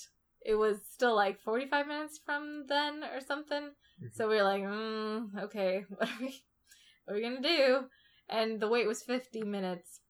[0.46, 3.70] it was still like 45 minutes from then or something.
[4.12, 6.40] So we were like, mm, okay, what are we,
[7.04, 7.84] what are we gonna do?
[8.28, 10.00] And the wait was 50 minutes.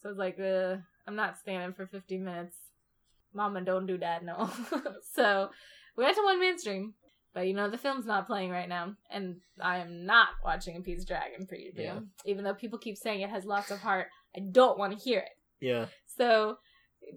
[0.00, 0.76] So I was like, uh,
[1.06, 2.56] I'm not standing for 50 minutes.
[3.34, 4.50] Mama, don't do that, no.
[5.14, 5.50] so
[5.96, 6.94] we went to One Man's Dream.
[7.32, 10.80] But you know the film's not playing right now, and I am not watching a
[10.80, 11.76] Pete's Dragon preview.
[11.76, 12.00] Yeah.
[12.26, 15.20] Even though people keep saying it has lots of heart, I don't want to hear
[15.20, 15.36] it.
[15.60, 15.86] Yeah.
[16.18, 16.56] So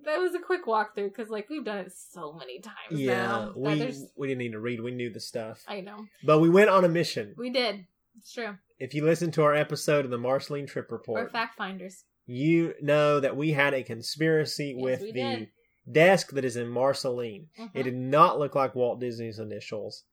[0.05, 3.13] that was a quick walkthrough because like we've done it so many times Yeah.
[3.27, 3.53] now.
[3.55, 4.81] We there's- we didn't need to read.
[4.81, 5.63] We knew the stuff.
[5.67, 7.33] I know But we went on a mission.
[7.37, 7.85] we did.
[8.17, 8.57] It's true.
[8.79, 12.05] If you listen to our episode of the Marceline Trip Report, fact finders.
[12.25, 15.51] you know that we had a conspiracy Yes, with the did.
[15.91, 17.49] desk that is in Marceline.
[17.57, 17.71] Mhm.
[17.73, 20.03] It did not look like Walt Disney's initials.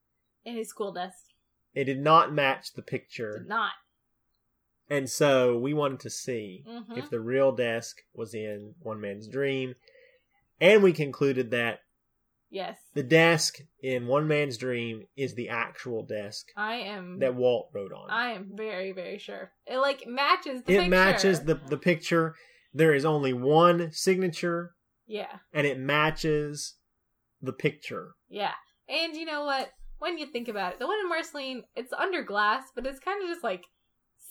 [0.43, 1.27] In his school desk.
[1.73, 3.39] It did not match the picture.
[3.39, 3.73] Did not.
[4.91, 6.97] And so we wanted to see Mhm.
[6.97, 9.75] if the real desk was in One Man's Dream.
[10.59, 11.79] And we concluded that
[12.49, 12.77] Yes.
[12.93, 17.19] the desk in One Man's Dream is the actual desk I am.
[17.19, 18.09] that Walt wrote on.
[18.09, 19.53] I am very very sure.
[19.65, 20.89] It like matches the it picture.
[20.89, 22.35] matches the, the picture.
[22.73, 24.75] There is only one signature,
[25.07, 25.39] Yeah.
[25.53, 26.75] and it matches
[27.41, 28.15] the picture.
[28.27, 28.55] Yeah.
[28.89, 29.71] And you know what?
[29.99, 33.21] When you think about it, the one in Marceline, it's under glass, but it's kind
[33.23, 33.63] of just like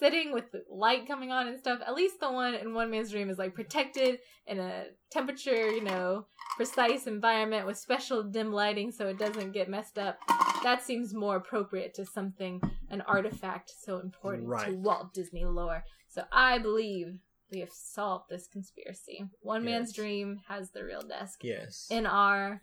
[0.00, 1.80] sitting with the light coming on and stuff.
[1.86, 5.84] At least the one in One Man's Dream is like protected in a temperature, you
[5.84, 10.18] know, precise environment with special dim lighting so it doesn't get messed up.
[10.62, 12.60] That seems more appropriate to something,
[12.90, 15.84] an artifact so important to Walt Disney lore.
[16.08, 17.18] So I believe
[17.52, 19.24] we have solved this conspiracy.
[19.42, 21.86] One Man's Dream has the real desk Yes.
[21.90, 22.62] in our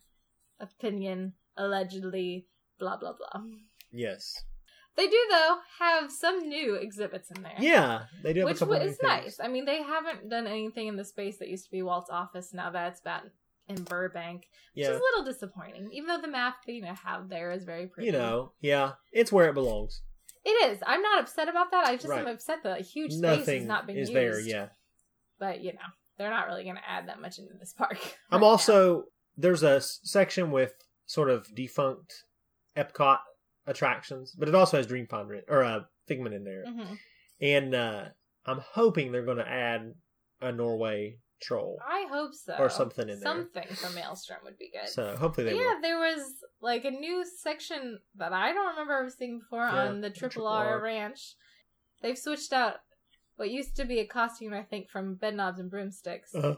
[0.60, 2.48] opinion, allegedly,
[2.80, 3.42] blah blah blah.
[3.92, 4.34] yes.
[4.98, 7.54] They do though have some new exhibits in there.
[7.60, 9.40] Yeah, they do have which a couple wa- new is nice.
[9.42, 12.54] I mean, they haven't done anything in the space that used to be Walt's office.
[12.54, 13.24] Now that it's back
[13.70, 14.42] in Burbank,
[14.74, 15.90] which Yeah, is a little disappointing.
[15.94, 18.08] Even though the map they you know have there is very pretty.
[18.08, 20.02] you know, yeah, it's where it belongs.
[20.44, 20.80] it is.
[20.86, 21.86] I'm not upset about that.
[21.86, 22.22] I just Right.
[22.22, 24.18] am upset that a huge space Nothing is not being is used.
[24.18, 24.40] there.
[24.40, 24.68] Yeah,
[25.40, 25.80] but you know
[26.18, 28.00] they're not really going to add that much into this park.
[28.32, 28.48] I'm right now.
[28.48, 29.04] also
[29.38, 30.74] there's a section with
[31.06, 32.24] sort of defunct
[32.76, 33.20] Epcot
[33.68, 36.98] attractions, but it also has Dreamfinder in, or a uh, Figment in there, Mhm.
[37.42, 38.06] and uh,
[38.46, 39.94] I'm hoping they're going to add
[40.40, 41.78] a Norway troll.
[41.86, 42.56] I hope so.
[42.58, 43.30] Or something in there.
[43.30, 44.88] Something from Maelstrom would be good.
[44.90, 45.82] So hopefully they yeah, will.
[45.82, 46.24] there was
[46.62, 50.48] like a new section that I don't remember ever seeing before Yeah, on the Triple
[50.48, 50.82] R R.
[50.82, 51.36] Ranch.
[52.02, 52.76] They've switched out
[53.36, 56.56] what used to be a costume, I think, from Bedknobs and Broomsticks Uh-huh.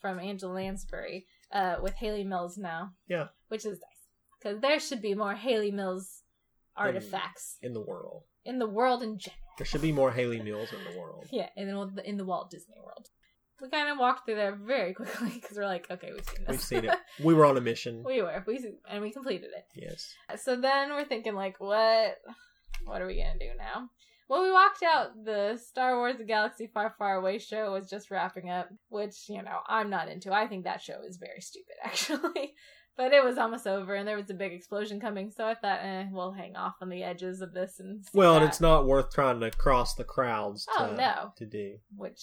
[0.00, 2.92] from Angela Lansbury uh, with Hayley Mills now.
[3.08, 3.28] Yeah.
[3.48, 4.08] Which is nice.
[4.38, 6.22] Because there should be more Hayley Mills
[6.76, 8.24] artifacts in the world.
[8.44, 9.38] in the world in general.
[9.58, 11.26] There should be more Hayley Mills in the world.
[11.32, 13.08] Yeah, in the, in the Walt Disney World.
[13.60, 16.48] We kind of walked through there very quickly because we're like, okay, we've seen this.
[16.48, 16.98] We've seen it.
[17.22, 18.02] We were on a mission.
[18.04, 18.42] we were.
[18.46, 19.64] We and we completed it.
[19.74, 20.14] Yes.
[20.42, 22.16] So then we're thinking like, what?
[22.84, 23.90] What are we gonna do now?
[24.30, 25.08] Well, we walked out.
[25.24, 29.42] The Star Wars: The Galaxy Far, Far Away show was just wrapping up, which you
[29.42, 30.32] know I'm not into.
[30.32, 32.54] I think that show is very stupid, actually.
[33.00, 35.30] But it was almost over, and there was a big explosion coming.
[35.30, 38.04] So I thought, eh, we'll hang off on the edges of this and.
[38.12, 41.32] Well, and it's not worth trying to cross the crowds to, Oh, no.
[41.38, 41.76] to do.
[41.96, 42.20] Which,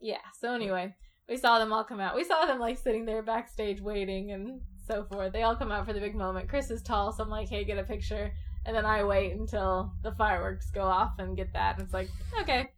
[0.00, 0.22] yeah.
[0.38, 0.94] So anyway,
[1.28, 2.14] we saw them all come out.
[2.14, 5.32] We saw them like sitting there backstage waiting and so forth.
[5.32, 6.48] They all come out for the big moment.
[6.48, 8.30] Chris is tall, so I'm like, hey, get a picture.
[8.66, 11.74] And then I wait until the fireworks go off and get that.
[11.74, 12.08] And it's like,
[12.42, 12.68] okay.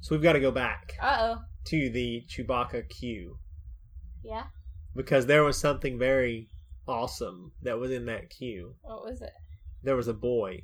[0.00, 1.38] So we've got to go back Uh oh.
[1.68, 3.38] to the Chewbacca queue
[4.22, 4.44] Yeah.
[4.94, 6.50] because there was something very
[6.86, 8.74] awesome that was in that queue.
[8.82, 9.32] What was it?
[9.82, 10.62] There was a boy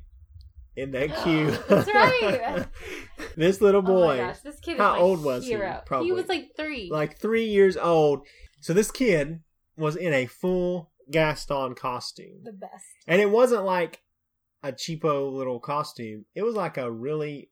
[0.75, 1.51] in that queue.
[1.67, 2.65] That's right.
[3.35, 5.51] this little Oh boy, my gosh, this kid is How old was he?
[5.51, 5.81] hero.
[5.85, 6.07] Probably.
[6.07, 6.89] He was like three.
[6.91, 8.21] like three years old.
[8.61, 9.41] So this kid
[9.77, 12.41] was in a full Gaston costume.
[12.43, 12.85] the best.
[13.07, 14.01] And it wasn't like
[14.63, 16.25] a cheapo little costume.
[16.35, 17.49] It was like a really.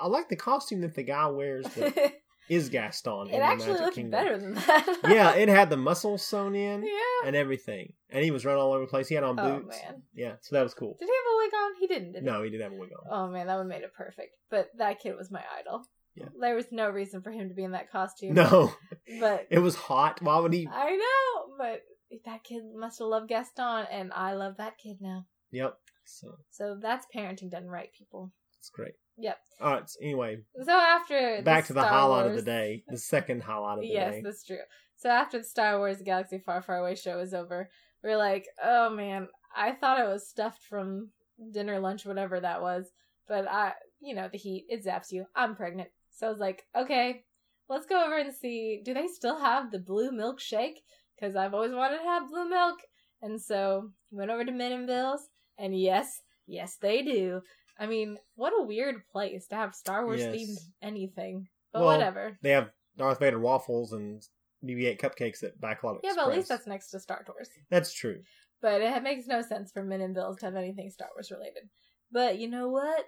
[0.00, 3.28] I like the costume that the guy wears it is Gaston.
[3.28, 4.10] in the actually Magic looked Kingdom.
[4.10, 4.98] better than that.
[5.08, 7.26] yeah, it had the muscles sewn in yeah.
[7.26, 9.08] and everything, and he was running all over the place.
[9.08, 9.78] He had on Oh boots.
[9.84, 10.02] man.
[10.14, 10.96] Yeah, so that was cool.
[10.98, 11.70] Did he have a wig on?
[11.80, 12.12] He didn't.
[12.12, 12.24] Did?
[12.24, 13.06] No, he didn't have a wig on.
[13.10, 14.34] Oh man, that would have made it perfect.
[14.50, 15.84] But that kid was my idol.
[16.16, 16.26] Yeah.
[16.40, 18.34] There was no reason for him to be in that costume.
[18.34, 18.72] No,
[19.20, 20.20] But it was hot.
[20.20, 20.68] Why would he?
[20.70, 21.82] I know, but
[22.24, 25.26] that kid must have loved Gaston, and I love that kid now.
[25.52, 25.76] Yep.
[26.04, 28.32] So So that's parenting done right, people.
[28.58, 28.94] It's great.
[29.20, 29.38] Yep.
[29.60, 29.90] All right.
[29.90, 33.78] so anyway, So after back to the Star highlight of the day, the second highlight
[33.78, 34.22] of the yes, day.
[34.24, 34.58] that's true.
[34.96, 37.70] So after the Star Wars Galaxy Far Far Away show was over,
[38.02, 41.10] we are like, oh man, I thought I was stuffed from
[41.52, 42.90] dinner, lunch, whatever that was,
[43.28, 45.26] but I, you know, the heat it zaps you.
[45.34, 47.24] I'm pregnant, so I was like, okay,
[47.68, 48.80] let's go over and see.
[48.84, 50.80] Do they still have the blue milk shake?
[51.18, 52.78] Because I've always wanted to have blue milk,
[53.20, 55.20] and so we went over to and Bills,
[55.58, 57.42] and yes, yes, they do.
[57.80, 60.36] I mean, what a weird place to have Star Wars Yes.
[60.36, 62.38] themed anything, but Well, whatever.
[62.42, 64.22] They have Darth Vader waffles and
[64.64, 67.48] BB-8 cupcakes at Backlot Yeah, but at least that's next to Star Tours.
[67.70, 68.22] that's true.
[68.60, 71.70] But it makes no sense for Min and Bill's to have anything Star Wars related.
[72.12, 73.06] But you know what?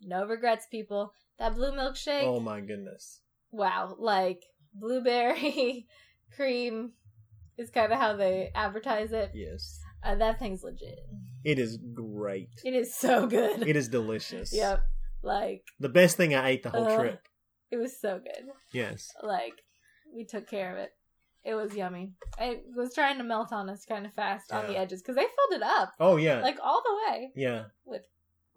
[0.00, 1.12] No regrets, people.
[1.40, 3.20] That blue milkshake, Oh my goodness.
[3.50, 4.44] wow, like
[4.74, 5.88] blueberry
[6.36, 6.92] cream
[7.58, 9.32] is kind of how they advertise it.
[9.34, 9.80] Yes.
[10.04, 10.98] Uh, that thing's legit.
[11.44, 12.48] It is great.
[12.64, 13.66] It is so good.
[13.66, 14.52] It is delicious.
[14.56, 14.82] Yep.
[15.22, 17.28] Like The best thing I ate the whole Uh, trip.
[17.70, 18.44] it was so good.
[18.72, 19.10] Yes.
[19.22, 19.54] Like
[20.14, 20.90] we took care of it.
[21.44, 22.12] It was yummy.
[22.40, 25.22] It was trying to melt on us kind of fast on the edges because they
[25.22, 26.40] filled it up Oh yeah.
[26.40, 27.30] like all the way.
[27.36, 27.64] yeah.
[27.84, 28.02] with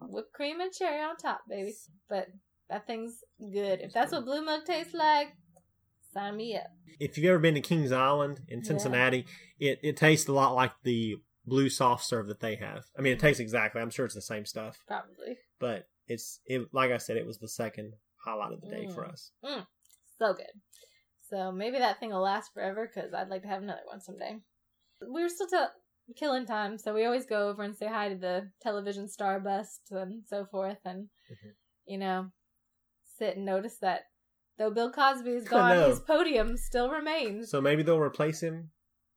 [0.00, 1.74] whipped cream and cherry on top, baby.
[2.08, 2.26] But
[2.68, 3.80] that thing's good.
[3.80, 5.28] If that's what blue milk tastes like,
[6.12, 6.66] sign me up.
[6.98, 8.64] If you've ever been to Kings Island in Yeah.
[8.66, 9.26] Cincinnati,
[9.60, 11.16] it, it tastes a lot like the
[11.46, 12.84] blue soft serve that they have.
[12.98, 13.80] I mean, it tastes exactly.
[13.80, 15.38] I'm sure it's the same stuff, Probably.
[15.60, 16.68] but it's it.
[16.72, 17.92] Like I said, it was the second
[18.24, 19.12] highlight of the day for Mm.
[19.12, 19.30] us.
[20.18, 20.46] So good.
[21.28, 24.38] So maybe that thing will last forever because I'd like to have another one someday.
[25.00, 28.14] We were still t- killing time, so we always go over and say hi to
[28.16, 31.54] the television star bust and so forth, and Mhm.
[31.84, 32.30] you know,
[33.18, 34.02] sit and notice that
[34.58, 37.50] though Bill Cosby is gone, his podium still remains.
[37.50, 38.70] So maybe they'll replace him.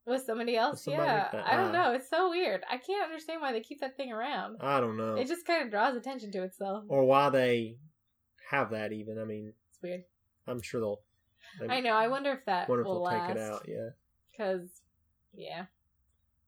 [0.06, 1.28] With somebody else, somebody yeah.
[1.32, 1.44] like.
[1.46, 1.90] I don't Ah.
[1.90, 1.92] know.
[1.92, 2.62] It's so weird.
[2.70, 4.56] I can't understand why they keep that thing around.
[4.60, 6.84] I don't know, It just kind of draws attention to itself.
[6.88, 7.76] or why they
[8.50, 8.92] have that.
[8.92, 10.04] Even I mean, It's weird.
[10.46, 11.00] I'm sure they'll.
[11.60, 11.92] They I know.
[11.92, 13.66] I wonder if that wonder if will take it out.
[13.68, 13.90] Yeah.
[14.30, 14.82] Because,
[15.34, 15.66] yeah,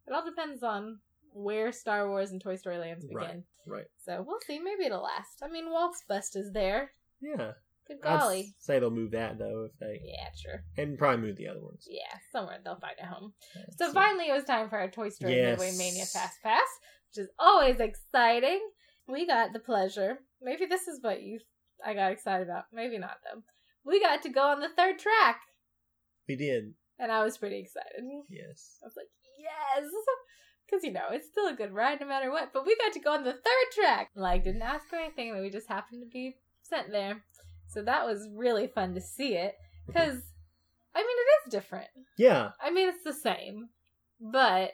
[0.06, 0.98] it all depends on
[1.34, 3.26] where Star Wars and Toy Story Lands Right.
[3.28, 3.44] begin.
[3.66, 3.86] Right.
[4.04, 4.58] So we'll see.
[4.58, 5.42] Maybe it'll last.
[5.42, 6.92] I mean, Walt's bust is there.
[7.20, 7.52] Yeah.
[8.00, 8.54] Good I'd golly.
[8.58, 10.64] say they'll move that though if they Yeah, sure.
[10.76, 11.86] and probably move the other ones.
[11.90, 13.34] Yeah, somewhere they'll find a home.
[13.78, 15.58] So So- finally, it was time for our Toy Story Yes.
[15.58, 16.68] Midway Mania Fast Pass,
[17.10, 18.60] which is always exciting.
[19.06, 20.18] We got the pleasure.
[20.40, 21.40] Maybe this is what you
[21.84, 22.64] I got excited about.
[22.72, 23.42] Maybe not though.
[23.84, 25.40] We got to go on the third track,
[26.28, 26.74] we did.
[26.98, 28.04] and I was pretty excited.
[28.28, 28.78] Yes.
[28.82, 29.90] I was like, yes,
[30.64, 32.52] because you know it's still a good ride no matter what.
[32.52, 34.10] But we got to go on the third track.
[34.14, 35.36] Like, didn't ask for anything.
[35.40, 37.24] We just happened to be sent there,
[37.72, 39.54] so that was really fun to see it.
[39.86, 40.20] Because
[40.94, 41.88] I mean, it is different.
[42.18, 42.50] Yeah.
[42.62, 43.68] I mean, it's the same,
[44.20, 44.72] but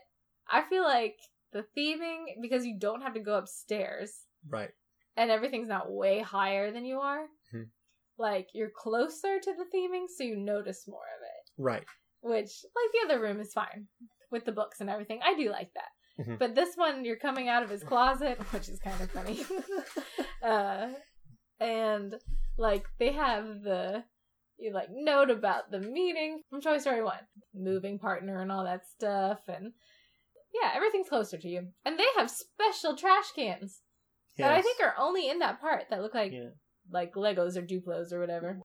[0.50, 1.16] I feel like
[1.52, 4.12] the theming because you don't have to go upstairs
[4.48, 4.70] Right.
[5.16, 7.26] and everything's not way higher than you are.
[7.54, 7.68] Mhm.
[8.18, 11.62] Like you're closer to the theming, so you notice more of it.
[11.62, 11.84] Right.
[12.20, 13.86] Which, like the other room, is fine
[14.30, 15.20] with the books and everything.
[15.24, 16.24] I do like that.
[16.24, 16.38] Mhm.
[16.38, 19.40] But this one, you're coming out of his closet, which is kind of funny.
[20.42, 20.88] uh,
[21.60, 22.14] and
[22.58, 24.04] like they have the
[24.58, 27.20] you like note about the meeting from Toy Story One,
[27.54, 29.72] moving partner and all that stuff, and
[30.52, 31.68] yeah, everything's closer to you.
[31.84, 33.80] And they have special trash cans
[34.38, 36.50] that I think are only in that part that look like Yeah.
[36.90, 38.60] like Legos or Duplos or whatever.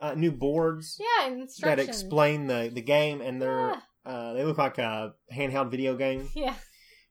[0.00, 3.80] Uh, new boards Yeah, that explain the the game, and they're Yeah.
[4.04, 6.28] uh, they look like a handheld video game.
[6.34, 6.54] Yeah,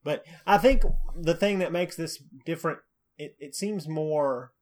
[0.03, 0.84] But I think
[1.20, 2.80] the thing that makes this different,
[3.18, 4.53] it, it seems more,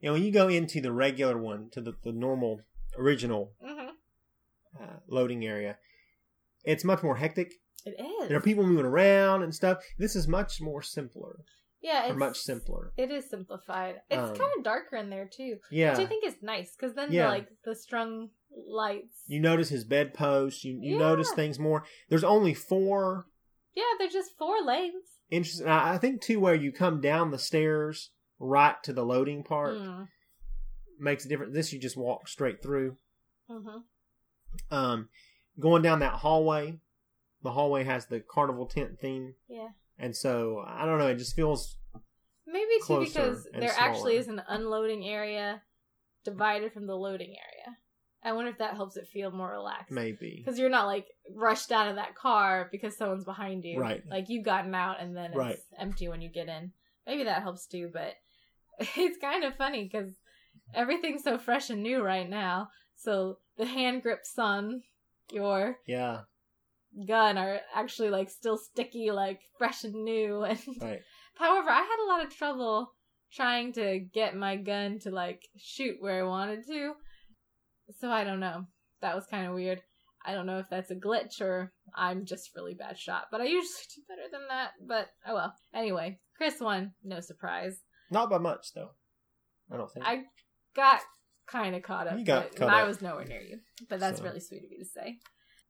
[0.00, 2.60] you know, when you go into the regular one, to the, the normal,
[2.98, 3.88] original hmm
[4.80, 5.78] uh, loading area,
[6.64, 7.52] it's much more hectic.
[7.84, 8.28] it is.
[8.28, 9.78] There are people moving around and stuff.
[9.98, 11.44] This is much more simpler,
[11.80, 12.92] yeah, it's much simpler.
[12.96, 14.00] It is simplified.
[14.10, 15.90] It's Um, kind of darker in there too, Yeah.
[15.92, 17.26] which I think is nice because then Yeah.
[17.26, 19.22] the, like the strung lights.
[19.28, 20.64] You notice his bedpost.
[20.64, 20.98] You, you Yeah.
[20.98, 21.84] notice things more.
[22.08, 23.26] There's only four
[23.74, 25.04] yeah, they're just four lanes.
[25.30, 25.68] Interesting.
[25.68, 29.74] I I think, too, where you come down the stairs right to the loading part
[29.76, 30.08] Mm.
[30.98, 31.54] makes a difference.
[31.54, 32.96] This, you just walk straight through.
[33.48, 33.78] hmm
[34.70, 35.08] um,
[35.60, 36.78] going down that hallway,
[37.42, 39.68] the hallway has the carnival tent theme, Yeah.
[39.98, 41.08] and so I don't know.
[41.08, 41.76] It just feels
[42.46, 45.62] Maybe too because there actually is an unloading area
[46.24, 47.76] divided from the loading area.
[48.22, 49.92] I wonder if that helps it feel more relaxed.
[49.92, 53.78] maybe Because you're not like rushed out of that car because someone's behind you.
[53.78, 54.02] Right.
[54.08, 55.58] Like you've gotten out and then it's Right.
[55.78, 56.72] empty when you get in.
[57.06, 58.14] Maybe that helps too, but
[58.96, 60.12] it's kind of funny because
[60.74, 62.68] everything's so fresh and new right now.
[62.96, 64.82] So the hand grips on
[65.32, 66.20] your yeah,
[67.06, 70.44] gun are actually like still sticky, like fresh and new.
[70.48, 71.00] And right,
[71.34, 72.92] however, I had a lot of trouble
[73.32, 76.92] trying to get my gun to like shoot where I wanted to.
[78.00, 78.64] So I don't know.
[79.00, 79.82] That was kind of weird.
[80.24, 83.44] I don't know if that's a glitch or I'm just really bad shot, but I
[83.44, 84.70] usually do better than that.
[84.86, 85.54] But oh well.
[85.74, 86.92] Anyway, Chris won.
[87.04, 87.78] No surprise.
[88.10, 88.90] Not by much though.
[89.70, 90.06] I don't think.
[90.06, 90.24] I
[90.74, 91.00] got
[91.46, 92.18] kind of caught up.
[92.18, 92.88] You got caught I up.
[92.88, 93.58] was nowhere near you.
[93.88, 95.18] But that's So- really sweet of you to say.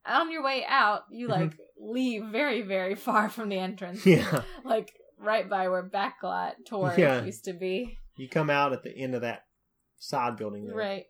[0.05, 4.05] On your way out, you like leave very, very far from the entrance.
[4.05, 4.43] yeah.
[4.63, 7.23] Like right by where Backlot Tour Yeah.
[7.23, 7.97] used to be.
[8.15, 9.41] You come out at the end of that
[9.97, 10.75] side building there.
[10.75, 11.05] Right.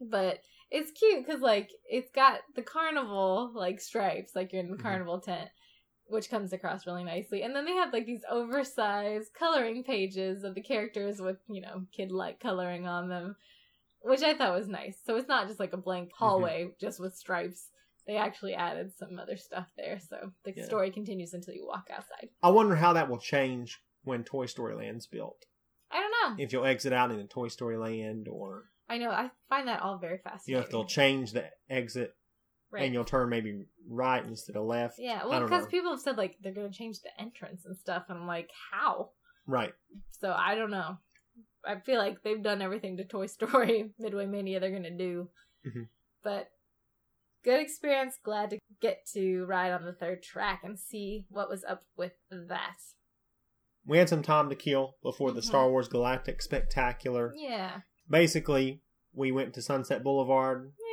[0.00, 0.38] But
[0.70, 4.82] it's cute because like it's got the carnival like stripes, like you're in the Mhm.
[4.82, 5.48] carnival tent,
[6.08, 7.42] which comes across really nicely.
[7.42, 11.82] And then they have like these oversized coloring pages of the characters with you know
[11.92, 13.36] kid like coloring on them,
[14.00, 14.98] which I thought was nice.
[15.04, 16.24] So it's not just like a blank Mm-hmm.
[16.24, 17.70] hallway just with stripes.
[18.06, 20.64] They actually added some other stuff there, so the Yeah.
[20.64, 22.28] story continues until you walk outside.
[22.40, 25.44] I wonder how that will change when Toy Story Land's built.
[25.90, 26.42] I don't know.
[26.44, 29.10] If you'll exit out into Toy Story Land or I know.
[29.10, 30.62] I find that all very you know fascinating.
[30.62, 32.14] if they'll change the exit
[32.76, 32.84] right.
[32.84, 34.98] and you'll turn maybe right instead of left.
[34.98, 38.18] Yeah, well, because people have said like they're gonna change the entrance and stuff, and
[38.18, 39.10] I'm like, how?
[39.46, 39.72] Right.
[40.20, 40.98] So I don't know.
[41.64, 45.28] I feel like they've done everything to Toy Story Midway Mania they're gonna do,
[45.66, 45.88] Mhm.
[46.22, 46.48] but
[47.44, 48.18] good experience.
[48.24, 52.12] Glad to get to ride on the third track and see what was up with
[52.30, 52.76] that.
[53.84, 55.44] We had some time to kill before the Mhm.
[55.44, 57.32] Star Wars Galactic Spectacular.
[57.36, 57.80] Yeah,
[58.10, 58.82] Basically,
[59.12, 60.85] we went to Sunset Boulevard, yeah,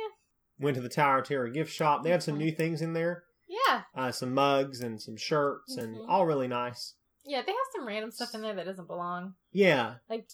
[0.58, 2.02] went to the Tower of Terror gift shop.
[2.04, 2.38] They have some Mhm.
[2.38, 6.06] new things in there, yeah, uh, some mugs and some shirts, and Mhm.
[6.08, 6.94] all really nice.
[7.26, 7.40] yeah.
[7.42, 10.28] They have some random stuff in there that doesn't belong, Yeah, like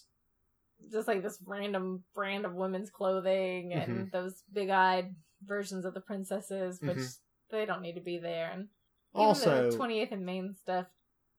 [0.91, 4.11] just like this random brand of women's clothing and Mhm.
[4.11, 7.19] those big-eyed versions of the princesses, which Mhm.
[7.49, 8.69] they don't need to be there, and
[9.15, 10.87] also, the 28th and Main stuff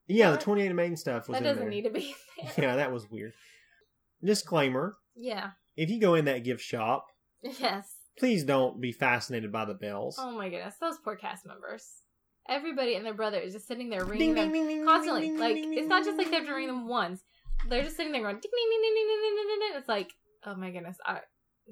[0.06, 1.70] yeah, the twenty eighth and main stuff was that in doesn't there.
[1.70, 2.52] need to be there.
[2.58, 3.32] Yeah, that was weird.
[4.22, 5.52] Disclaimer: yeah.
[5.76, 7.06] If you go in that gift shop,
[7.42, 10.16] Yes please don't be fascinated by the bells.
[10.18, 11.86] Oh my goodness, those poor cast members.
[12.48, 15.36] Everybody and their brother is just sitting there ringing ding, them ding, ding, constantly.
[15.36, 17.22] like it's not just like they have to ring them once.
[17.68, 19.78] They're just sitting there going ding ding ding ding ding ding ding.
[19.78, 20.10] It's like
[20.44, 21.20] oh my goodness, I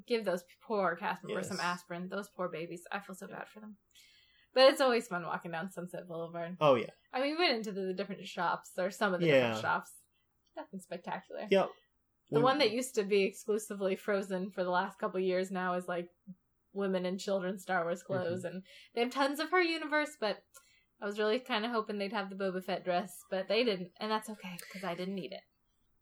[0.06, 1.56] give those poor cast members yes.
[1.56, 2.08] some aspirin.
[2.08, 2.82] Those poor babies.
[2.92, 3.76] I feel so bad for them.
[4.54, 6.56] But it's always fun walking down Sunset Boulevard.
[6.60, 6.90] Oh yeah.
[7.12, 9.34] I mean, we went into the, the different shops or some of the yeah.
[9.34, 9.92] different shops.
[10.56, 11.46] Nothing spectacular.
[11.50, 11.70] Yep.
[12.32, 15.88] The one that used to be exclusively frozen for the last couple years now is
[15.88, 16.08] like
[16.72, 18.06] women and children Star Wars Mm-hmm.
[18.06, 18.62] clothes, and
[18.94, 20.16] they have tons of her universe.
[20.20, 20.38] But
[21.02, 23.90] I was really kind of hoping they'd have the Boba Fett dress, but they didn't,
[24.00, 25.40] and that's okay because I didn't need it.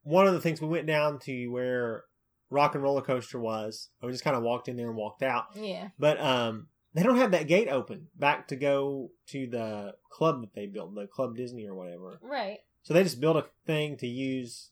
[0.03, 2.05] one of the things we went down to where
[2.51, 3.91] Rock 'n' Roller Coaster was.
[4.03, 5.47] We just kind of walked in there and walked out.
[5.55, 10.41] Yeah, But um, they don't have that gate open back to go to the club
[10.41, 12.21] that they built, the Club Disney or whatever.
[12.23, 12.59] right.
[12.85, 14.71] So they just built a thing to use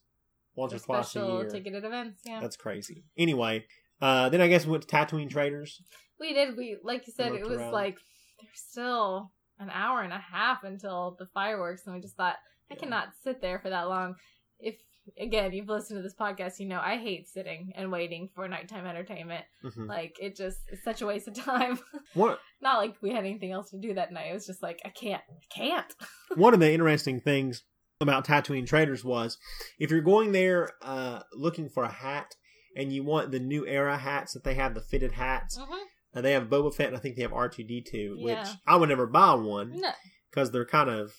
[0.57, 1.49] once or twice a year.
[1.49, 2.21] ticketed events.
[2.25, 3.03] Yeah, That's crazy.
[3.17, 3.65] Anyway,
[4.01, 5.81] uh, then I guess we went to Tatooine Traders.
[6.19, 6.57] we did.
[6.57, 7.71] We like you said, it was around.
[7.71, 7.97] like
[8.41, 12.35] there's still an hour and a half until the fireworks, and we just thought
[12.69, 12.79] I Yeah.
[12.81, 14.15] cannot sit there for that long.
[14.59, 14.75] If
[15.19, 18.85] again you've listened to this podcast, you know I hate sitting and waiting for nighttime
[18.85, 19.45] entertainment.
[19.63, 19.87] Mhm.
[19.87, 21.79] Like it just it's such a waste of time.
[22.13, 22.39] What?
[22.61, 24.29] Not like we had anything else to do that night.
[24.31, 25.93] It was just like I can't, I can't.
[26.35, 27.63] one of the interesting things
[27.99, 29.37] about Tatooine Traders was
[29.79, 32.35] if you're going there uh, looking for a hat
[32.75, 35.73] and you want the new era hats that they have, the fitted hats, Mm-hmm.
[36.15, 39.07] uh, they have Boba Fett and I think they have R2D2, which I would never
[39.07, 39.89] buy one No,
[40.29, 41.11] because they're kind of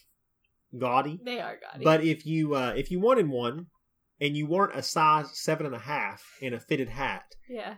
[0.79, 1.19] gaudy.
[1.25, 1.85] they are gaudy.
[1.85, 3.67] But if you uh, if you wanted one
[4.21, 7.75] and you weren't a size seven and a half in a fitted hat, yeah,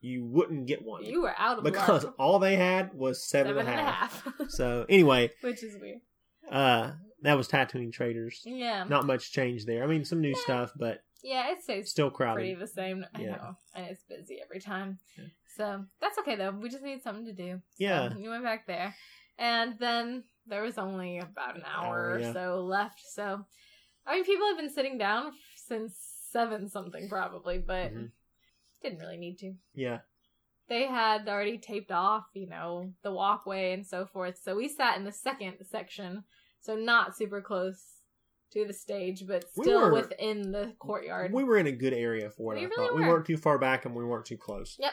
[0.00, 2.14] you wouldn't get one you were out of because luck.
[2.18, 4.26] all they had was seven, Seven and a half.
[4.48, 5.98] So anyway, which is weird.
[6.50, 8.42] uh, that was Tatooine Traders.
[8.44, 9.82] Yeah, Not much change there.
[9.82, 13.04] I mean, some new stuff, but yeah, it stays still pretty the same.
[13.14, 13.30] I Yeah.
[13.36, 14.98] know, and it's busy every time.
[15.16, 15.24] Yeah.
[15.56, 16.50] So that's okay though.
[16.50, 17.52] We just need something to do.
[17.54, 18.14] So Yeah.
[18.14, 18.94] we went back there,
[19.38, 23.00] and then there was only about an hour Hour, or so left.
[23.00, 23.44] So
[24.06, 25.96] I mean, people have been sitting down since
[26.30, 28.10] seven something probably, but Mhm.
[28.82, 29.54] didn't really need to.
[29.74, 30.00] Yeah,
[30.68, 34.38] they had already taped off, you know, the walkway and so forth.
[34.38, 36.24] So we sat in the second section,
[36.60, 37.82] so not super close
[38.52, 41.32] to the stage, but We still were- within the courtyard.
[41.32, 42.58] we were in a good area for it.
[42.60, 43.08] We I really thought we were.
[43.08, 44.76] weren't too far back and we weren't too close.
[44.78, 44.92] Yep.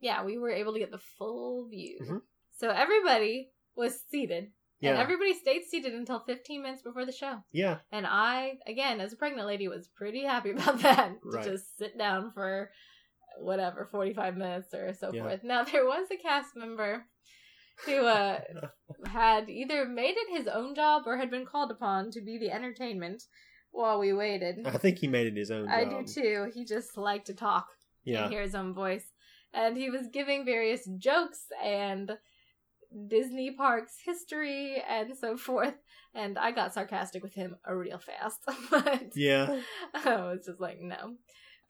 [0.00, 1.98] yeah, we were able to get the full view.
[2.02, 2.22] Mhm.
[2.56, 7.42] So everybody was seated, Yeah, and everybody stayed seated until 15 minutes before the show.
[7.52, 11.18] yeah, And I, again, as a pregnant lady, was pretty happy about that.
[11.22, 11.44] Right.
[11.44, 12.70] To just sit down for
[13.38, 15.22] whatever, 45 minutes or so Yeah.
[15.22, 15.44] forth.
[15.44, 17.06] Now, there was a cast member
[17.86, 18.40] who uh,
[19.06, 22.50] had either made it his own job or had been called upon to be the
[22.50, 23.24] entertainment
[23.72, 24.66] while we waited.
[24.66, 25.68] I think he made it his own.
[25.68, 26.06] I job.
[26.06, 26.50] do too.
[26.54, 27.66] He just liked to talk
[28.04, 28.24] Yeah.
[28.24, 29.04] and hear his own voice.
[29.52, 32.16] And he was giving various jokes and
[33.08, 35.74] Disney parks history and so forth.
[36.14, 38.40] And I got sarcastic with him a real fast.
[38.70, 39.60] but Yeah.
[39.94, 41.14] I was just like, no.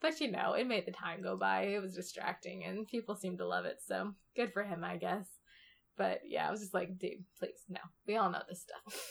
[0.01, 1.63] But you know, it made the time go by.
[1.65, 3.77] It was distracting and people seemed to love it.
[3.85, 5.27] So good for him, I guess.
[6.01, 7.79] But yeah, I was just like, dude, please, no.
[8.07, 9.05] We all know this stuff.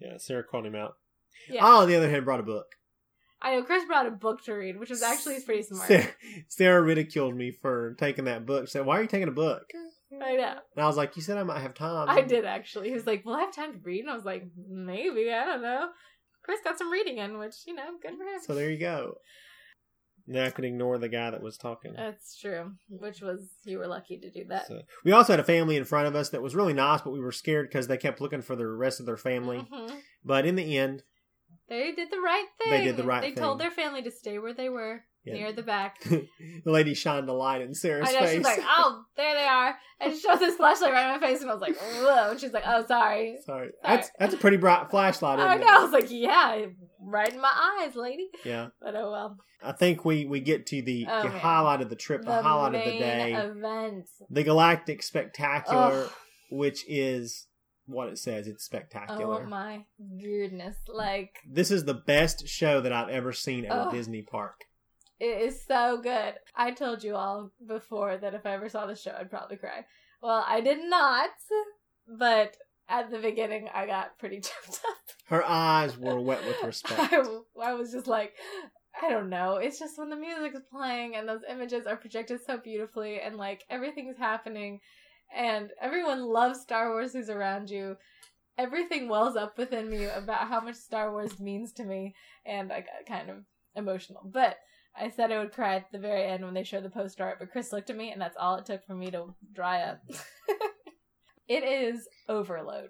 [0.00, 0.16] Yeah.
[0.16, 0.96] Sarah called him out.
[1.48, 1.60] Yeah.
[1.62, 2.66] Oh, on the other hand, brought a book.
[3.40, 5.86] I know Chris brought a book to read, which was actually pretty smart.
[5.86, 6.08] Sarah,
[6.48, 8.66] Sarah ridiculed me for taking that book.
[8.66, 9.70] She said, "Why are you taking a book?"
[10.20, 10.56] I know.
[10.74, 12.88] And I was like, "You said I might have time." I did actually.
[12.88, 15.32] He was like, "Will I have time to read?" And I was like, "Maybe.
[15.32, 15.90] I don't know."
[16.42, 18.40] Chris got some reading in, which you know, good for him.
[18.44, 19.18] So there you go.
[20.26, 21.94] Now I could ignore the guy that was talking.
[21.94, 22.72] That's true.
[22.88, 24.66] Which was you were lucky to do that.
[24.68, 27.10] So, we also had a family in front of us that was really nice, but
[27.10, 29.66] we were scared because they kept looking for the rest of their family.
[29.70, 30.00] Mhm.
[30.24, 31.02] But in the end,
[31.68, 32.70] They did the right thing.
[32.70, 35.34] They did the right They told their family to stay where they were, Yeah.
[35.34, 36.02] near the back.
[36.04, 36.26] the
[36.64, 38.34] lady shined a light in Sarah's I know face.
[38.36, 41.42] she's like, "Oh, there they are," and she shows this flashlight right in my face,
[41.42, 44.56] and I was like, "Whoa!" And she's like, "Oh, sorry." Sorry, that's that's a pretty
[44.56, 45.38] bright flashlight.
[45.38, 45.64] Isn't I it?
[45.64, 46.66] I was like, "Yeah,
[47.00, 49.36] right in my eyes, lady." Yeah, But oh well.
[49.64, 52.74] I think we we get to the, Oh, the highlight of the trip, the, highlight
[52.74, 54.08] of the day, event.
[54.28, 56.08] the Galactic Spectacular,
[56.50, 57.46] which is
[57.86, 58.48] what it says.
[58.48, 59.44] It's spectacular.
[59.44, 59.84] Oh my
[60.20, 60.74] goodness!
[60.88, 64.64] Like This is the best show that I've ever seen at a Disney park.
[65.22, 66.34] It is so good.
[66.56, 69.84] I told you all before that if I ever saw the show, I'd probably cry.
[70.20, 71.30] Well, I did not,
[72.08, 72.56] but
[72.88, 74.96] at the beginning, I got pretty choked up.
[75.26, 77.12] Her eyes were wet with respect.
[77.12, 77.22] I,
[77.62, 78.32] I was just like,
[79.00, 79.58] I don't know.
[79.58, 83.36] It's just when the music is playing and those images are projected so beautifully and
[83.36, 84.80] like everything's happening
[85.32, 87.96] and everyone loves Star Wars who's around you.
[88.58, 92.80] Everything wells up within me about how much Star Wars means to me and I
[92.80, 93.36] got kind of
[93.76, 94.22] emotional.
[94.24, 94.56] But
[94.98, 97.38] I said I would cry at the very end when they showed the poster art,
[97.38, 100.00] but Chris looked at me and that's all it took for me to dry up.
[101.48, 102.88] it is overload.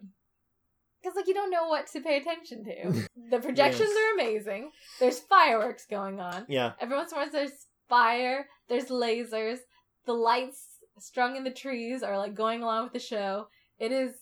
[1.01, 3.07] Because like you don't know what to pay attention to.
[3.31, 3.97] The projections Yes.
[3.99, 4.71] are amazing.
[5.01, 6.45] There's fireworks going on.
[6.49, 9.59] Yeah, Every once in a while there's fire, there's lasers,
[10.05, 10.67] the lights
[10.99, 13.47] strung in the trees are like going along with the show.
[13.79, 14.13] It is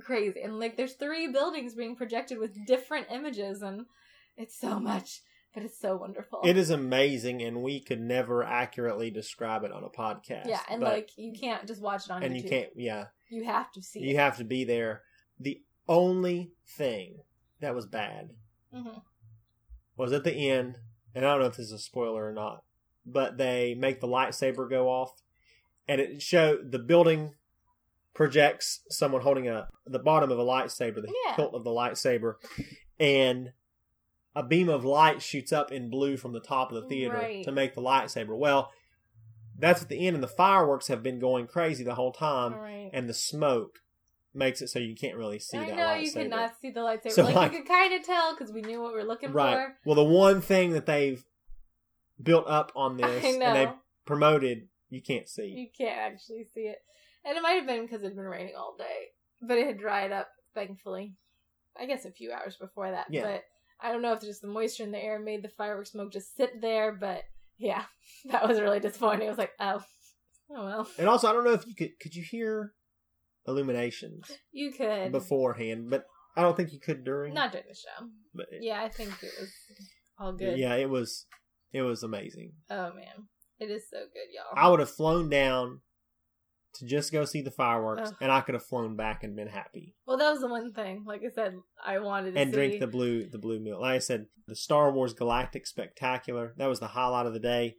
[0.00, 0.40] crazy.
[0.42, 3.84] And like there's three buildings being projected with different images and
[4.36, 5.20] it's so much,
[5.54, 6.40] but it's so wonderful.
[6.44, 10.46] it is amazing, and we could never accurately describe it on a podcast.
[10.46, 12.24] Yeah, and but- like you can't just watch it on YouTube.
[12.26, 12.42] and YouTube.
[12.44, 12.70] you can't.
[12.76, 14.16] Yeah, You have to see you it.
[14.16, 15.02] have to be there.
[15.38, 17.18] The only thing
[17.60, 18.30] that was bad
[18.74, 19.02] Mhm.
[19.96, 20.78] was at the end,
[21.14, 22.64] and I don't know if this is a spoiler or not,
[23.06, 25.12] but they make the lightsaber go off,
[25.86, 27.34] and it show the building
[28.14, 31.34] projects someone holding a the bottom of a lightsaber, the Yeah.
[31.36, 32.34] hilt of the lightsaber,
[32.98, 33.52] and
[34.34, 37.44] a beam of light shoots up in blue from the top of the theater Right.
[37.44, 38.36] to make the lightsaber.
[38.36, 38.72] Well,
[39.56, 42.90] that's at the end, and the fireworks have been going crazy the whole time, Right.
[42.92, 43.78] and the smoke
[44.36, 46.02] makes it so you can't really see I that know lightsaber.
[46.04, 47.10] you could not see the lightsaber.
[47.12, 49.32] So, like, like- you could kind of tell because we knew what we were looking
[49.32, 49.54] Right.
[49.54, 49.76] for.
[49.86, 51.24] Well, the one thing that they've
[52.20, 53.70] built up on this and they
[54.04, 55.46] promoted, you can't see.
[55.46, 56.78] You can't actually see it.
[57.24, 59.10] And it might have been because it had been raining all day.
[59.40, 61.14] But it had dried up, thankfully.
[61.78, 63.06] I guess a few hours before that.
[63.10, 63.22] Yeah.
[63.22, 63.44] But
[63.80, 66.36] I don't know if just the moisture in the air made the fireworks smoke just
[66.36, 66.92] sit there.
[66.92, 67.24] But
[67.58, 67.84] yeah,
[68.30, 69.26] that was really disappointing.
[69.26, 69.82] I was like, oh,
[70.50, 70.88] oh well.
[70.98, 72.72] And also, I don't know if you could could you hear
[73.48, 75.12] IllumiNations You could.
[75.12, 76.04] beforehand, but
[76.36, 77.34] I don't think you could during.
[77.34, 78.06] Not during the show.
[78.34, 79.52] But it- Yeah, I think it was
[80.18, 80.58] all good.
[80.58, 81.26] yeah, it was
[81.72, 82.52] it was amazing.
[82.70, 83.28] Oh, man.
[83.60, 84.52] It is so good, y'all.
[84.56, 85.80] I would have flown down
[86.76, 88.14] to just go see the fireworks, Ugh.
[88.20, 91.04] and I could have flown back and been happy Well, that was the one thing.
[91.06, 92.56] Like I said, I wanted to and see.
[92.56, 93.80] drink the blue the blue milk.
[93.80, 97.76] Like I said, the Star Wars Galactic Spectacular that was the highlight of the day.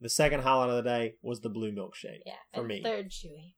[0.00, 2.20] The second highlight of the day was the blue milkshake.
[2.26, 2.82] Yeah, for me.
[2.82, 3.54] third Chewy.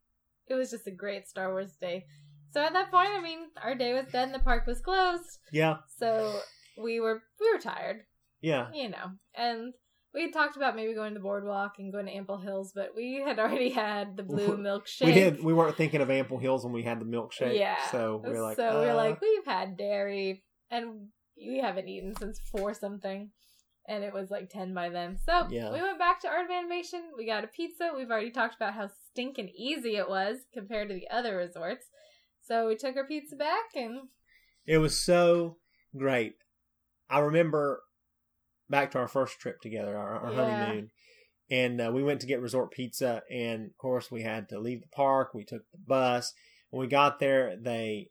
[0.48, 2.04] It was just a great Star Wars day.
[2.52, 4.32] So at that point, I mean, our day was done.
[4.32, 6.38] The park was closed, Yeah, so
[6.82, 8.02] we were we were tired,
[8.40, 8.68] yeah.
[8.72, 9.10] you know.
[9.34, 9.74] And
[10.16, 12.92] we had talked about maybe going to the Boardwalk and going to Ample Hills, but
[12.96, 15.04] we had already had the blue milkshake.
[15.04, 15.44] We did.
[15.44, 17.58] We weren't thinking of Ample Hills when we had the milkshake.
[17.58, 17.76] Yeah.
[17.92, 21.86] So we were like, so we uh, we're like, we've had dairy, and we haven't
[21.86, 23.30] eaten since four something,
[23.86, 25.18] and it was like ten by then.
[25.22, 25.70] So Yeah.
[25.70, 27.02] we went back to Art of Animation.
[27.16, 27.90] We got a pizza.
[27.94, 31.84] We've already talked about how stinking easy it was compared to the other resorts.
[32.40, 34.08] So we took our pizza back, and
[34.66, 35.58] it was so
[35.94, 36.36] great.
[37.10, 37.82] I remember
[38.68, 40.36] back to our first trip together, our, our Yeah.
[40.36, 40.90] honeymoon,
[41.50, 44.80] and uh, we went to get resort pizza, and of course we had to leave
[44.82, 45.32] the park.
[45.34, 46.32] We took the bus.
[46.70, 48.10] When we got there, they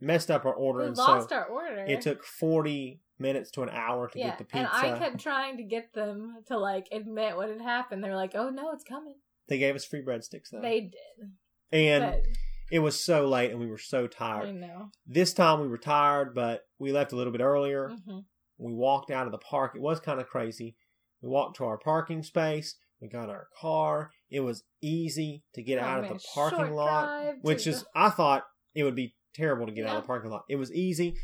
[0.00, 1.84] messed up our order, We and lost so our order.
[1.86, 4.58] it took forty minutes to an hour to yeah, get the pizza.
[4.58, 8.04] and I kept trying to get them to like admit what had happened.
[8.04, 9.14] They're like, "Oh no, it's coming."
[9.48, 11.30] They gave us free breadsticks though, They did,
[11.72, 12.22] and but
[12.70, 14.54] it was so late, and we were so I tired.
[14.54, 14.90] know.
[15.06, 17.92] This time we were tired, but we left a little bit earlier.
[18.06, 18.18] hmm
[18.58, 19.72] We walked out of the park.
[19.74, 20.76] It was kind of crazy.
[21.22, 22.76] We walked to our parking space.
[23.00, 24.10] We got our car.
[24.30, 27.08] It was easy to get out of the parking lot,
[27.42, 30.44] which is I thought it would be terrible to get out of the parking lot.
[30.48, 31.14] It was easy.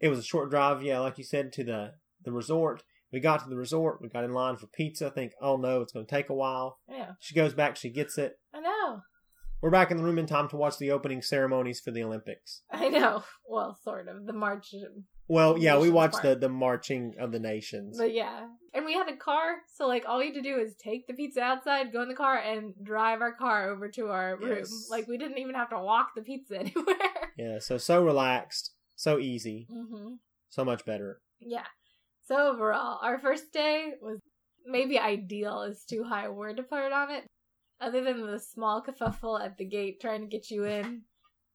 [0.00, 1.92] It was a short drive, yeah, like you said, to the
[2.24, 2.82] the resort.
[3.12, 4.00] We got to the resort.
[4.00, 5.10] We got in line for pizza.
[5.10, 6.78] Think, oh no, it's going to take a while.
[6.88, 7.76] yeah, She goes back.
[7.76, 8.34] She gets it.
[8.54, 9.00] I know.
[9.62, 12.62] We're back in the room in time to watch the opening ceremonies for the Olympics.
[12.72, 13.24] I know.
[13.46, 14.72] Well, sort of the march,
[15.28, 16.40] Well, yeah, we watched the part.
[16.40, 17.98] the marching of the nations.
[17.98, 20.74] but yeah, and we had a car, so like all we had to do is
[20.76, 24.36] take the pizza outside, go in the car, and drive our car over to our
[24.38, 24.56] room.
[24.60, 24.86] Yes.
[24.90, 26.96] Like we didn't even have to walk the pizza anywhere.
[27.36, 30.14] Yeah, so so relaxed, so easy, hmm
[30.48, 31.20] so much better.
[31.38, 31.66] Yeah.
[32.24, 34.18] So overall, our first day was
[34.66, 37.24] maybe ideal is too high a word to put on it.
[37.80, 41.02] Other than the small kerfuffle at the gate trying to get you in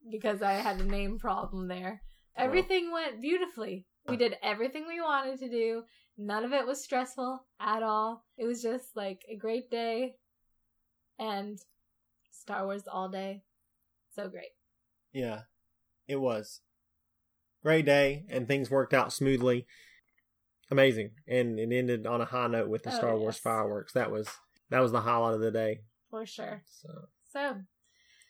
[0.10, 2.02] because I had a name problem there.
[2.38, 3.86] Everything went beautifully.
[4.08, 5.84] We did everything we wanted to do.
[6.18, 8.24] None of it was stressful at all.
[8.38, 10.16] It was just like a great day
[11.18, 11.60] and
[12.32, 13.44] Star Wars all day.
[14.16, 14.52] So great.
[15.14, 15.42] Yeah,
[16.08, 16.62] it was
[17.64, 19.66] great day, and things worked out smoothly.
[20.72, 23.94] Amazing, and it ended on a high note with the Oh, Star Wars fireworks.
[23.94, 24.28] That was
[24.70, 25.82] that was the highlight of the day.
[26.10, 26.64] For sure.
[26.66, 26.90] So
[27.32, 27.56] So,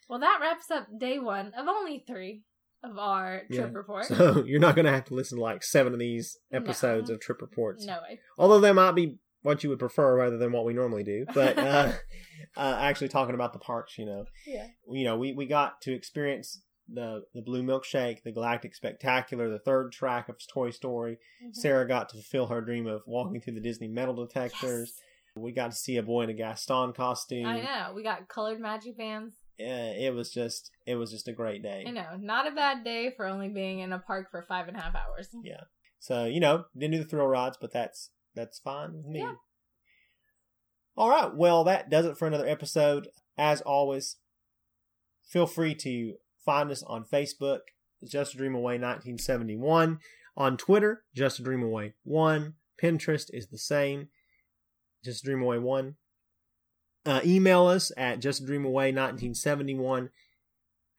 [0.10, 2.44] well, that wraps up day one of only three
[2.84, 3.78] of our trip Yeah.
[3.78, 4.06] report.
[4.06, 7.16] So you're not going to have to listen to like seven of these episodes No.
[7.16, 7.86] of trip reports.
[7.86, 8.20] no way.
[8.38, 11.26] Although they might be what you would prefer rather than what we normally do.
[11.34, 11.92] But uh,
[12.58, 14.68] uh, actually talking about the parks, you know, Yeah.
[14.90, 19.58] you know, we, we got to experience the the blue milkshake, the Galactic Spectacular, the
[19.58, 21.18] third track of Toy Story.
[21.44, 21.56] Mhm.
[21.56, 24.94] Sarah got to fulfill her dream of walking through the Disney metal detectors.
[25.36, 27.46] We got to see a boy in a Gaston costume.
[27.46, 27.94] I know.
[27.94, 29.36] We got colored magic bands.
[29.58, 31.86] Yeah, it was just it was just a great day.
[31.88, 32.18] I know.
[32.20, 34.96] Not a bad day for only being in a park for five and a half
[34.96, 35.30] hours.
[35.44, 35.62] Yeah.
[36.00, 39.20] So you know, didn't do the thrill rides, but that's that's fine with me.
[39.20, 39.34] Yeah.
[40.98, 41.34] All right.
[41.34, 43.10] Well, that does it for another episode.
[43.38, 44.18] As always,
[45.28, 47.60] feel free to find us on Facebook,
[48.08, 50.00] Just a Dream Away 1971.
[50.38, 52.54] On Twitter, Just a Dream Away 1.
[52.82, 54.10] Pinterest is the same,
[55.06, 55.96] Just Dream Away 1.
[57.06, 60.10] Uh, email us at justdreamaway1971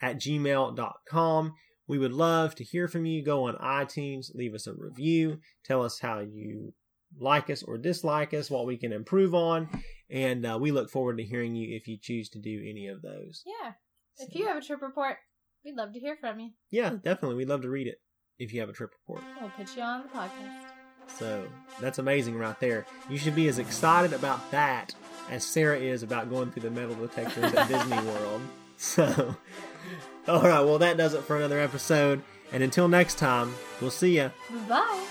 [0.01, 1.55] at gmail.com.
[1.89, 3.25] We would love to hear from you.
[3.25, 6.73] Go on iTunes, leave us a review, tell us how you
[7.19, 9.69] like us or dislike us, what we can improve on,
[10.11, 13.03] and uh, we look forward to hearing you if you choose to do any of
[13.03, 13.43] those.
[13.45, 13.73] Yeah.
[14.19, 15.17] If you have a trip report,
[15.65, 16.51] we'd love to hear from you.
[16.71, 17.37] Yeah, definitely.
[17.37, 18.01] We'd love to read it
[18.39, 19.25] if you have a trip report.
[19.41, 20.66] We'll put you on the podcast.
[21.09, 21.47] So
[21.81, 22.87] that's amazing right there.
[23.09, 24.95] You should be as excited about that
[25.31, 28.43] as Sarah is about going through the metal detectors at Disney World.
[28.77, 29.37] So,
[30.29, 32.23] all right, well, that does it for another episode.
[32.53, 34.31] And until next time, we'll see ya.
[34.69, 35.07] Bye.